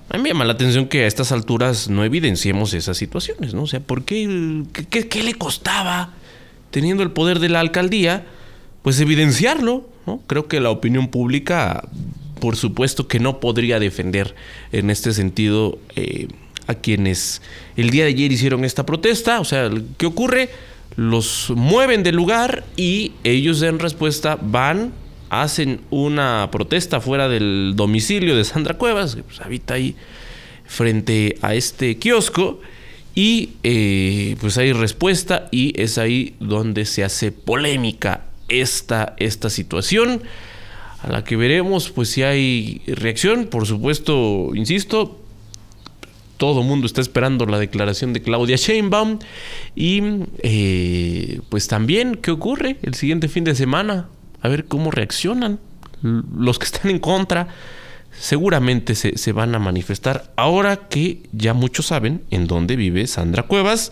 a 0.09 0.17
mí 0.17 0.23
me 0.23 0.29
llama 0.29 0.43
la 0.43 0.53
atención 0.53 0.87
que 0.87 1.05
a 1.05 1.07
estas 1.07 1.31
alturas 1.31 1.89
no 1.89 2.03
evidenciemos 2.03 2.73
esas 2.73 2.97
situaciones, 2.97 3.53
¿no? 3.53 3.63
O 3.63 3.67
sea, 3.67 3.79
¿por 3.79 4.03
qué, 4.03 4.63
qué, 4.89 5.07
qué 5.07 5.23
le 5.23 5.35
costaba, 5.35 6.13
teniendo 6.71 7.03
el 7.03 7.11
poder 7.11 7.39
de 7.39 7.47
la 7.47 7.61
alcaldía, 7.61 8.25
pues 8.81 8.99
evidenciarlo, 8.99 9.87
¿no? 10.05 10.21
Creo 10.27 10.49
que 10.49 10.59
la 10.59 10.71
opinión 10.71 11.07
pública, 11.07 11.87
por 12.41 12.57
supuesto 12.57 13.07
que 13.07 13.21
no 13.21 13.39
podría 13.39 13.79
defender 13.79 14.35
en 14.73 14.89
este 14.89 15.13
sentido 15.13 15.79
eh, 15.95 16.27
a 16.71 16.75
quienes 16.75 17.41
el 17.75 17.89
día 17.89 18.03
de 18.03 18.09
ayer 18.09 18.31
hicieron 18.31 18.65
esta 18.65 18.85
protesta. 18.85 19.39
O 19.39 19.45
sea, 19.45 19.69
¿qué 19.97 20.05
ocurre? 20.05 20.49
Los 20.95 21.51
mueven 21.55 22.03
del 22.03 22.15
lugar 22.15 22.63
y 22.75 23.13
ellos 23.23 23.61
en 23.61 23.79
respuesta 23.79 24.37
van, 24.41 24.93
hacen 25.29 25.81
una 25.89 26.49
protesta 26.51 26.99
fuera 26.99 27.29
del 27.29 27.73
domicilio 27.75 28.35
de 28.35 28.43
Sandra 28.43 28.77
Cuevas, 28.77 29.15
que 29.15 29.23
pues, 29.23 29.39
habita 29.41 29.75
ahí 29.75 29.95
frente 30.65 31.37
a 31.41 31.55
este 31.55 31.97
kiosco. 31.97 32.59
Y 33.13 33.51
eh, 33.63 34.37
pues 34.39 34.57
hay 34.57 34.71
respuesta 34.71 35.49
y 35.51 35.79
es 35.81 35.97
ahí 35.97 36.35
donde 36.39 36.85
se 36.85 37.03
hace 37.03 37.33
polémica 37.33 38.23
esta, 38.47 39.15
esta 39.17 39.49
situación 39.49 40.21
a 41.01 41.09
la 41.09 41.23
que 41.23 41.35
veremos 41.35 41.89
pues 41.89 42.09
si 42.09 42.23
hay 42.23 42.81
reacción. 42.87 43.47
Por 43.47 43.65
supuesto, 43.65 44.51
insisto, 44.53 45.20
todo 46.41 46.63
mundo 46.63 46.87
está 46.87 47.01
esperando 47.01 47.45
la 47.45 47.59
declaración 47.59 48.13
de 48.13 48.23
Claudia 48.23 48.55
Sheinbaum. 48.55 49.19
Y 49.75 50.01
eh, 50.41 51.39
pues 51.49 51.67
también, 51.67 52.15
¿qué 52.15 52.31
ocurre 52.31 52.77
el 52.81 52.95
siguiente 52.95 53.27
fin 53.27 53.43
de 53.43 53.53
semana? 53.53 54.09
A 54.41 54.49
ver 54.49 54.65
cómo 54.65 54.89
reaccionan 54.89 55.59
los 56.01 56.57
que 56.57 56.65
están 56.65 56.89
en 56.89 56.97
contra. 56.97 57.49
Seguramente 58.19 58.95
se, 58.95 59.19
se 59.19 59.33
van 59.33 59.53
a 59.53 59.59
manifestar 59.59 60.33
ahora 60.35 60.87
que 60.89 61.21
ya 61.31 61.53
muchos 61.53 61.85
saben 61.85 62.23
en 62.31 62.47
dónde 62.47 62.75
vive 62.75 63.05
Sandra 63.05 63.43
Cuevas. 63.43 63.91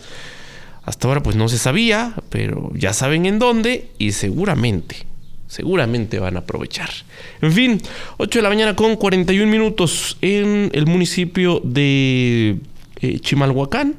Hasta 0.82 1.06
ahora 1.06 1.22
pues 1.22 1.36
no 1.36 1.48
se 1.48 1.56
sabía, 1.56 2.16
pero 2.30 2.72
ya 2.74 2.92
saben 2.94 3.26
en 3.26 3.38
dónde 3.38 3.92
y 3.96 4.10
seguramente 4.10 5.06
seguramente 5.50 6.20
van 6.20 6.36
a 6.36 6.40
aprovechar. 6.40 6.90
En 7.42 7.52
fin, 7.52 7.82
8 8.18 8.38
de 8.38 8.42
la 8.42 8.48
mañana 8.48 8.76
con 8.76 8.94
41 8.94 9.50
minutos 9.50 10.16
en 10.22 10.70
el 10.72 10.86
municipio 10.86 11.60
de 11.64 12.60
eh, 13.00 13.18
Chimalhuacán. 13.18 13.96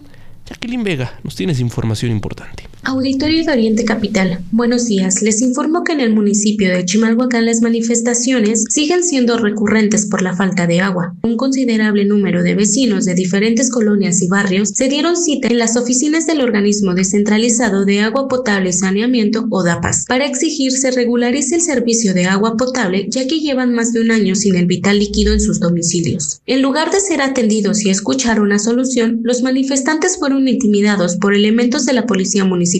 Jacqueline 0.47 0.83
Vega, 0.83 1.19
nos 1.23 1.35
tienes 1.35 1.59
información 1.59 2.11
importante. 2.11 2.70
Auditorio 2.83 3.45
de 3.45 3.51
Oriente 3.51 3.85
Capital, 3.85 4.39
buenos 4.51 4.87
días. 4.87 5.21
Les 5.21 5.39
informo 5.43 5.83
que 5.83 5.93
en 5.93 5.99
el 5.99 6.15
municipio 6.15 6.67
de 6.67 6.83
Chimalhuacán 6.83 7.45
las 7.45 7.61
manifestaciones 7.61 8.65
siguen 8.69 9.03
siendo 9.03 9.37
recurrentes 9.37 10.07
por 10.07 10.23
la 10.23 10.35
falta 10.35 10.65
de 10.65 10.81
agua. 10.81 11.13
Un 11.21 11.37
considerable 11.37 12.05
número 12.05 12.41
de 12.41 12.55
vecinos 12.55 13.05
de 13.05 13.13
diferentes 13.13 13.69
colonias 13.69 14.23
y 14.23 14.27
barrios 14.27 14.69
se 14.69 14.89
dieron 14.89 15.15
cita 15.15 15.47
en 15.49 15.59
las 15.59 15.77
oficinas 15.77 16.25
del 16.25 16.41
organismo 16.41 16.95
descentralizado 16.95 17.85
de 17.85 17.99
agua 17.99 18.27
potable 18.27 18.71
y 18.71 18.73
saneamiento, 18.73 19.45
ODAPAS, 19.51 20.05
para 20.07 20.25
exigir 20.25 20.71
se 20.71 20.89
regularice 20.89 21.55
el 21.55 21.61
servicio 21.61 22.15
de 22.15 22.25
agua 22.25 22.57
potable 22.57 23.05
ya 23.09 23.27
que 23.27 23.39
llevan 23.39 23.75
más 23.75 23.93
de 23.93 24.01
un 24.01 24.09
año 24.09 24.33
sin 24.33 24.55
el 24.55 24.65
vital 24.65 24.97
líquido 24.97 25.33
en 25.33 25.39
sus 25.39 25.59
domicilios. 25.59 26.41
En 26.47 26.63
lugar 26.63 26.89
de 26.89 26.99
ser 26.99 27.21
atendidos 27.21 27.85
y 27.85 27.91
escuchar 27.91 28.41
una 28.41 28.57
solución, 28.57 29.19
los 29.23 29.43
manifestantes 29.43 30.17
fueron 30.17 30.47
intimidados 30.47 31.17
por 31.17 31.35
elementos 31.35 31.85
de 31.85 31.93
la 31.93 32.07
policía 32.07 32.43
municipal 32.43 32.70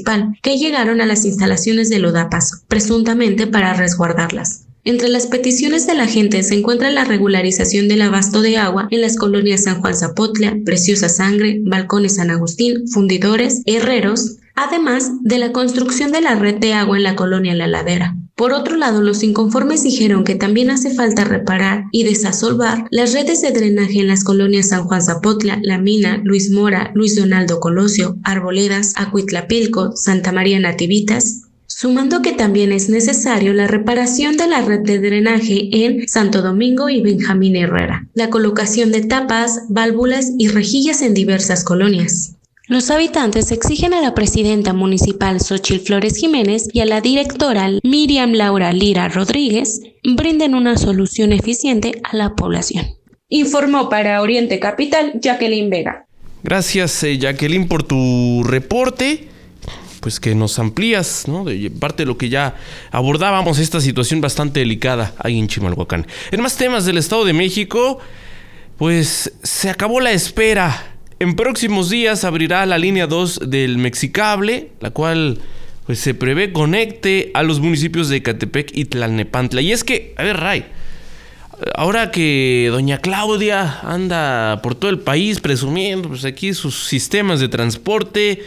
que 0.41 0.57
llegaron 0.57 1.01
a 1.01 1.05
las 1.05 1.25
instalaciones 1.25 1.89
del 1.89 2.05
ODAPAS, 2.05 2.63
presuntamente 2.67 3.47
para 3.47 3.73
resguardarlas. 3.73 4.65
Entre 4.83 5.09
las 5.09 5.27
peticiones 5.27 5.85
de 5.85 5.93
la 5.93 6.07
gente 6.07 6.41
se 6.41 6.55
encuentra 6.55 6.89
la 6.89 7.03
regularización 7.03 7.87
del 7.87 8.01
abasto 8.01 8.41
de 8.41 8.57
agua 8.57 8.87
en 8.89 9.01
las 9.01 9.15
colonias 9.15 9.65
San 9.65 9.79
Juan 9.79 9.95
Zapotla, 9.95 10.57
Preciosa 10.65 11.07
Sangre, 11.07 11.59
Balcones 11.63 12.15
San 12.15 12.31
Agustín, 12.31 12.87
Fundidores, 12.87 13.61
Herreros, 13.67 14.37
además 14.55 15.11
de 15.21 15.37
la 15.37 15.51
construcción 15.51 16.11
de 16.11 16.21
la 16.21 16.33
red 16.33 16.55
de 16.55 16.73
agua 16.73 16.97
en 16.97 17.03
la 17.03 17.15
colonia 17.15 17.53
La 17.53 17.67
Ladera. 17.67 18.15
Por 18.35 18.53
otro 18.53 18.75
lado, 18.75 19.01
los 19.01 19.23
inconformes 19.23 19.83
dijeron 19.83 20.23
que 20.23 20.35
también 20.35 20.71
hace 20.71 20.93
falta 20.93 21.23
reparar 21.23 21.85
y 21.91 22.03
desasolvar 22.03 22.87
las 22.89 23.13
redes 23.13 23.41
de 23.41 23.51
drenaje 23.51 23.99
en 23.99 24.07
las 24.07 24.23
colonias 24.23 24.69
San 24.69 24.85
Juan 24.85 25.01
Zapotla, 25.01 25.59
La 25.61 25.77
Mina, 25.77 26.21
Luis 26.23 26.49
Mora, 26.49 26.91
Luis 26.95 27.15
Donaldo 27.15 27.59
Colosio, 27.59 28.17
Arboledas, 28.23 28.93
Acuitlapilco, 28.97 29.95
Santa 29.95 30.31
María 30.31 30.59
Nativitas, 30.59 31.43
sumando 31.67 32.21
que 32.21 32.33
también 32.33 32.71
es 32.71 32.89
necesario 32.89 33.53
la 33.53 33.67
reparación 33.67 34.37
de 34.37 34.47
la 34.47 34.61
red 34.61 34.81
de 34.81 34.99
drenaje 34.99 35.69
en 35.85 36.07
Santo 36.07 36.41
Domingo 36.41 36.89
y 36.89 37.01
Benjamín 37.01 37.55
Herrera, 37.55 38.07
la 38.13 38.29
colocación 38.29 38.91
de 38.91 39.01
tapas, 39.01 39.61
válvulas 39.69 40.31
y 40.37 40.47
rejillas 40.47 41.01
en 41.01 41.13
diversas 41.13 41.63
colonias. 41.63 42.35
Los 42.71 42.89
habitantes 42.89 43.51
exigen 43.51 43.93
a 43.93 43.99
la 43.99 44.15
presidenta 44.15 44.71
municipal 44.71 45.41
Xochil 45.41 45.81
Flores 45.81 46.15
Jiménez 46.15 46.69
y 46.71 46.79
a 46.79 46.85
la 46.85 47.01
directora 47.01 47.69
Miriam 47.83 48.31
Laura 48.31 48.71
Lira 48.71 49.09
Rodríguez 49.09 49.81
brinden 50.05 50.55
una 50.55 50.77
solución 50.77 51.33
eficiente 51.33 52.01
a 52.01 52.15
la 52.15 52.33
población. 52.33 52.85
Informó 53.27 53.89
para 53.89 54.21
Oriente 54.21 54.61
Capital 54.61 55.19
Jacqueline 55.21 55.69
Vega. 55.69 56.05
Gracias 56.43 57.03
eh, 57.03 57.17
Jacqueline 57.17 57.67
por 57.67 57.83
tu 57.83 58.41
reporte 58.45 59.27
pues 59.99 60.21
que 60.21 60.33
nos 60.33 60.57
amplías, 60.57 61.27
¿no? 61.27 61.43
De 61.43 61.69
parte 61.71 62.03
de 62.03 62.07
lo 62.07 62.17
que 62.17 62.29
ya 62.29 62.55
abordábamos, 62.91 63.59
esta 63.59 63.81
situación 63.81 64.21
bastante 64.21 64.61
delicada 64.61 65.13
ahí 65.17 65.37
en 65.37 65.49
Chimalhuacán. 65.49 66.07
En 66.31 66.41
más 66.41 66.55
temas 66.55 66.85
del 66.85 66.99
Estado 66.99 67.25
de 67.25 67.33
México, 67.33 67.99
pues 68.77 69.33
se 69.43 69.69
acabó 69.69 69.99
la 69.99 70.13
espera 70.13 70.90
en 71.21 71.35
próximos 71.35 71.91
días 71.91 72.23
abrirá 72.23 72.65
la 72.65 72.79
línea 72.79 73.05
2 73.05 73.41
del 73.45 73.77
Mexicable, 73.77 74.71
la 74.79 74.89
cual 74.89 75.37
pues, 75.85 75.99
se 75.99 76.15
prevé 76.15 76.51
conecte 76.51 77.29
a 77.35 77.43
los 77.43 77.59
municipios 77.59 78.09
de 78.09 78.23
Catepec 78.23 78.71
y 78.73 78.85
Tlalnepantla. 78.85 79.61
Y 79.61 79.71
es 79.71 79.83
que, 79.83 80.15
a 80.17 80.23
ver, 80.23 80.37
Ray, 80.37 80.65
ahora 81.75 82.09
que 82.09 82.69
doña 82.71 82.97
Claudia 82.97 83.81
anda 83.83 84.63
por 84.63 84.73
todo 84.73 84.89
el 84.89 84.97
país 84.97 85.41
presumiendo 85.41 86.09
pues, 86.09 86.25
aquí 86.25 86.55
sus 86.55 86.87
sistemas 86.87 87.39
de 87.39 87.49
transporte, 87.49 88.41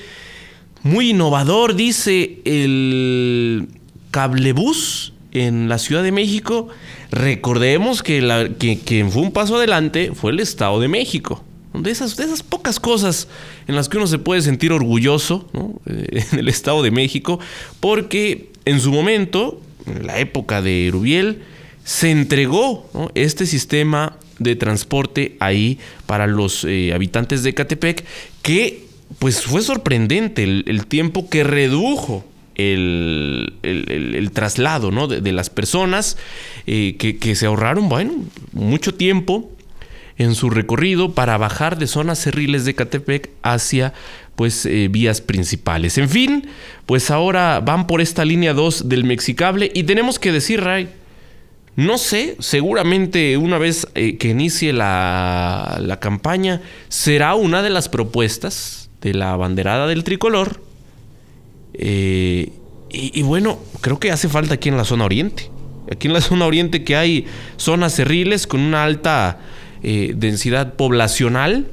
muy 0.83 1.11
innovador, 1.11 1.77
dice 1.77 2.41
el 2.45 3.69
cablebús 4.11 5.13
en 5.31 5.69
la 5.69 5.79
Ciudad 5.79 6.03
de 6.03 6.11
México. 6.11 6.71
Recordemos 7.13 8.03
que, 8.03 8.21
la, 8.21 8.49
que 8.49 8.81
quien 8.81 9.13
fue 9.13 9.23
un 9.23 9.31
paso 9.31 9.59
adelante 9.59 10.11
fue 10.13 10.33
el 10.33 10.41
Estado 10.41 10.81
de 10.81 10.89
México 10.89 11.45
de 11.75 11.91
esas, 11.91 12.17
de 12.17 12.25
esas 12.25 12.43
pocas 12.43 12.79
cosas 12.79 13.29
en 13.67 13.75
las 13.75 13.89
que 13.89 13.97
uno 13.97 14.07
se 14.07 14.19
puede 14.19 14.43
sentir 14.43 14.73
orgulloso 14.73 15.49
eh, 15.87 16.25
en 16.33 16.39
el 16.39 16.49
Estado 16.49 16.83
de 16.83 16.91
México, 16.91 17.41
porque 17.81 18.51
en 18.65 18.81
su 18.81 18.93
momento, 18.93 19.61
en 19.87 20.07
la 20.07 20.19
época 20.19 20.63
de 20.63 20.89
Rubiel, 20.93 21.43
se 21.85 22.11
entregó 22.11 22.89
este 23.15 23.45
sistema 23.45 24.17
de 24.39 24.57
transporte 24.57 25.37
ahí 25.41 25.79
para 26.07 26.27
los 26.27 26.65
eh, 26.65 26.93
habitantes 26.95 27.43
de 27.43 27.53
Catepec, 27.53 28.05
que 28.43 28.85
pues 29.19 29.43
fue 29.43 29.61
sorprendente 29.61 30.43
el, 30.45 30.87
tiempo 30.87 31.29
que 31.29 31.45
redujo 31.45 32.25
el, 32.55 33.53
traslado 34.33 34.91
¿no? 34.91 35.07
de, 35.09 35.33
las 35.33 35.51
personas, 35.51 36.17
eh, 36.67 36.97
que, 36.99 37.19
que, 37.19 37.35
se 37.35 37.47
ahorraron, 37.47 37.89
bueno, 37.89 38.15
mucho 38.53 38.95
tiempo 38.95 39.54
en 40.17 40.35
su 40.35 40.51
recorrido 40.51 41.13
para 41.13 41.37
bajar 41.39 41.79
de 41.79 41.87
zonas 41.87 42.21
cerriles 42.21 42.65
de 42.65 42.75
Catepec 42.75 43.31
hacia 43.43 43.93
pues 44.37 44.67
eh, 44.67 44.89
vías 44.91 45.21
principales. 45.21 45.99
En 45.99 46.09
fin, 46.09 46.49
pues 46.87 47.11
ahora 47.11 47.61
van 47.61 47.87
por 47.87 48.01
esta 48.01 48.25
línea 48.25 48.53
2 48.53 48.89
del 48.89 49.05
Mexicable 49.05 49.71
y 49.75 49.85
tenemos 49.85 50.19
que 50.19 50.33
decir, 50.33 50.63
Ray, 50.63 50.89
no 51.77 51.99
sé, 51.99 52.37
seguramente 52.39 53.37
una 53.37 53.59
vez 53.59 53.89
eh, 53.95 54.17
que 54.17 54.29
inicie 54.29 54.73
la, 54.73 55.79
la, 55.81 55.99
campaña 55.99 56.63
será 56.89 57.35
una 57.35 57.63
de 57.63 57.71
las 57.71 57.89
propuestas 57.89 58.91
de 59.01 59.15
la 59.15 59.37
banderada 59.37 59.87
del 59.89 60.05
tricolor. 60.05 60.61
Eh, 61.75 62.53
y, 62.91 63.19
y 63.19 63.23
bueno, 63.23 63.59
creo 63.81 63.99
que 63.99 64.13
hace 64.13 64.29
falta 64.29 64.55
aquí 64.55 64.69
en 64.69 64.77
la 64.77 64.85
zona 64.85 65.05
oriente. 65.05 65.51
Aquí 65.91 66.07
en 66.07 66.15
la 66.15 66.21
zona 66.21 66.47
oriente 66.47 66.85
que 66.85 66.97
hay 66.97 67.27
zonas 67.57 67.95
cerriles 67.95 68.47
con 68.47 68.61
una 68.61 68.85
alta 68.85 69.41
eh, 69.85 70.15
densidad 70.17 70.75
poblacional, 70.75 71.71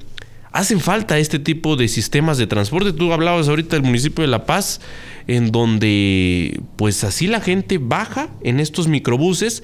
hacen 0.51 0.79
falta 0.79 1.17
este 1.17 1.39
tipo 1.39 1.75
de 1.75 1.87
sistemas 1.87 2.37
de 2.37 2.45
transporte. 2.45 2.93
Tú 2.93 3.13
hablabas 3.13 3.47
ahorita 3.47 3.77
del 3.77 3.83
municipio 3.83 4.21
de 4.21 4.27
La 4.27 4.45
Paz, 4.45 4.81
en 5.27 5.51
donde 5.51 6.59
pues 6.75 7.03
así 7.03 7.27
la 7.27 7.41
gente 7.41 7.77
baja 7.77 8.29
en 8.43 8.59
estos 8.59 8.87
microbuses 8.87 9.63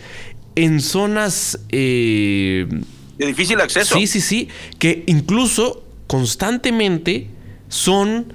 en 0.56 0.80
zonas... 0.82 1.60
Eh, 1.72 2.68
de 3.18 3.26
difícil 3.26 3.60
acceso. 3.60 3.98
Sí, 3.98 4.08
sí, 4.08 4.22
sí, 4.22 4.48
que 4.80 5.04
incluso 5.08 5.84
constantemente 6.08 7.28
son 7.68 8.34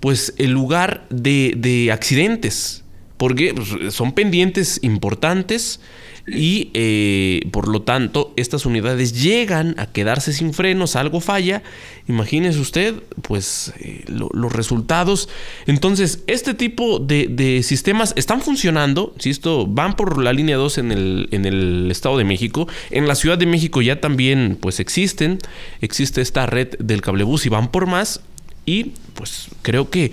pues 0.00 0.34
el 0.38 0.50
lugar 0.50 1.06
de, 1.10 1.54
de 1.56 1.92
accidentes, 1.92 2.82
porque 3.16 3.54
pues, 3.54 3.94
son 3.94 4.12
pendientes 4.12 4.80
importantes 4.82 5.80
y 6.26 6.70
eh, 6.74 7.48
por 7.50 7.68
lo 7.68 7.82
tanto 7.82 8.32
estas 8.36 8.64
unidades 8.64 9.20
llegan 9.20 9.74
a 9.78 9.86
quedarse 9.86 10.32
sin 10.32 10.54
frenos, 10.54 10.94
algo 10.94 11.20
falla, 11.20 11.62
imagínese 12.06 12.60
usted 12.60 12.94
pues 13.22 13.72
eh, 13.80 14.04
los 14.06 14.52
resultados. 14.52 15.28
Entonces 15.66 16.22
este 16.26 16.54
tipo 16.54 16.98
de, 16.98 17.62
sistemas 17.62 18.12
están 18.16 18.40
funcionando, 18.40 19.14
si 19.18 19.30
esto 19.30 19.66
van 19.66 19.96
por 19.96 20.22
la 20.22 20.32
línea 20.32 20.56
2 20.56 20.78
en 20.78 20.92
el, 20.92 21.28
en 21.32 21.44
el 21.44 21.90
Estado 21.90 22.18
de 22.18 22.24
México, 22.24 22.68
en 22.90 23.08
la 23.08 23.14
Ciudad 23.14 23.38
de 23.38 23.46
México 23.46 23.82
ya 23.82 24.00
también 24.00 24.56
pues 24.60 24.80
existen, 24.80 25.38
existe 25.80 26.20
esta 26.20 26.46
red 26.46 26.76
del 26.78 27.02
cablebús 27.02 27.46
y 27.46 27.48
van 27.48 27.70
por 27.70 27.86
más. 27.86 28.20
Y 28.64 28.92
pues 29.14 29.48
creo 29.62 29.90
que 29.90 30.12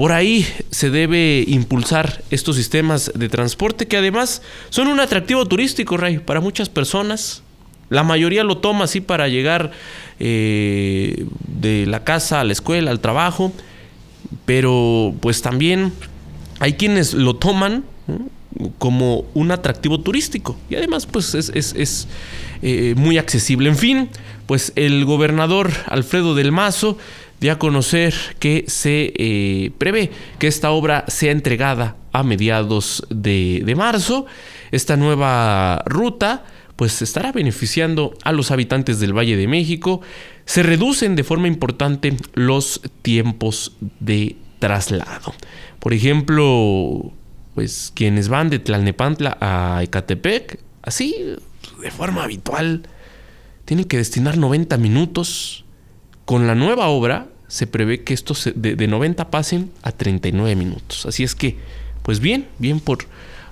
por 0.00 0.12
ahí 0.12 0.46
se 0.70 0.88
debe 0.88 1.44
impulsar 1.46 2.22
estos 2.30 2.56
sistemas 2.56 3.12
de 3.14 3.28
transporte 3.28 3.86
que 3.86 3.98
además 3.98 4.40
son 4.70 4.88
un 4.88 4.98
atractivo 4.98 5.44
turístico, 5.44 5.98
Ray, 5.98 6.20
para 6.20 6.40
muchas 6.40 6.70
personas. 6.70 7.42
La 7.90 8.02
mayoría 8.02 8.42
lo 8.42 8.56
toma 8.56 8.84
así 8.84 9.02
para 9.02 9.28
llegar 9.28 9.72
eh, 10.18 11.26
de 11.46 11.84
la 11.84 12.02
casa 12.02 12.40
a 12.40 12.44
la 12.44 12.54
escuela, 12.54 12.90
al 12.90 13.00
trabajo, 13.00 13.52
pero 14.46 15.12
pues 15.20 15.42
también 15.42 15.92
hay 16.60 16.72
quienes 16.72 17.12
lo 17.12 17.36
toman 17.36 17.84
como 18.78 19.26
un 19.34 19.50
atractivo 19.50 20.00
turístico 20.00 20.56
y 20.70 20.76
además 20.76 21.04
pues 21.04 21.34
es, 21.34 22.08
eh, 22.62 22.94
muy 22.96 23.18
accesible. 23.18 23.68
En 23.68 23.76
fin, 23.76 24.08
pues 24.46 24.72
el 24.76 25.04
gobernador 25.04 25.70
Alfredo 25.84 26.34
del 26.34 26.52
Mazo 26.52 26.96
dio 27.40 27.52
a 27.52 27.58
conocer 27.58 28.14
que 28.38 28.64
se 28.68 29.12
eh, 29.16 29.72
prevé 29.78 30.10
que 30.38 30.46
esta 30.46 30.70
obra 30.70 31.04
sea 31.08 31.32
entregada 31.32 31.96
a 32.12 32.22
mediados 32.22 33.06
de, 33.08 33.72
marzo. 33.76 34.26
Esta 34.70 34.96
nueva 34.96 35.82
ruta 35.86 36.44
pues 36.76 37.02
estará 37.02 37.32
beneficiando 37.32 38.14
a 38.24 38.32
los 38.32 38.50
habitantes 38.50 39.00
del 39.00 39.16
Valle 39.16 39.36
de 39.36 39.48
México. 39.48 40.00
Se 40.44 40.62
reducen 40.62 41.16
de 41.16 41.24
forma 41.24 41.48
importante 41.48 42.16
los 42.34 42.80
tiempos 43.02 43.76
de 44.00 44.36
traslado. 44.58 45.34
Por 45.78 45.92
ejemplo, 45.92 47.12
pues 47.54 47.92
quienes 47.94 48.28
van 48.28 48.50
de 48.50 48.58
Tlalnepantla 48.58 49.36
a 49.40 49.82
Ecatepec, 49.82 50.58
así 50.82 51.36
de 51.82 51.90
forma 51.90 52.24
habitual, 52.24 52.82
tienen 53.64 53.86
que 53.86 53.98
destinar 53.98 54.38
90 54.38 54.76
minutos 54.78 55.64
con 56.30 56.46
la 56.46 56.54
nueva 56.54 56.86
obra 56.86 57.26
se 57.48 57.66
prevé 57.66 58.04
que 58.04 58.14
estos 58.14 58.48
de, 58.54 58.76
de 58.76 58.86
90 58.86 59.30
pasen 59.30 59.72
a 59.82 59.90
39 59.90 60.54
minutos. 60.54 61.04
Así 61.04 61.24
es 61.24 61.34
que, 61.34 61.56
pues 62.04 62.20
bien, 62.20 62.46
bien 62.58 62.78
por 62.78 62.98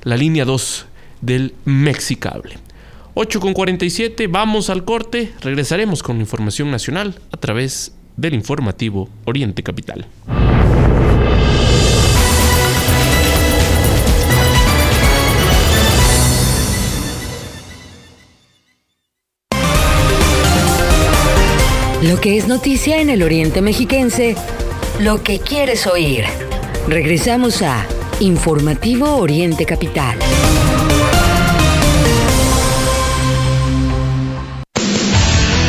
la 0.04 0.16
línea 0.16 0.44
2 0.44 0.86
del 1.20 1.56
Mexicable. 1.64 2.56
8 3.14 3.40
con 3.40 3.52
47, 3.52 4.28
vamos 4.28 4.70
al 4.70 4.84
corte, 4.84 5.32
regresaremos 5.40 6.04
con 6.04 6.20
información 6.20 6.70
nacional 6.70 7.18
a 7.32 7.36
través 7.38 7.96
del 8.16 8.34
informativo 8.34 9.08
Oriente 9.24 9.64
Capital. 9.64 10.06
Lo 22.02 22.20
que 22.20 22.38
es 22.38 22.46
noticia 22.46 23.00
en 23.00 23.10
el 23.10 23.24
Oriente 23.24 23.60
Mexiquense, 23.60 24.36
lo 25.00 25.24
que 25.24 25.40
quieres 25.40 25.84
oír. 25.88 26.24
Regresamos 26.86 27.60
a 27.60 27.84
Informativo 28.20 29.16
Oriente 29.16 29.66
Capital. 29.66 30.16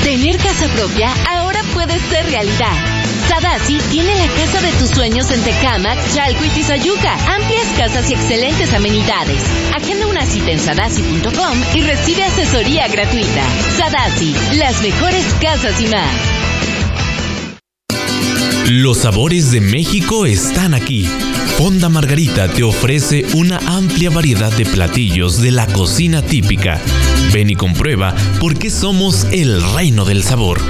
Tener 0.04 0.38
casa 0.38 0.68
propia 0.76 1.12
ahora 1.28 1.62
puede 1.74 1.98
ser 2.00 2.24
realidad. 2.28 2.99
Sadasi 3.30 3.78
tiene 3.92 4.16
la 4.16 4.28
casa 4.28 4.60
de 4.60 4.72
tus 4.80 4.90
sueños 4.90 5.30
en 5.30 5.42
Tecamac, 5.44 6.00
Chalco 6.16 6.44
y 6.44 6.50
Tizayuca. 6.50 7.14
Amplias 7.36 7.68
casas 7.78 8.10
y 8.10 8.14
excelentes 8.14 8.74
amenidades. 8.74 9.40
Agenda 9.76 10.08
una 10.08 10.26
cita 10.26 10.50
en 10.50 10.60
sadasi.com 10.60 11.62
y 11.76 11.82
recibe 11.82 12.24
asesoría 12.24 12.88
gratuita. 12.88 13.44
Sadasi, 13.78 14.36
las 14.58 14.82
mejores 14.82 15.24
casas 15.40 15.80
y 15.80 15.88
más. 15.88 16.40
Los 18.68 18.98
sabores 18.98 19.52
de 19.52 19.62
México 19.62 20.26
están 20.26 20.74
aquí. 20.74 21.08
Fonda 21.60 21.90
Margarita 21.90 22.48
te 22.48 22.64
ofrece 22.64 23.26
una 23.34 23.58
amplia 23.66 24.10
variedad 24.10 24.50
de 24.54 24.66
platillos 24.66 25.42
de 25.42 25.52
la 25.52 25.68
cocina 25.68 26.22
típica. 26.22 26.80
Ven 27.34 27.50
y 27.50 27.56
comprueba 27.56 28.16
por 28.40 28.58
qué 28.58 28.70
somos 28.70 29.28
el 29.34 29.62
reino 29.74 30.06
del 30.06 30.24
sabor. 30.24 30.62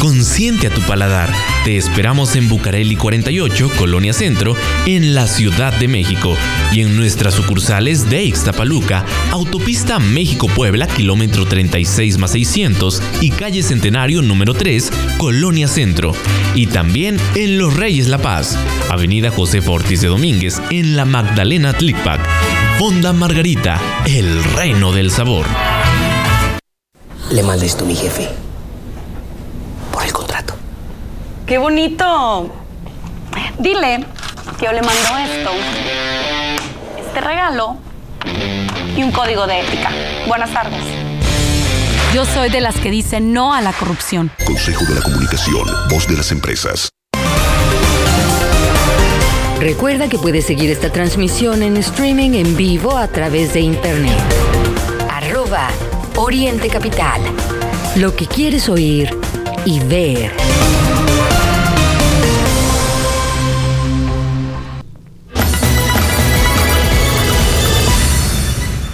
Consiente 0.00 0.68
a 0.68 0.70
tu 0.70 0.80
paladar. 0.80 1.30
Te 1.66 1.76
esperamos 1.76 2.34
en 2.36 2.48
Bucareli 2.48 2.96
48, 2.96 3.70
Colonia 3.76 4.14
Centro, 4.14 4.56
en 4.86 5.14
la 5.14 5.26
Ciudad 5.26 5.74
de 5.74 5.88
México 5.88 6.34
y 6.72 6.80
en 6.80 6.96
nuestras 6.96 7.34
sucursales 7.34 8.08
de 8.08 8.24
Ixtapaluca, 8.24 9.04
Autopista 9.30 9.98
México-Puebla, 9.98 10.86
kilómetro 10.86 11.44
36 11.44 12.16
más 12.16 12.30
600 12.30 13.02
y 13.20 13.30
calle 13.30 13.62
Centenario 13.62 14.22
número 14.22 14.54
3, 14.54 14.90
Colonia 15.18 15.68
Centro. 15.68 16.12
Y 16.54 16.66
también 16.66 17.18
en 17.34 17.58
Los 17.58 17.76
Reyes 17.76 18.08
La 18.08 18.18
Paz, 18.18 18.58
Avenida 18.88 19.30
José 19.30 19.60
Ortiz 19.66 20.00
de 20.00 20.08
Domínguez, 20.08 20.29
en 20.30 20.94
la 20.96 21.04
Magdalena 21.04 21.72
Tlicpac. 21.72 22.20
Fonda 22.78 23.12
Margarita, 23.12 23.80
el 24.06 24.44
reino 24.44 24.92
del 24.92 25.10
sabor. 25.10 25.44
Le 27.32 27.42
manda 27.42 27.64
esto 27.64 27.82
a 27.82 27.88
mi 27.88 27.96
jefe. 27.96 28.28
Por 29.92 30.04
el 30.04 30.12
contrato. 30.12 30.54
¡Qué 31.46 31.58
bonito! 31.58 32.48
Dile 33.58 34.06
que 34.56 34.66
yo 34.66 34.72
le 34.72 34.82
mando 34.82 35.18
esto, 35.18 35.50
este 37.04 37.20
regalo 37.20 37.76
y 38.96 39.02
un 39.02 39.10
código 39.10 39.48
de 39.48 39.62
ética. 39.62 39.90
Buenas 40.28 40.52
tardes. 40.52 40.84
Yo 42.14 42.24
soy 42.24 42.50
de 42.50 42.60
las 42.60 42.76
que 42.76 42.92
dicen 42.92 43.32
no 43.32 43.52
a 43.52 43.60
la 43.62 43.72
corrupción. 43.72 44.30
Consejo 44.46 44.84
de 44.84 44.94
la 44.94 45.02
Comunicación, 45.02 45.66
voz 45.88 46.06
de 46.06 46.16
las 46.16 46.30
empresas. 46.30 46.88
Recuerda 49.60 50.08
que 50.08 50.16
puedes 50.16 50.46
seguir 50.46 50.70
esta 50.70 50.90
transmisión 50.90 51.62
en 51.62 51.76
streaming 51.76 52.30
en 52.30 52.56
vivo 52.56 52.96
a 52.96 53.08
través 53.08 53.52
de 53.52 53.60
internet. 53.60 54.16
Arroba 55.10 55.68
Oriente 56.16 56.70
Capital. 56.70 57.20
Lo 57.96 58.16
que 58.16 58.24
quieres 58.24 58.70
oír 58.70 59.10
y 59.66 59.80
ver. 59.80 60.32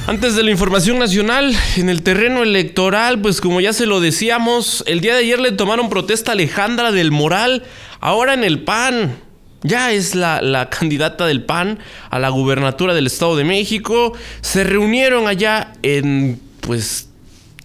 Antes 0.09 0.35
de 0.35 0.43
la 0.43 0.51
información 0.51 0.99
nacional, 0.99 1.55
en 1.77 1.89
el 1.89 2.03
terreno 2.03 2.43
electoral, 2.43 3.21
pues 3.21 3.41
como 3.41 3.61
ya 3.61 3.73
se 3.73 3.87
lo 3.87 4.01
decíamos, 4.01 4.83
el 4.89 5.01
día 5.01 5.14
de 5.14 5.21
ayer 5.21 5.39
le 5.39 5.53
tomaron 5.53 5.89
protesta 5.89 6.33
Alejandra 6.33 6.91
del 6.91 7.12
Moral, 7.12 7.62
ahora 8.01 8.35
en 8.35 8.43
el 8.43 8.64
PAN. 8.64 9.26
Ya 9.62 9.92
es 9.92 10.14
la, 10.14 10.42
la, 10.42 10.70
candidata 10.70 11.26
del 11.26 11.44
PAN 11.44 11.78
a 12.11 12.18
la 12.18 12.28
gubernatura 12.28 12.94
del 12.94 13.07
Estado 13.07 13.36
de 13.36 13.44
México. 13.44 14.12
Se 14.40 14.64
reunieron 14.64 15.26
allá 15.26 15.72
en, 15.82 16.40
pues, 16.61 17.09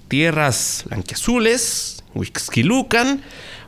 tierras 0.07 0.83
blanquiazules, 0.87 2.03
Huixquilucan, 2.13 3.21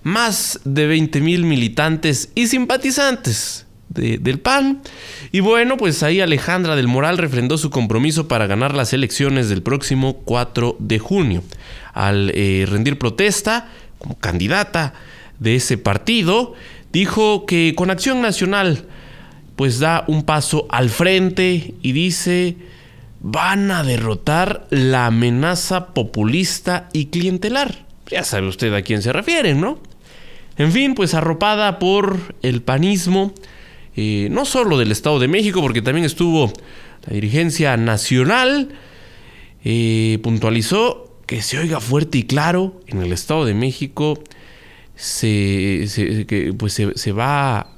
más 0.03 0.59
de 0.65 0.87
20 0.87 1.21
mil 1.21 1.45
militantes 1.45 2.29
y 2.35 2.47
simpatizantes 2.47 3.65
del 3.87 4.39
PAN. 4.39 4.81
Y 5.31 5.39
bueno, 5.39 5.77
pues 5.77 6.03
ahí 6.03 6.19
Alejandra 6.19 6.75
del 6.75 6.87
Moral 6.87 7.17
refrendó 7.17 7.57
su 7.57 7.69
compromiso 7.69 8.27
para 8.27 8.47
ganar 8.47 8.73
las 8.73 8.91
elecciones 8.93 9.49
del 9.49 9.61
próximo 9.61 10.17
4 10.25 10.77
de 10.79 10.99
junio. 10.99 11.43
Al 11.93 12.31
eh, 12.33 12.65
rendir 12.67 12.97
protesta 12.97 13.69
como 13.99 14.17
candidata 14.17 14.93
de 15.39 15.55
ese 15.55 15.77
partido, 15.77 16.55
dijo 16.93 17.45
que 17.45 17.73
con 17.75 17.89
Acción 17.89 18.21
Nacional 18.21 18.85
pues 19.57 19.79
da 19.79 20.05
un 20.07 20.23
paso 20.23 20.67
al 20.69 20.89
frente 20.89 21.73
y 21.81 21.91
dice 21.91 22.55
van 23.19 23.71
a 23.71 23.83
derrotar 23.83 24.67
la 24.69 25.07
amenaza 25.07 25.93
populista 25.93 26.89
y 26.93 27.05
clientelar. 27.05 27.85
Ya 28.09 28.23
sabe 28.23 28.47
usted 28.47 28.73
a 28.73 28.81
quién 28.81 29.01
se 29.01 29.13
refieren, 29.13 29.61
¿no? 29.61 29.79
En 30.57 30.71
fin, 30.71 30.93
pues 30.93 31.13
arropada 31.13 31.79
por 31.79 32.35
el 32.41 32.61
panismo, 32.61 33.33
eh, 33.95 34.27
no 34.29 34.45
solo 34.45 34.77
del 34.77 34.91
Estado 34.91 35.19
de 35.19 35.27
México, 35.27 35.61
porque 35.61 35.81
también 35.81 36.05
estuvo 36.05 36.51
la 37.07 37.13
dirigencia 37.13 37.77
nacional, 37.77 38.69
eh, 39.63 40.19
puntualizó 40.21 41.17
que 41.25 41.41
se 41.41 41.57
oiga 41.57 41.79
fuerte 41.79 42.19
y 42.19 42.23
claro 42.23 42.81
en 42.87 43.01
el 43.01 43.13
Estado 43.13 43.45
de 43.45 43.53
México 43.53 44.21
se, 44.95 45.85
se- 45.87 46.25
que, 46.25 46.53
pues 46.53 46.73
se, 46.73 46.97
se 46.97 47.11
va, 47.11 47.71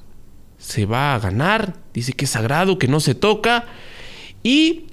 se 0.58 0.86
va 0.86 1.16
a 1.16 1.20
ganar. 1.20 1.76
Dice 1.94 2.14
que 2.14 2.26
es 2.26 2.32
sagrado, 2.32 2.78
que 2.80 2.88
no 2.88 3.00
se 3.00 3.16
toca. 3.16 3.66
Y 4.44 4.86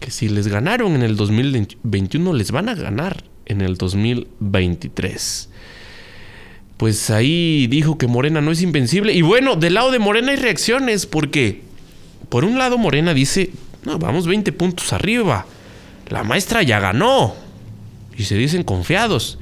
que 0.00 0.10
si 0.10 0.28
les 0.28 0.48
ganaron 0.48 0.94
en 0.94 1.02
el 1.02 1.16
2021, 1.16 2.32
les 2.32 2.50
van 2.50 2.68
a 2.68 2.74
ganar 2.74 3.24
en 3.46 3.60
el 3.60 3.76
2023. 3.76 5.48
Pues 6.76 7.10
ahí 7.10 7.68
dijo 7.68 7.96
que 7.96 8.08
Morena 8.08 8.40
no 8.40 8.50
es 8.50 8.60
invencible. 8.62 9.12
Y 9.12 9.22
bueno, 9.22 9.54
del 9.56 9.74
lado 9.74 9.90
de 9.92 9.98
Morena 10.00 10.32
hay 10.32 10.36
reacciones, 10.36 11.06
porque 11.06 11.62
por 12.28 12.44
un 12.44 12.58
lado 12.58 12.76
Morena 12.78 13.14
dice, 13.14 13.50
no, 13.84 13.98
vamos 13.98 14.26
20 14.26 14.50
puntos 14.52 14.92
arriba. 14.92 15.46
La 16.08 16.24
maestra 16.24 16.62
ya 16.62 16.80
ganó. 16.80 17.34
Y 18.18 18.24
se 18.24 18.34
dicen 18.36 18.64
confiados. 18.64 19.38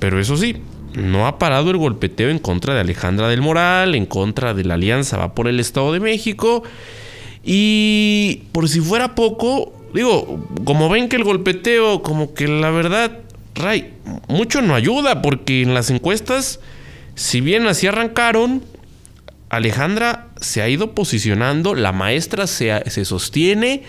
Pero 0.00 0.18
eso 0.18 0.36
sí, 0.36 0.56
no 0.94 1.26
ha 1.26 1.38
parado 1.38 1.70
el 1.70 1.76
golpeteo 1.76 2.30
en 2.30 2.38
contra 2.38 2.74
de 2.74 2.80
Alejandra 2.80 3.28
del 3.28 3.42
Moral, 3.42 3.94
en 3.94 4.06
contra 4.06 4.54
de 4.54 4.64
la 4.64 4.74
Alianza 4.74 5.16
Va 5.16 5.34
por 5.34 5.48
el 5.48 5.60
Estado 5.60 5.92
de 5.92 6.00
México. 6.00 6.62
Y 7.44 8.42
por 8.52 8.68
si 8.68 8.80
fuera 8.80 9.14
poco, 9.14 9.72
digo, 9.94 10.46
como 10.64 10.88
ven 10.88 11.08
que 11.08 11.16
el 11.16 11.24
golpeteo, 11.24 12.02
como 12.02 12.34
que 12.34 12.48
la 12.48 12.70
verdad, 12.70 13.18
Ray, 13.54 13.92
mucho 14.28 14.62
no 14.62 14.74
ayuda, 14.74 15.22
porque 15.22 15.62
en 15.62 15.74
las 15.74 15.90
encuestas, 15.90 16.60
si 17.14 17.40
bien 17.40 17.66
así 17.66 17.86
arrancaron, 17.86 18.62
Alejandra 19.48 20.28
se 20.40 20.62
ha 20.62 20.68
ido 20.68 20.94
posicionando, 20.94 21.74
la 21.74 21.92
maestra 21.92 22.46
se, 22.46 22.88
se 22.90 23.04
sostiene 23.04 23.82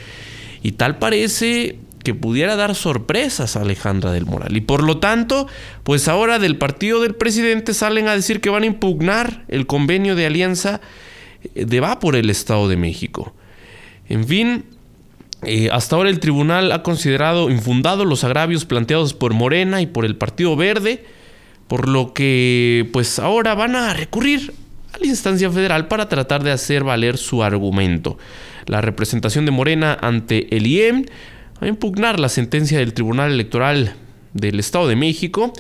y 0.64 0.74
tal 0.74 0.98
parece 0.98 1.78
que 2.04 2.14
pudiera 2.14 2.56
dar 2.56 2.76
sorpresas 2.76 3.56
a 3.56 3.62
Alejandra 3.62 4.12
del 4.12 4.26
Moral. 4.26 4.56
Y 4.56 4.62
por 4.62 4.84
lo 4.84 4.98
tanto, 4.98 5.48
pues 5.84 6.08
ahora 6.08 6.40
del 6.40 6.58
partido 6.58 7.02
del 7.02 7.16
presidente 7.16 7.74
salen 7.74 8.08
a 8.08 8.16
decir 8.16 8.42
que 8.42 8.50
van 8.50 8.64
a 8.64 8.68
impugnar 8.68 9.46
el 9.48 9.68
convenio 9.68 10.16
de 10.16 10.26
alianza 10.26 10.82
eh, 11.56 11.66
de 11.66 11.80
va 11.80 12.00
por 12.00 12.16
el 12.16 12.30
Estado 12.30 12.68
de 12.68 12.78
México. 12.78 13.34
En 14.10 14.26
fin, 14.28 14.66
eh, 15.44 15.70
hasta 15.72 15.96
ahora 15.96 16.10
el 16.10 16.20
tribunal 16.20 16.72
ha 16.72 16.84
considerado 16.84 17.50
infundados 17.50 18.06
los 18.06 18.24
agravios 18.24 18.66
planteados 18.66 19.14
por 19.14 19.34
Morena 19.34 19.82
y 19.82 19.88
por 19.88 20.06
el 20.06 20.16
Partido 20.16 20.56
Verde, 20.56 21.06
por 21.68 21.88
lo 21.88 22.14
que 22.14 22.90
pues 22.94 23.18
ahora 23.20 23.56
van 23.56 23.76
a 23.76 23.94
recurrir 23.94 24.54
a 24.94 25.00
la 25.00 25.08
instancia 25.08 25.50
federal 25.50 25.88
para 25.88 26.10
tratar 26.10 26.44
de 26.44 26.52
hacer 26.52 26.84
valer 26.84 27.18
su 27.18 27.44
argumento. 27.44 28.18
La 28.66 28.82
representación 28.82 29.46
de 29.46 29.52
Morena 29.52 29.98
ante 30.00 30.56
el 30.56 30.68
IEM 30.68 31.06
a 31.62 31.70
impugnar 31.70 32.20
la 32.20 32.30
sentencia 32.30 32.80
del 32.80 32.94
Tribunal 32.94 33.32
Electoral 33.32 33.96
del 34.34 34.60
Estado 34.60 34.88
de 34.88 34.96
México, 34.96 35.54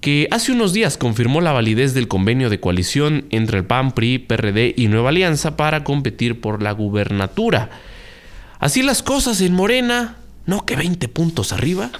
que 0.00 0.26
hace 0.30 0.50
unos 0.52 0.72
días 0.72 0.96
confirmó 0.96 1.40
la 1.40 1.52
validez 1.52 1.94
del 1.94 2.08
convenio 2.08 2.50
de 2.50 2.58
coalición 2.58 3.26
entre 3.30 3.58
el 3.58 3.64
PAN, 3.64 3.92
PRI, 3.92 4.18
PRD 4.18 4.74
y 4.76 4.88
Nueva 4.88 5.10
Alianza 5.10 5.56
para 5.56 5.84
competir 5.84 6.40
por 6.40 6.62
la 6.62 6.72
gubernatura. 6.72 7.70
Así 8.58 8.82
las 8.82 9.02
cosas 9.02 9.40
en 9.40 9.52
Morena, 9.52 10.16
no 10.46 10.64
que 10.66 10.74
20 10.76 11.08
puntos 11.08 11.52
arriba. 11.52 11.90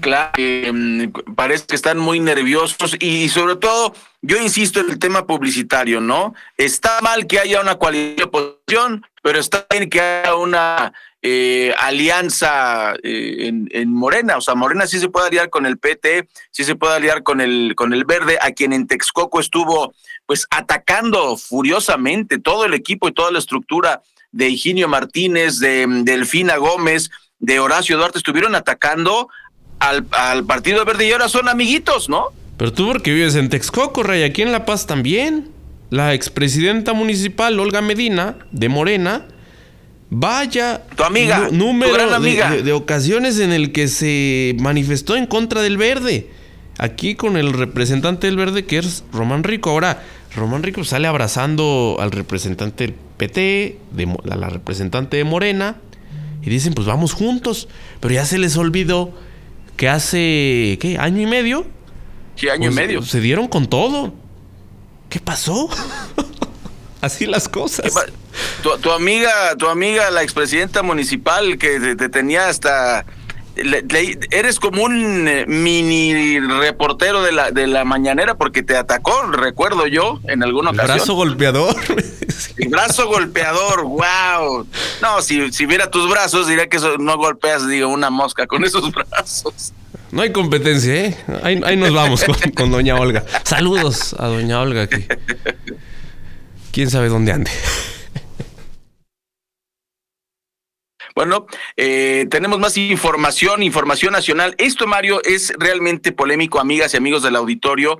Claro, 0.00 0.32
eh, 0.36 1.10
parece 1.34 1.66
que 1.66 1.76
están 1.76 1.98
muy 1.98 2.20
nerviosos 2.20 2.96
y, 3.00 3.28
sobre 3.28 3.56
todo, 3.56 3.94
yo 4.22 4.40
insisto 4.40 4.80
en 4.80 4.90
el 4.90 4.98
tema 4.98 5.26
publicitario, 5.26 6.00
¿no? 6.00 6.34
Está 6.56 7.00
mal 7.00 7.26
que 7.26 7.38
haya 7.38 7.60
una 7.60 7.76
coalición 7.76 8.16
de 8.16 8.24
oposición, 8.24 9.06
pero 9.22 9.38
está 9.38 9.66
bien 9.70 9.88
que 9.88 10.00
haya 10.00 10.34
una 10.34 10.92
eh, 11.22 11.74
alianza 11.78 12.94
eh, 13.02 13.48
en, 13.48 13.68
en 13.72 13.92
Morena. 13.92 14.36
O 14.36 14.40
sea, 14.40 14.54
Morena 14.54 14.86
sí 14.86 14.98
se 14.98 15.08
puede 15.08 15.28
aliar 15.28 15.50
con 15.50 15.66
el 15.66 15.78
PT, 15.78 16.28
sí 16.50 16.64
se 16.64 16.76
puede 16.76 16.96
aliar 16.96 17.22
con 17.22 17.40
el, 17.40 17.74
con 17.76 17.92
el 17.92 18.04
Verde, 18.04 18.38
a 18.40 18.52
quien 18.52 18.72
en 18.72 18.86
Texcoco 18.86 19.40
estuvo 19.40 19.94
pues 20.26 20.46
atacando 20.50 21.36
furiosamente 21.36 22.38
todo 22.38 22.64
el 22.64 22.74
equipo 22.74 23.08
y 23.08 23.12
toda 23.12 23.30
la 23.30 23.38
estructura 23.38 24.02
de 24.32 24.48
Higinio 24.48 24.88
Martínez, 24.88 25.58
de 25.58 25.86
mm, 25.86 26.04
Delfina 26.04 26.56
Gómez, 26.56 27.10
de 27.38 27.58
Horacio 27.58 27.96
Duarte, 27.96 28.18
estuvieron 28.18 28.54
atacando 28.54 29.28
al, 29.78 30.06
al 30.12 30.44
Partido 30.44 30.84
Verde 30.84 31.06
y 31.06 31.12
ahora 31.12 31.28
son 31.28 31.48
amiguitos, 31.48 32.08
¿no? 32.08 32.28
Pero 32.56 32.72
tú 32.72 32.86
porque 32.86 33.12
vives 33.12 33.34
en 33.34 33.48
Texcoco, 33.48 34.02
Ray, 34.02 34.22
aquí 34.22 34.42
en 34.42 34.52
La 34.52 34.64
Paz 34.64 34.86
también. 34.86 35.50
La 35.90 36.14
expresidenta 36.14 36.94
municipal, 36.94 37.58
Olga 37.60 37.80
Medina, 37.80 38.38
de 38.50 38.68
Morena, 38.68 39.26
vaya 40.10 40.82
Tu 40.96 41.02
amiga, 41.02 41.48
número 41.50 41.90
tu 41.92 41.96
gran 41.96 42.08
de- 42.10 42.14
amiga. 42.16 42.50
De, 42.50 42.62
de 42.62 42.72
ocasiones 42.72 43.38
en 43.38 43.52
el 43.52 43.72
que 43.72 43.88
se 43.88 44.56
manifestó 44.60 45.16
en 45.16 45.26
contra 45.26 45.62
del 45.62 45.76
verde. 45.76 46.30
Aquí 46.78 47.14
con 47.14 47.36
el 47.36 47.52
representante 47.52 48.26
del 48.26 48.36
verde 48.36 48.64
que 48.66 48.78
es 48.78 49.04
Román 49.12 49.44
Rico. 49.44 49.70
Ahora, 49.70 50.02
Román 50.34 50.62
Rico 50.62 50.84
sale 50.84 51.08
abrazando 51.08 51.96
al 52.00 52.10
representante 52.10 52.84
del 52.88 52.94
PT, 53.16 53.78
de, 53.92 54.16
a 54.30 54.36
la 54.36 54.50
representante 54.50 55.16
de 55.16 55.24
Morena, 55.24 55.76
y 56.42 56.50
dicen, 56.50 56.74
pues 56.74 56.86
vamos 56.86 57.14
juntos. 57.14 57.68
Pero 58.00 58.12
ya 58.14 58.26
se 58.26 58.36
les 58.38 58.56
olvidó 58.58 59.12
que 59.76 59.88
hace, 59.88 60.76
¿qué? 60.80 60.96
¿Año 61.00 61.22
y 61.22 61.26
medio? 61.26 61.66
Sí, 62.36 62.48
año 62.50 62.64
y 62.64 62.66
Pues, 62.66 62.74
medio. 62.74 63.02
Se 63.02 63.20
dieron 63.20 63.48
con 63.48 63.66
todo. 63.68 64.12
¿Qué 65.08 65.18
pasó? 65.18 65.70
Así 67.00 67.24
las 67.26 67.48
cosas. 67.48 67.92
Tu, 68.62 68.76
tu 68.78 68.90
amiga, 68.92 69.56
tu 69.58 69.68
amiga, 69.68 70.10
la 70.10 70.22
expresidenta 70.22 70.82
municipal 70.82 71.58
que 71.58 71.78
te, 71.80 71.96
te 71.96 72.08
tenía 72.08 72.48
hasta 72.48 73.04
le- 73.56 73.82
le- 73.82 74.18
eres 74.32 74.60
como 74.60 74.82
un 74.82 75.26
eh, 75.28 75.46
mini 75.46 76.38
reportero 76.40 77.22
de 77.22 77.32
la 77.32 77.50
de 77.52 77.66
la 77.66 77.84
mañanera 77.84 78.34
porque 78.34 78.62
te 78.62 78.76
atacó, 78.76 79.22
recuerdo 79.32 79.86
yo, 79.86 80.20
en 80.28 80.42
alguna 80.42 80.70
El 80.70 80.76
ocasión. 80.76 80.96
brazo 80.98 81.14
golpeador. 81.14 81.74
El 82.58 82.68
brazo 82.68 83.06
golpeador, 83.06 83.84
wow. 83.84 84.66
No, 85.00 85.22
si, 85.22 85.50
si 85.52 85.64
viera 85.64 85.90
tus 85.90 86.10
brazos, 86.10 86.46
diría 86.48 86.68
que 86.68 86.76
eso 86.76 86.98
no 86.98 87.16
golpeas, 87.16 87.66
digo, 87.66 87.88
una 87.88 88.10
mosca 88.10 88.46
con 88.46 88.62
esos 88.64 88.92
brazos. 88.92 89.72
No 90.12 90.20
hay 90.22 90.32
competencia, 90.32 90.94
¿eh? 90.94 91.16
Ahí, 91.42 91.60
ahí 91.64 91.76
nos 91.76 91.92
vamos 91.94 92.24
con, 92.24 92.34
con 92.52 92.70
doña 92.70 92.94
Olga. 92.96 93.24
Saludos 93.44 94.14
a 94.18 94.26
doña 94.26 94.60
Olga 94.60 94.86
que 94.86 95.06
quién 96.72 96.90
sabe 96.90 97.08
dónde 97.08 97.32
ande. 97.32 97.50
Bueno, 101.16 101.46
eh, 101.78 102.26
tenemos 102.30 102.58
más 102.58 102.76
información, 102.76 103.62
información 103.62 104.12
nacional. 104.12 104.54
Esto, 104.58 104.86
Mario, 104.86 105.22
es 105.24 105.54
realmente 105.58 106.12
polémico, 106.12 106.60
amigas 106.60 106.92
y 106.92 106.98
amigos 106.98 107.22
del 107.22 107.36
auditorio. 107.36 107.98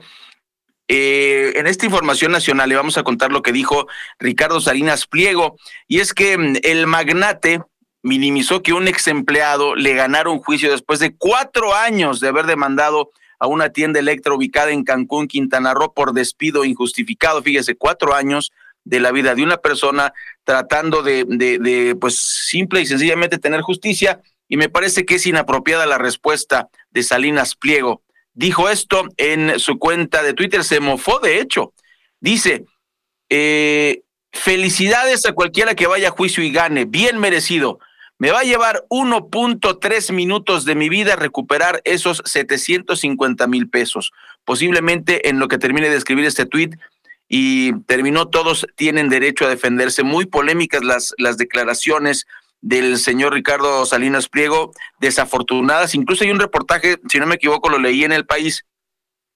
Eh, 0.87 1.55
en 1.57 1.67
esta 1.67 1.87
información 1.87 2.31
nacional 2.31 2.69
le 2.69 2.77
vamos 2.77 2.99
a 2.99 3.05
contar 3.05 3.33
lo 3.33 3.41
que 3.41 3.53
dijo 3.53 3.87
Ricardo 4.19 4.61
Salinas 4.61 5.07
Pliego, 5.07 5.57
y 5.89 6.01
es 6.01 6.13
que 6.13 6.37
mm, 6.37 6.57
el 6.63 6.87
magnate 6.87 7.63
minimizó 8.03 8.63
que 8.63 8.75
un 8.75 8.87
ex 8.87 9.09
empleado 9.09 9.75
le 9.77 9.95
ganara 9.95 10.29
un 10.29 10.43
juicio 10.43 10.71
después 10.71 11.01
de 11.01 11.17
cuatro 11.17 11.75
años 11.75 12.21
de 12.21 12.29
haber 12.29 12.45
demandado 12.45 13.13
a 13.39 13.47
una 13.47 13.71
tienda 13.71 13.99
electro 13.99 14.37
ubicada 14.37 14.73
en 14.73 14.85
Cancún, 14.85 15.27
Quintana 15.27 15.73
Roo, 15.73 15.95
por 15.95 16.13
despido 16.13 16.67
injustificado. 16.67 17.43
Fíjese, 17.43 17.77
cuatro 17.77 18.15
años 18.15 18.53
de 18.87 19.01
la 19.01 19.11
vida 19.11 19.35
de 19.35 19.43
una 19.43 19.57
persona 19.59 20.15
tratando 20.45 21.03
de, 21.03 21.25
de, 21.27 21.97
pues, 22.01 22.17
simple 22.17 22.81
y 22.81 22.87
sencillamente 22.87 23.39
tener 23.39 23.61
justicia. 23.61 24.21
Y 24.49 24.57
me 24.57 24.69
parece 24.69 25.05
que 25.05 25.17
es 25.17 25.27
inapropiada 25.27 25.87
la 25.87 25.99
respuesta 25.99 26.69
de 26.91 27.03
Salinas 27.03 27.57
Pliego. 27.57 28.03
Dijo 28.33 28.71
esto 28.71 29.05
en 29.17 29.59
su 29.59 29.79
cuenta 29.79 30.23
de 30.23 30.35
Twitter, 30.35 30.63
se 30.63 30.79
mofó 30.79 31.19
de 31.19 31.41
hecho. 31.41 31.73
Dice, 32.21 32.65
eh, 33.29 34.03
felicidades 34.33 35.27
a 35.27 35.33
cualquiera 35.33 35.75
que 35.75 35.89
vaya 35.89 36.09
a 36.09 36.13
juicio 36.13 36.45
y 36.45 36.53
gane, 36.53 36.85
bien 36.85 37.19
merecido. 37.19 37.81
Me 38.19 38.31
va 38.31 38.41
a 38.41 38.45
llevar 38.45 38.85
1.3 38.89 40.13
minutos 40.13 40.65
de 40.65 40.75
mi 40.77 40.89
vida 40.89 41.17
recuperar 41.17 41.83
esos 41.85 42.23
750 42.25 43.47
mil 43.49 43.69
pesos. 43.69 44.13
Posiblemente 44.45 45.29
en 45.29 45.41
lo 45.41 45.49
que 45.49 45.59
termine 45.59 45.91
de 45.91 45.97
escribir 45.97 46.25
este 46.25 46.47
tweet 46.47 46.71
y 47.29 47.73
terminó, 47.83 48.29
todos 48.29 48.67
tienen 48.77 49.09
derecho 49.09 49.47
a 49.47 49.49
defenderse. 49.49 50.03
Muy 50.03 50.27
polémicas 50.27 50.85
las, 50.85 51.15
las 51.19 51.37
declaraciones 51.37 52.27
del 52.61 52.99
señor 52.99 53.35
Ricardo 53.35 53.85
Salinas 53.87 54.29
Pliego, 54.29 54.73
desafortunadas. 55.01 55.95
Incluso 55.95 56.25
hay 56.25 56.31
un 56.31 56.41
reportaje, 56.41 56.97
si 57.09 57.19
no 57.19 57.27
me 57.27 57.37
equivoco, 57.37 57.69
lo 57.69 57.79
leí 57.79 58.05
en 58.05 58.13
el 58.13 58.27
país, 58.27 58.65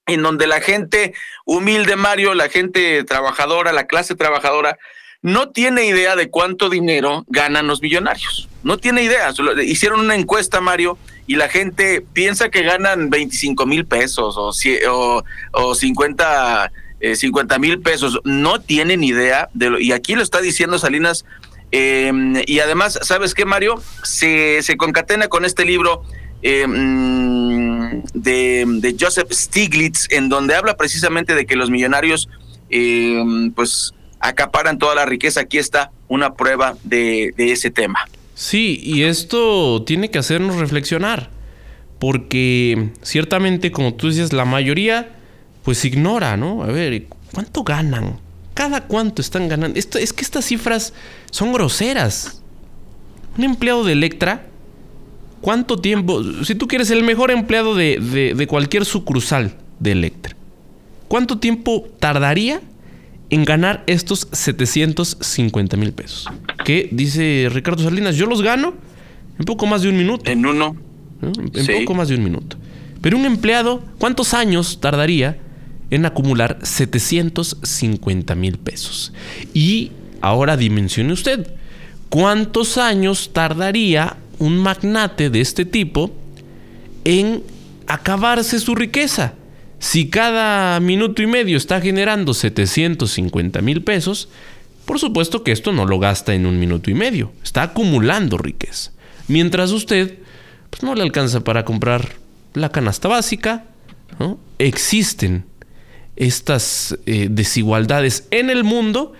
en 0.06 0.22
donde 0.22 0.46
la 0.46 0.60
gente 0.60 1.14
humilde, 1.44 1.96
Mario, 1.96 2.34
la 2.34 2.48
gente 2.48 3.04
trabajadora, 3.04 3.72
la 3.72 3.86
clase 3.86 4.14
trabajadora, 4.14 4.78
no 5.22 5.50
tiene 5.50 5.84
idea 5.84 6.16
de 6.16 6.30
cuánto 6.30 6.70
dinero 6.70 7.24
ganan 7.28 7.66
los 7.66 7.82
millonarios. 7.82 8.48
No 8.62 8.78
tiene 8.78 9.02
idea. 9.02 9.30
Hicieron 9.62 10.00
una 10.00 10.14
encuesta, 10.14 10.60
Mario, 10.60 10.96
y 11.26 11.36
la 11.36 11.48
gente 11.48 12.04
piensa 12.12 12.50
que 12.50 12.62
ganan 12.62 13.10
25 13.10 13.66
mil 13.66 13.84
pesos 13.84 14.36
o, 14.38 14.50
o, 14.90 15.24
o 15.52 15.74
50 15.74 16.72
mil 17.58 17.80
pesos. 17.80 18.20
No 18.24 18.60
tienen 18.60 19.02
idea 19.04 19.48
de 19.54 19.70
lo, 19.70 19.78
y 19.78 19.92
aquí 19.92 20.14
lo 20.14 20.22
está 20.22 20.40
diciendo 20.40 20.78
Salinas. 20.78 21.24
eh, 21.72 22.12
y 22.46 22.58
además, 22.60 22.98
¿sabes 23.02 23.34
qué, 23.34 23.44
Mario? 23.44 23.82
Se, 24.02 24.62
se 24.62 24.76
concatena 24.76 25.28
con 25.28 25.44
este 25.44 25.64
libro 25.64 26.02
eh, 26.42 26.66
mm, 26.66 28.02
de, 28.14 28.96
Joseph 28.98 29.30
Stiglitz, 29.30 30.06
en 30.10 30.28
donde 30.28 30.54
habla 30.54 30.76
precisamente 30.76 31.34
de 31.34 31.46
que 31.46 31.56
los 31.56 31.70
millonarios 31.70 32.28
eh, 32.70 33.22
pues 33.54 33.94
acaparan 34.20 34.78
toda 34.78 34.94
la 34.94 35.06
riqueza. 35.06 35.40
Aquí 35.40 35.58
está 35.58 35.92
una 36.08 36.34
prueba 36.34 36.76
de, 36.84 37.32
de 37.36 37.52
ese 37.52 37.70
tema. 37.70 38.00
Sí, 38.34 38.80
y 38.82 39.02
esto 39.02 39.82
tiene 39.84 40.10
que 40.10 40.18
hacernos 40.18 40.56
reflexionar, 40.56 41.30
porque 41.98 42.90
ciertamente, 43.02 43.70
como 43.70 43.94
tú 43.94 44.08
dices, 44.08 44.32
la 44.32 44.46
mayoría 44.46 45.19
pues 45.64 45.84
ignora, 45.84 46.36
¿no? 46.36 46.62
A 46.62 46.66
ver, 46.66 47.06
¿cuánto 47.32 47.62
ganan? 47.62 48.18
¿Cada 48.54 48.86
cuánto 48.86 49.22
están 49.22 49.48
ganando? 49.48 49.78
Esto, 49.78 49.98
es 49.98 50.12
que 50.12 50.22
estas 50.22 50.44
cifras 50.44 50.92
son 51.30 51.52
groseras. 51.52 52.42
Un 53.38 53.44
empleado 53.44 53.84
de 53.84 53.92
Electra, 53.92 54.46
¿cuánto 55.40 55.78
tiempo? 55.78 56.22
Si 56.44 56.54
tú 56.54 56.66
quieres 56.66 56.90
el 56.90 57.02
mejor 57.04 57.30
empleado 57.30 57.74
de, 57.74 58.34
de 58.36 58.46
cualquier 58.46 58.84
sucursal 58.84 59.54
de 59.78 59.92
Electra, 59.92 60.34
¿cuánto 61.08 61.38
tiempo 61.38 61.86
tardaría 61.98 62.60
en 63.30 63.44
ganar 63.44 63.84
estos 63.86 64.28
750 64.32 65.76
mil 65.76 65.92
pesos? 65.92 66.26
Que 66.64 66.88
dice 66.90 67.48
Ricardo 67.50 67.82
Salinas, 67.82 68.16
yo 68.16 68.26
los 68.26 68.42
gano 68.42 68.74
en 69.38 69.44
poco 69.46 69.66
más 69.66 69.82
de 69.82 69.88
un 69.88 69.96
minuto. 69.96 70.30
En 70.30 70.44
uno. 70.44 70.76
En 71.22 71.80
poco 71.80 71.94
más 71.94 72.08
de 72.08 72.16
un 72.16 72.24
minuto. 72.24 72.56
Pero 73.00 73.16
un 73.16 73.24
empleado, 73.24 73.82
¿cuántos 73.98 74.34
años 74.34 74.80
tardaría 74.80 75.38
en 75.90 76.06
acumular 76.06 76.58
750 76.62 78.34
mil 78.34 78.58
pesos? 78.58 79.12
Y 79.52 79.92
ahora 80.20 80.56
dimensione 80.56 81.12
usted, 81.12 81.54
¿cuántos 82.08 82.78
años 82.78 83.30
tardaría 83.32 84.16
un 84.38 84.58
magnate 84.58 85.30
de 85.30 85.40
este 85.40 85.64
tipo 85.64 86.12
en 87.04 87.42
acabarse 87.86 88.58
su 88.60 88.74
riqueza? 88.74 89.34
Si 89.78 90.08
cada 90.08 90.78
minuto 90.80 91.22
y 91.22 91.26
medio 91.26 91.56
está 91.56 91.80
generando 91.80 92.34
750 92.34 93.62
mil 93.62 93.82
pesos, 93.82 94.28
por 94.84 94.98
supuesto 94.98 95.42
que 95.42 95.52
esto 95.52 95.72
no 95.72 95.86
lo 95.86 95.98
gasta 95.98 96.34
en 96.34 96.46
un 96.46 96.58
minuto 96.58 96.90
y 96.90 96.94
medio, 96.94 97.32
está 97.42 97.62
acumulando 97.62 98.36
riqueza. 98.36 98.92
Mientras 99.28 99.70
usted 99.70 100.18
pues 100.68 100.82
no 100.82 100.94
le 100.94 101.02
alcanza 101.02 101.40
para 101.40 101.64
comprar 101.64 102.08
la 102.54 102.70
canasta 102.70 103.08
básica, 103.08 103.64
existen 104.58 105.44
estas 106.16 106.96
eh, 107.06 107.28
desigualdades 107.30 108.26
en 108.30 108.50
el 108.50 108.64
mundo, 108.64 109.12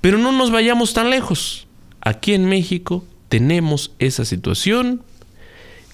pero 0.00 0.18
no 0.18 0.32
nos 0.32 0.50
vayamos 0.50 0.94
tan 0.94 1.10
lejos. 1.10 1.66
Aquí 2.00 2.34
en 2.34 2.44
México 2.44 3.04
tenemos 3.28 3.92
esa 3.98 4.24
situación 4.24 5.02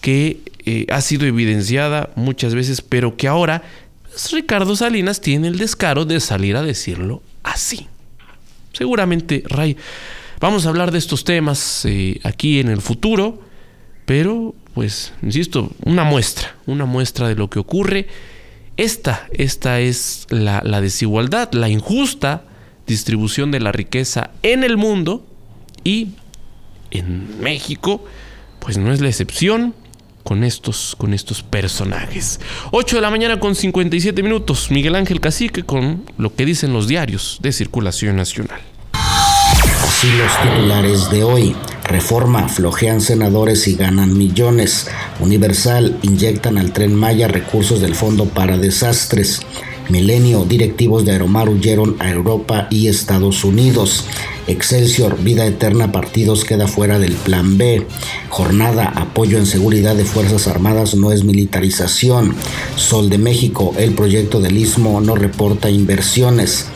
que 0.01 0.41
eh, 0.67 0.87
ha 0.91 1.01
sido 1.01 1.27
evidenciada 1.27 2.11
muchas 2.17 2.55
veces, 2.55 2.83
pero 2.83 3.17
que 3.17 3.29
ahora 3.29 3.63
Ricardo 4.33 4.77
Salinas 4.77 5.21
tiene 5.21 5.49
el 5.49 5.59
descaro 5.59 6.05
de 6.05 6.21
salir 6.21 6.57
a 6.57 6.63
decirlo 6.63 7.23
así. 7.43 7.87
Seguramente, 8.73 9.43
Ray, 9.47 9.77
vamos 10.41 10.67
a 10.67 10.71
hablar 10.71 10.91
de 10.91 10.99
estos 10.99 11.25
temas 11.25 11.85
eh, 11.85 12.21
aquí 12.25 12.61
en 12.61 12.69
el 12.69 12.81
futuro, 12.81 13.41
pero, 14.05 14.55
pues, 14.75 15.13
insisto, 15.23 15.71
una 15.85 16.05
muestra, 16.05 16.57
una 16.67 16.85
muestra 16.85 17.29
de 17.29 17.37
lo 17.37 17.49
que 17.49 17.59
ocurre. 17.59 18.09
Esta, 18.77 19.27
esta 19.33 19.81
es 19.81 20.27
la, 20.31 20.61
desigualdad, 20.81 21.53
la 21.53 21.69
injusta 21.69 22.45
distribución 22.87 23.51
de 23.51 23.61
la 23.61 23.71
riqueza 23.71 24.31
en 24.43 24.65
el 24.65 24.77
mundo 24.77 25.25
y 25.85 26.09
en 26.91 27.41
México, 27.41 28.05
pues 28.61 28.79
no 28.79 28.93
es 28.93 29.01
la 29.01 29.09
excepción 29.09 29.75
con 30.25 30.45
estos, 30.45 30.95
con 30.97 31.15
estos 31.15 31.43
personajes. 31.43 32.41
8 32.71 32.97
de 32.97 33.03
la 33.03 33.11
mañana 33.11 33.41
con 33.41 33.55
57 33.55 34.23
minutos. 34.23 34.71
Miguel 34.71 34.95
Ángel 34.95 35.21
Cacique 35.21 35.63
con 35.65 36.05
lo 36.17 36.35
que 36.35 36.45
dicen 36.45 36.73
los 36.73 36.89
diarios 36.89 37.39
de 37.43 37.53
circulación 37.53 38.17
nacional. 38.17 38.61
Así 38.93 40.09
los 40.17 40.41
titulares 40.43 41.11
de 41.11 41.25
hoy. 41.25 41.57
Reforma, 41.85 42.49
flojean 42.49 43.01
senadores 43.01 43.67
y 43.69 43.75
ganan 43.75 44.17
millones. 44.17 44.87
Universal, 45.21 45.99
inyectan 46.03 46.59
al 46.59 46.73
tren 46.73 46.95
Maya 46.95 47.29
recursos 47.29 47.81
del 47.81 47.95
Fondo 47.95 48.27
para 48.27 48.57
Desastres. 48.57 49.41
Milenio, 49.89 50.45
directivos 50.45 51.05
de 51.05 51.13
Aeromar 51.13 51.49
huyeron 51.49 51.97
a 51.99 52.11
Europa 52.11 52.69
y 52.71 52.89
Estados 52.89 53.45
Unidos. 53.45 54.05
Excelsior, 54.47 55.23
vida 55.23 55.47
eterna, 55.47 55.93
partidos 55.93 56.45
queda 56.45 56.67
fuera 56.67 56.99
del 56.99 57.13
plan 57.13 57.59
B. 57.59 57.87
Jornada, 58.29 58.93
apoyo 58.97 59.39
en 59.39 59.47
seguridad 59.47 59.95
de 59.95 60.05
Fuerzas 60.05 60.49
Armadas 60.49 60.95
no 60.95 61.13
es 61.13 61.25
militarización. 61.25 62.35
Sol 62.77 63.11
de 63.11 63.19
México, 63.19 63.75
el 63.77 63.93
proyecto 63.93 64.41
del 64.41 64.57
Istmo 64.57 65.01
no 65.01 65.15
reporta 65.15 65.71
inversiones. 65.71 66.67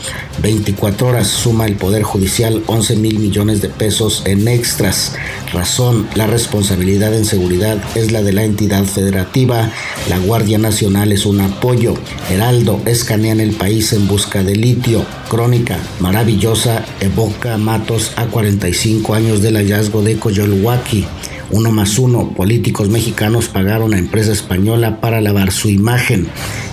24 0.41 1.07
horas 1.07 1.27
suma 1.27 1.65
el 1.65 1.75
Poder 1.75 2.03
Judicial 2.03 2.63
11 2.67 2.95
mil 2.97 3.19
millones 3.19 3.61
de 3.61 3.69
pesos 3.69 4.23
en 4.25 4.47
extras. 4.47 5.13
Razón, 5.51 6.07
la 6.15 6.27
responsabilidad 6.27 7.13
en 7.15 7.25
seguridad 7.25 7.77
es 7.95 8.11
la 8.11 8.21
de 8.21 8.33
la 8.33 8.43
entidad 8.43 8.83
federativa. 8.85 9.71
La 10.09 10.19
Guardia 10.19 10.57
Nacional 10.57 11.11
es 11.11 11.25
un 11.25 11.41
apoyo. 11.41 11.95
Heraldo, 12.29 12.81
escanean 12.85 13.39
el 13.39 13.55
país 13.55 13.93
en 13.93 14.07
busca 14.07 14.43
de 14.43 14.55
litio. 14.55 15.05
Crónica, 15.29 15.79
maravillosa, 15.99 16.85
evoca 16.99 17.57
Matos 17.57 18.11
a 18.15 18.27
45 18.27 19.15
años 19.15 19.41
del 19.41 19.55
hallazgo 19.55 20.01
de 20.03 20.17
Coyolhuaki. 20.17 21.05
Uno 21.49 21.71
más 21.71 21.97
uno, 21.97 22.33
políticos 22.35 22.89
mexicanos 22.89 23.47
pagaron 23.47 23.93
a 23.93 23.99
empresa 23.99 24.33
española 24.33 24.99
para 24.99 25.21
lavar 25.21 25.51
su 25.51 25.69
imagen. 25.69 26.27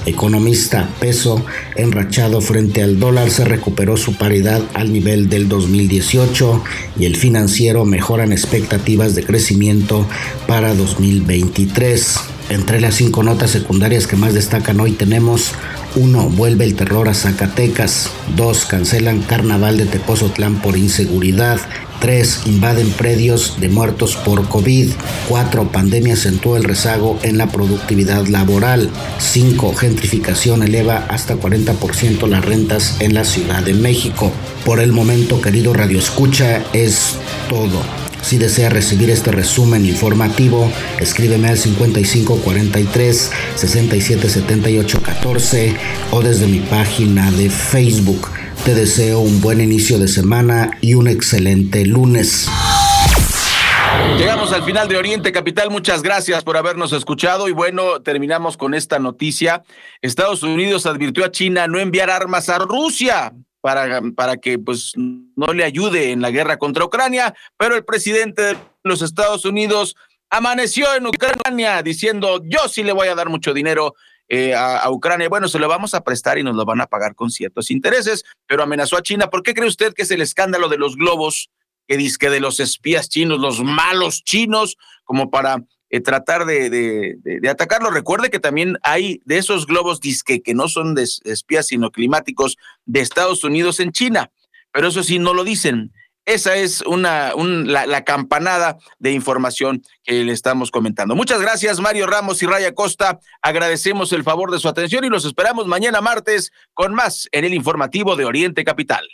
Economista, 0.04 0.88
peso 1.00 1.44
enrachado 1.76 2.40
frente 2.40 2.82
al 2.82 2.98
dólar 2.98 3.30
se 3.30 3.44
recuperó 3.44 3.96
su 3.96 4.14
paridad 4.14 4.62
al 4.74 4.92
nivel 4.92 5.28
del 5.28 5.48
2018 5.48 6.62
y 6.98 7.04
el 7.04 7.16
financiero 7.16 7.84
mejoran 7.84 8.32
expectativas 8.32 9.14
de 9.14 9.24
crecimiento 9.24 10.06
para 10.48 10.74
2023. 10.74 12.18
Entre 12.50 12.80
las 12.80 12.96
cinco 12.96 13.22
notas 13.22 13.50
secundarias 13.50 14.06
que 14.06 14.16
más 14.16 14.34
destacan 14.34 14.78
hoy 14.78 14.92
tenemos 14.92 15.52
1. 15.96 16.28
Vuelve 16.30 16.64
el 16.64 16.74
terror 16.74 17.08
a 17.08 17.14
Zacatecas. 17.14 18.10
2. 18.36 18.66
Cancelan 18.66 19.22
carnaval 19.22 19.78
de 19.78 19.86
Tepozotlán 19.86 20.60
por 20.60 20.76
inseguridad. 20.76 21.58
3. 22.00 22.42
Invaden 22.46 22.90
predios 22.90 23.58
de 23.60 23.70
muertos 23.70 24.16
por 24.16 24.46
COVID. 24.48 24.90
4. 25.28 25.72
Pandemia 25.72 26.14
acentúa 26.14 26.58
el 26.58 26.64
rezago 26.64 27.18
en 27.22 27.38
la 27.38 27.48
productividad 27.48 28.26
laboral. 28.26 28.90
5. 29.18 29.74
Gentrificación 29.74 30.62
eleva 30.62 31.06
hasta 31.08 31.36
40% 31.36 32.28
las 32.28 32.44
rentas 32.44 32.96
en 33.00 33.14
la 33.14 33.24
Ciudad 33.24 33.62
de 33.62 33.72
México. 33.72 34.30
Por 34.66 34.80
el 34.80 34.92
momento, 34.92 35.40
querido 35.40 35.72
Radio 35.72 35.98
Escucha, 35.98 36.62
es 36.74 37.16
todo. 37.48 38.03
Si 38.24 38.38
desea 38.38 38.70
recibir 38.70 39.10
este 39.10 39.30
resumen 39.32 39.84
informativo, 39.84 40.72
escríbeme 40.98 41.48
al 41.48 41.58
5543 41.58 43.30
6778 43.54 45.02
14 45.02 45.76
o 46.10 46.22
desde 46.22 46.46
mi 46.46 46.60
página 46.60 47.30
de 47.32 47.50
Facebook. 47.50 48.30
Te 48.64 48.74
deseo 48.74 49.20
un 49.20 49.42
buen 49.42 49.60
inicio 49.60 49.98
de 49.98 50.08
semana 50.08 50.70
y 50.80 50.94
un 50.94 51.06
excelente 51.06 51.84
lunes. 51.84 52.48
Llegamos 54.16 54.54
al 54.54 54.62
final 54.62 54.88
de 54.88 54.96
Oriente 54.96 55.30
Capital. 55.30 55.68
Muchas 55.68 56.02
gracias 56.02 56.44
por 56.44 56.56
habernos 56.56 56.94
escuchado. 56.94 57.46
Y 57.48 57.52
bueno, 57.52 58.00
terminamos 58.00 58.56
con 58.56 58.72
esta 58.72 58.98
noticia. 58.98 59.64
Estados 60.00 60.42
Unidos 60.42 60.86
advirtió 60.86 61.26
a 61.26 61.30
China 61.30 61.66
no 61.66 61.78
enviar 61.78 62.08
armas 62.08 62.48
a 62.48 62.58
Rusia 62.58 63.34
para, 63.64 64.02
para 64.14 64.36
que 64.36 64.58
pues 64.58 64.92
no 64.94 65.54
le 65.54 65.64
ayude 65.64 66.10
en 66.10 66.20
la 66.20 66.30
guerra 66.30 66.58
contra 66.58 66.84
Ucrania, 66.84 67.34
pero 67.56 67.74
el 67.74 67.82
presidente 67.82 68.42
de 68.42 68.56
los 68.82 69.00
Estados 69.00 69.46
Unidos 69.46 69.96
amaneció 70.28 70.94
en 70.94 71.06
Ucrania 71.06 71.82
diciendo 71.82 72.42
yo 72.44 72.68
sí 72.68 72.82
le 72.82 72.92
voy 72.92 73.08
a 73.08 73.14
dar 73.14 73.30
mucho 73.30 73.54
dinero 73.54 73.94
eh, 74.28 74.54
a, 74.54 74.90
Ucrania. 74.90 75.30
Bueno, 75.30 75.48
se 75.48 75.58
lo 75.58 75.66
vamos 75.66 75.94
a 75.94 76.04
prestar 76.04 76.36
y 76.36 76.42
nos 76.42 76.56
lo 76.56 76.66
van 76.66 76.82
a 76.82 76.88
pagar 76.88 77.14
con 77.14 77.30
ciertos 77.30 77.70
intereses, 77.70 78.24
pero 78.46 78.62
amenazó 78.62 78.98
a 78.98 79.02
China. 79.02 79.30
¿Por 79.30 79.42
qué 79.42 79.54
cree 79.54 79.66
usted 79.66 79.94
que 79.94 80.02
es 80.02 80.10
el 80.10 80.20
escándalo 80.20 80.68
de 80.68 80.76
los 80.76 80.94
globos 80.96 81.48
que 81.88 81.96
dice 81.96 82.18
que 82.20 82.28
de 82.28 82.40
los 82.40 82.60
espías 82.60 83.08
chinos, 83.08 83.40
los 83.40 83.64
malos 83.64 84.24
chinos, 84.24 84.76
como 85.04 85.30
para 85.30 85.64
eh, 85.90 86.00
tratar 86.00 86.46
de, 86.46 86.70
de, 86.70 87.48
atacarlo. 87.48 87.90
Recuerde 87.90 88.30
que 88.30 88.40
también 88.40 88.78
hay 88.82 89.20
de 89.24 89.38
esos 89.38 89.66
globos 89.66 90.00
disque 90.00 90.42
que 90.42 90.54
no 90.54 90.68
son 90.68 90.94
de 90.94 91.02
espías 91.24 91.66
sino 91.66 91.90
climáticos 91.90 92.56
de 92.84 93.00
Estados 93.00 93.44
Unidos 93.44 93.80
en 93.80 93.92
China, 93.92 94.30
pero 94.72 94.88
eso 94.88 95.02
sí 95.02 95.18
no 95.18 95.34
lo 95.34 95.44
dicen. 95.44 95.92
Esa 96.26 96.56
es 96.56 96.80
una, 96.80 97.34
la, 97.36 98.02
campanada 98.02 98.78
de 98.98 99.12
información 99.12 99.82
que 100.02 100.24
le 100.24 100.32
estamos 100.32 100.70
comentando. 100.70 101.14
Muchas 101.14 101.40
gracias, 101.40 101.80
Mario 101.80 102.06
Ramos 102.06 102.42
y 102.42 102.46
Raya 102.46 102.74
Costa. 102.74 103.20
Agradecemos 103.42 104.10
el 104.14 104.24
favor 104.24 104.50
de 104.50 104.58
su 104.58 104.68
atención 104.68 105.04
y 105.04 105.10
los 105.10 105.26
esperamos 105.26 105.66
mañana 105.66 106.00
martes 106.00 106.50
con 106.72 106.94
más 106.94 107.28
en 107.30 107.44
el 107.44 107.52
informativo 107.52 108.16
de 108.16 108.24
Oriente 108.24 108.64
Capital. 108.64 109.06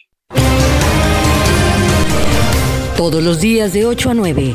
Todos 2.96 3.24
los 3.24 3.40
días 3.40 3.72
de 3.72 3.86
8 3.86 4.10
a 4.10 4.14
9. 4.14 4.54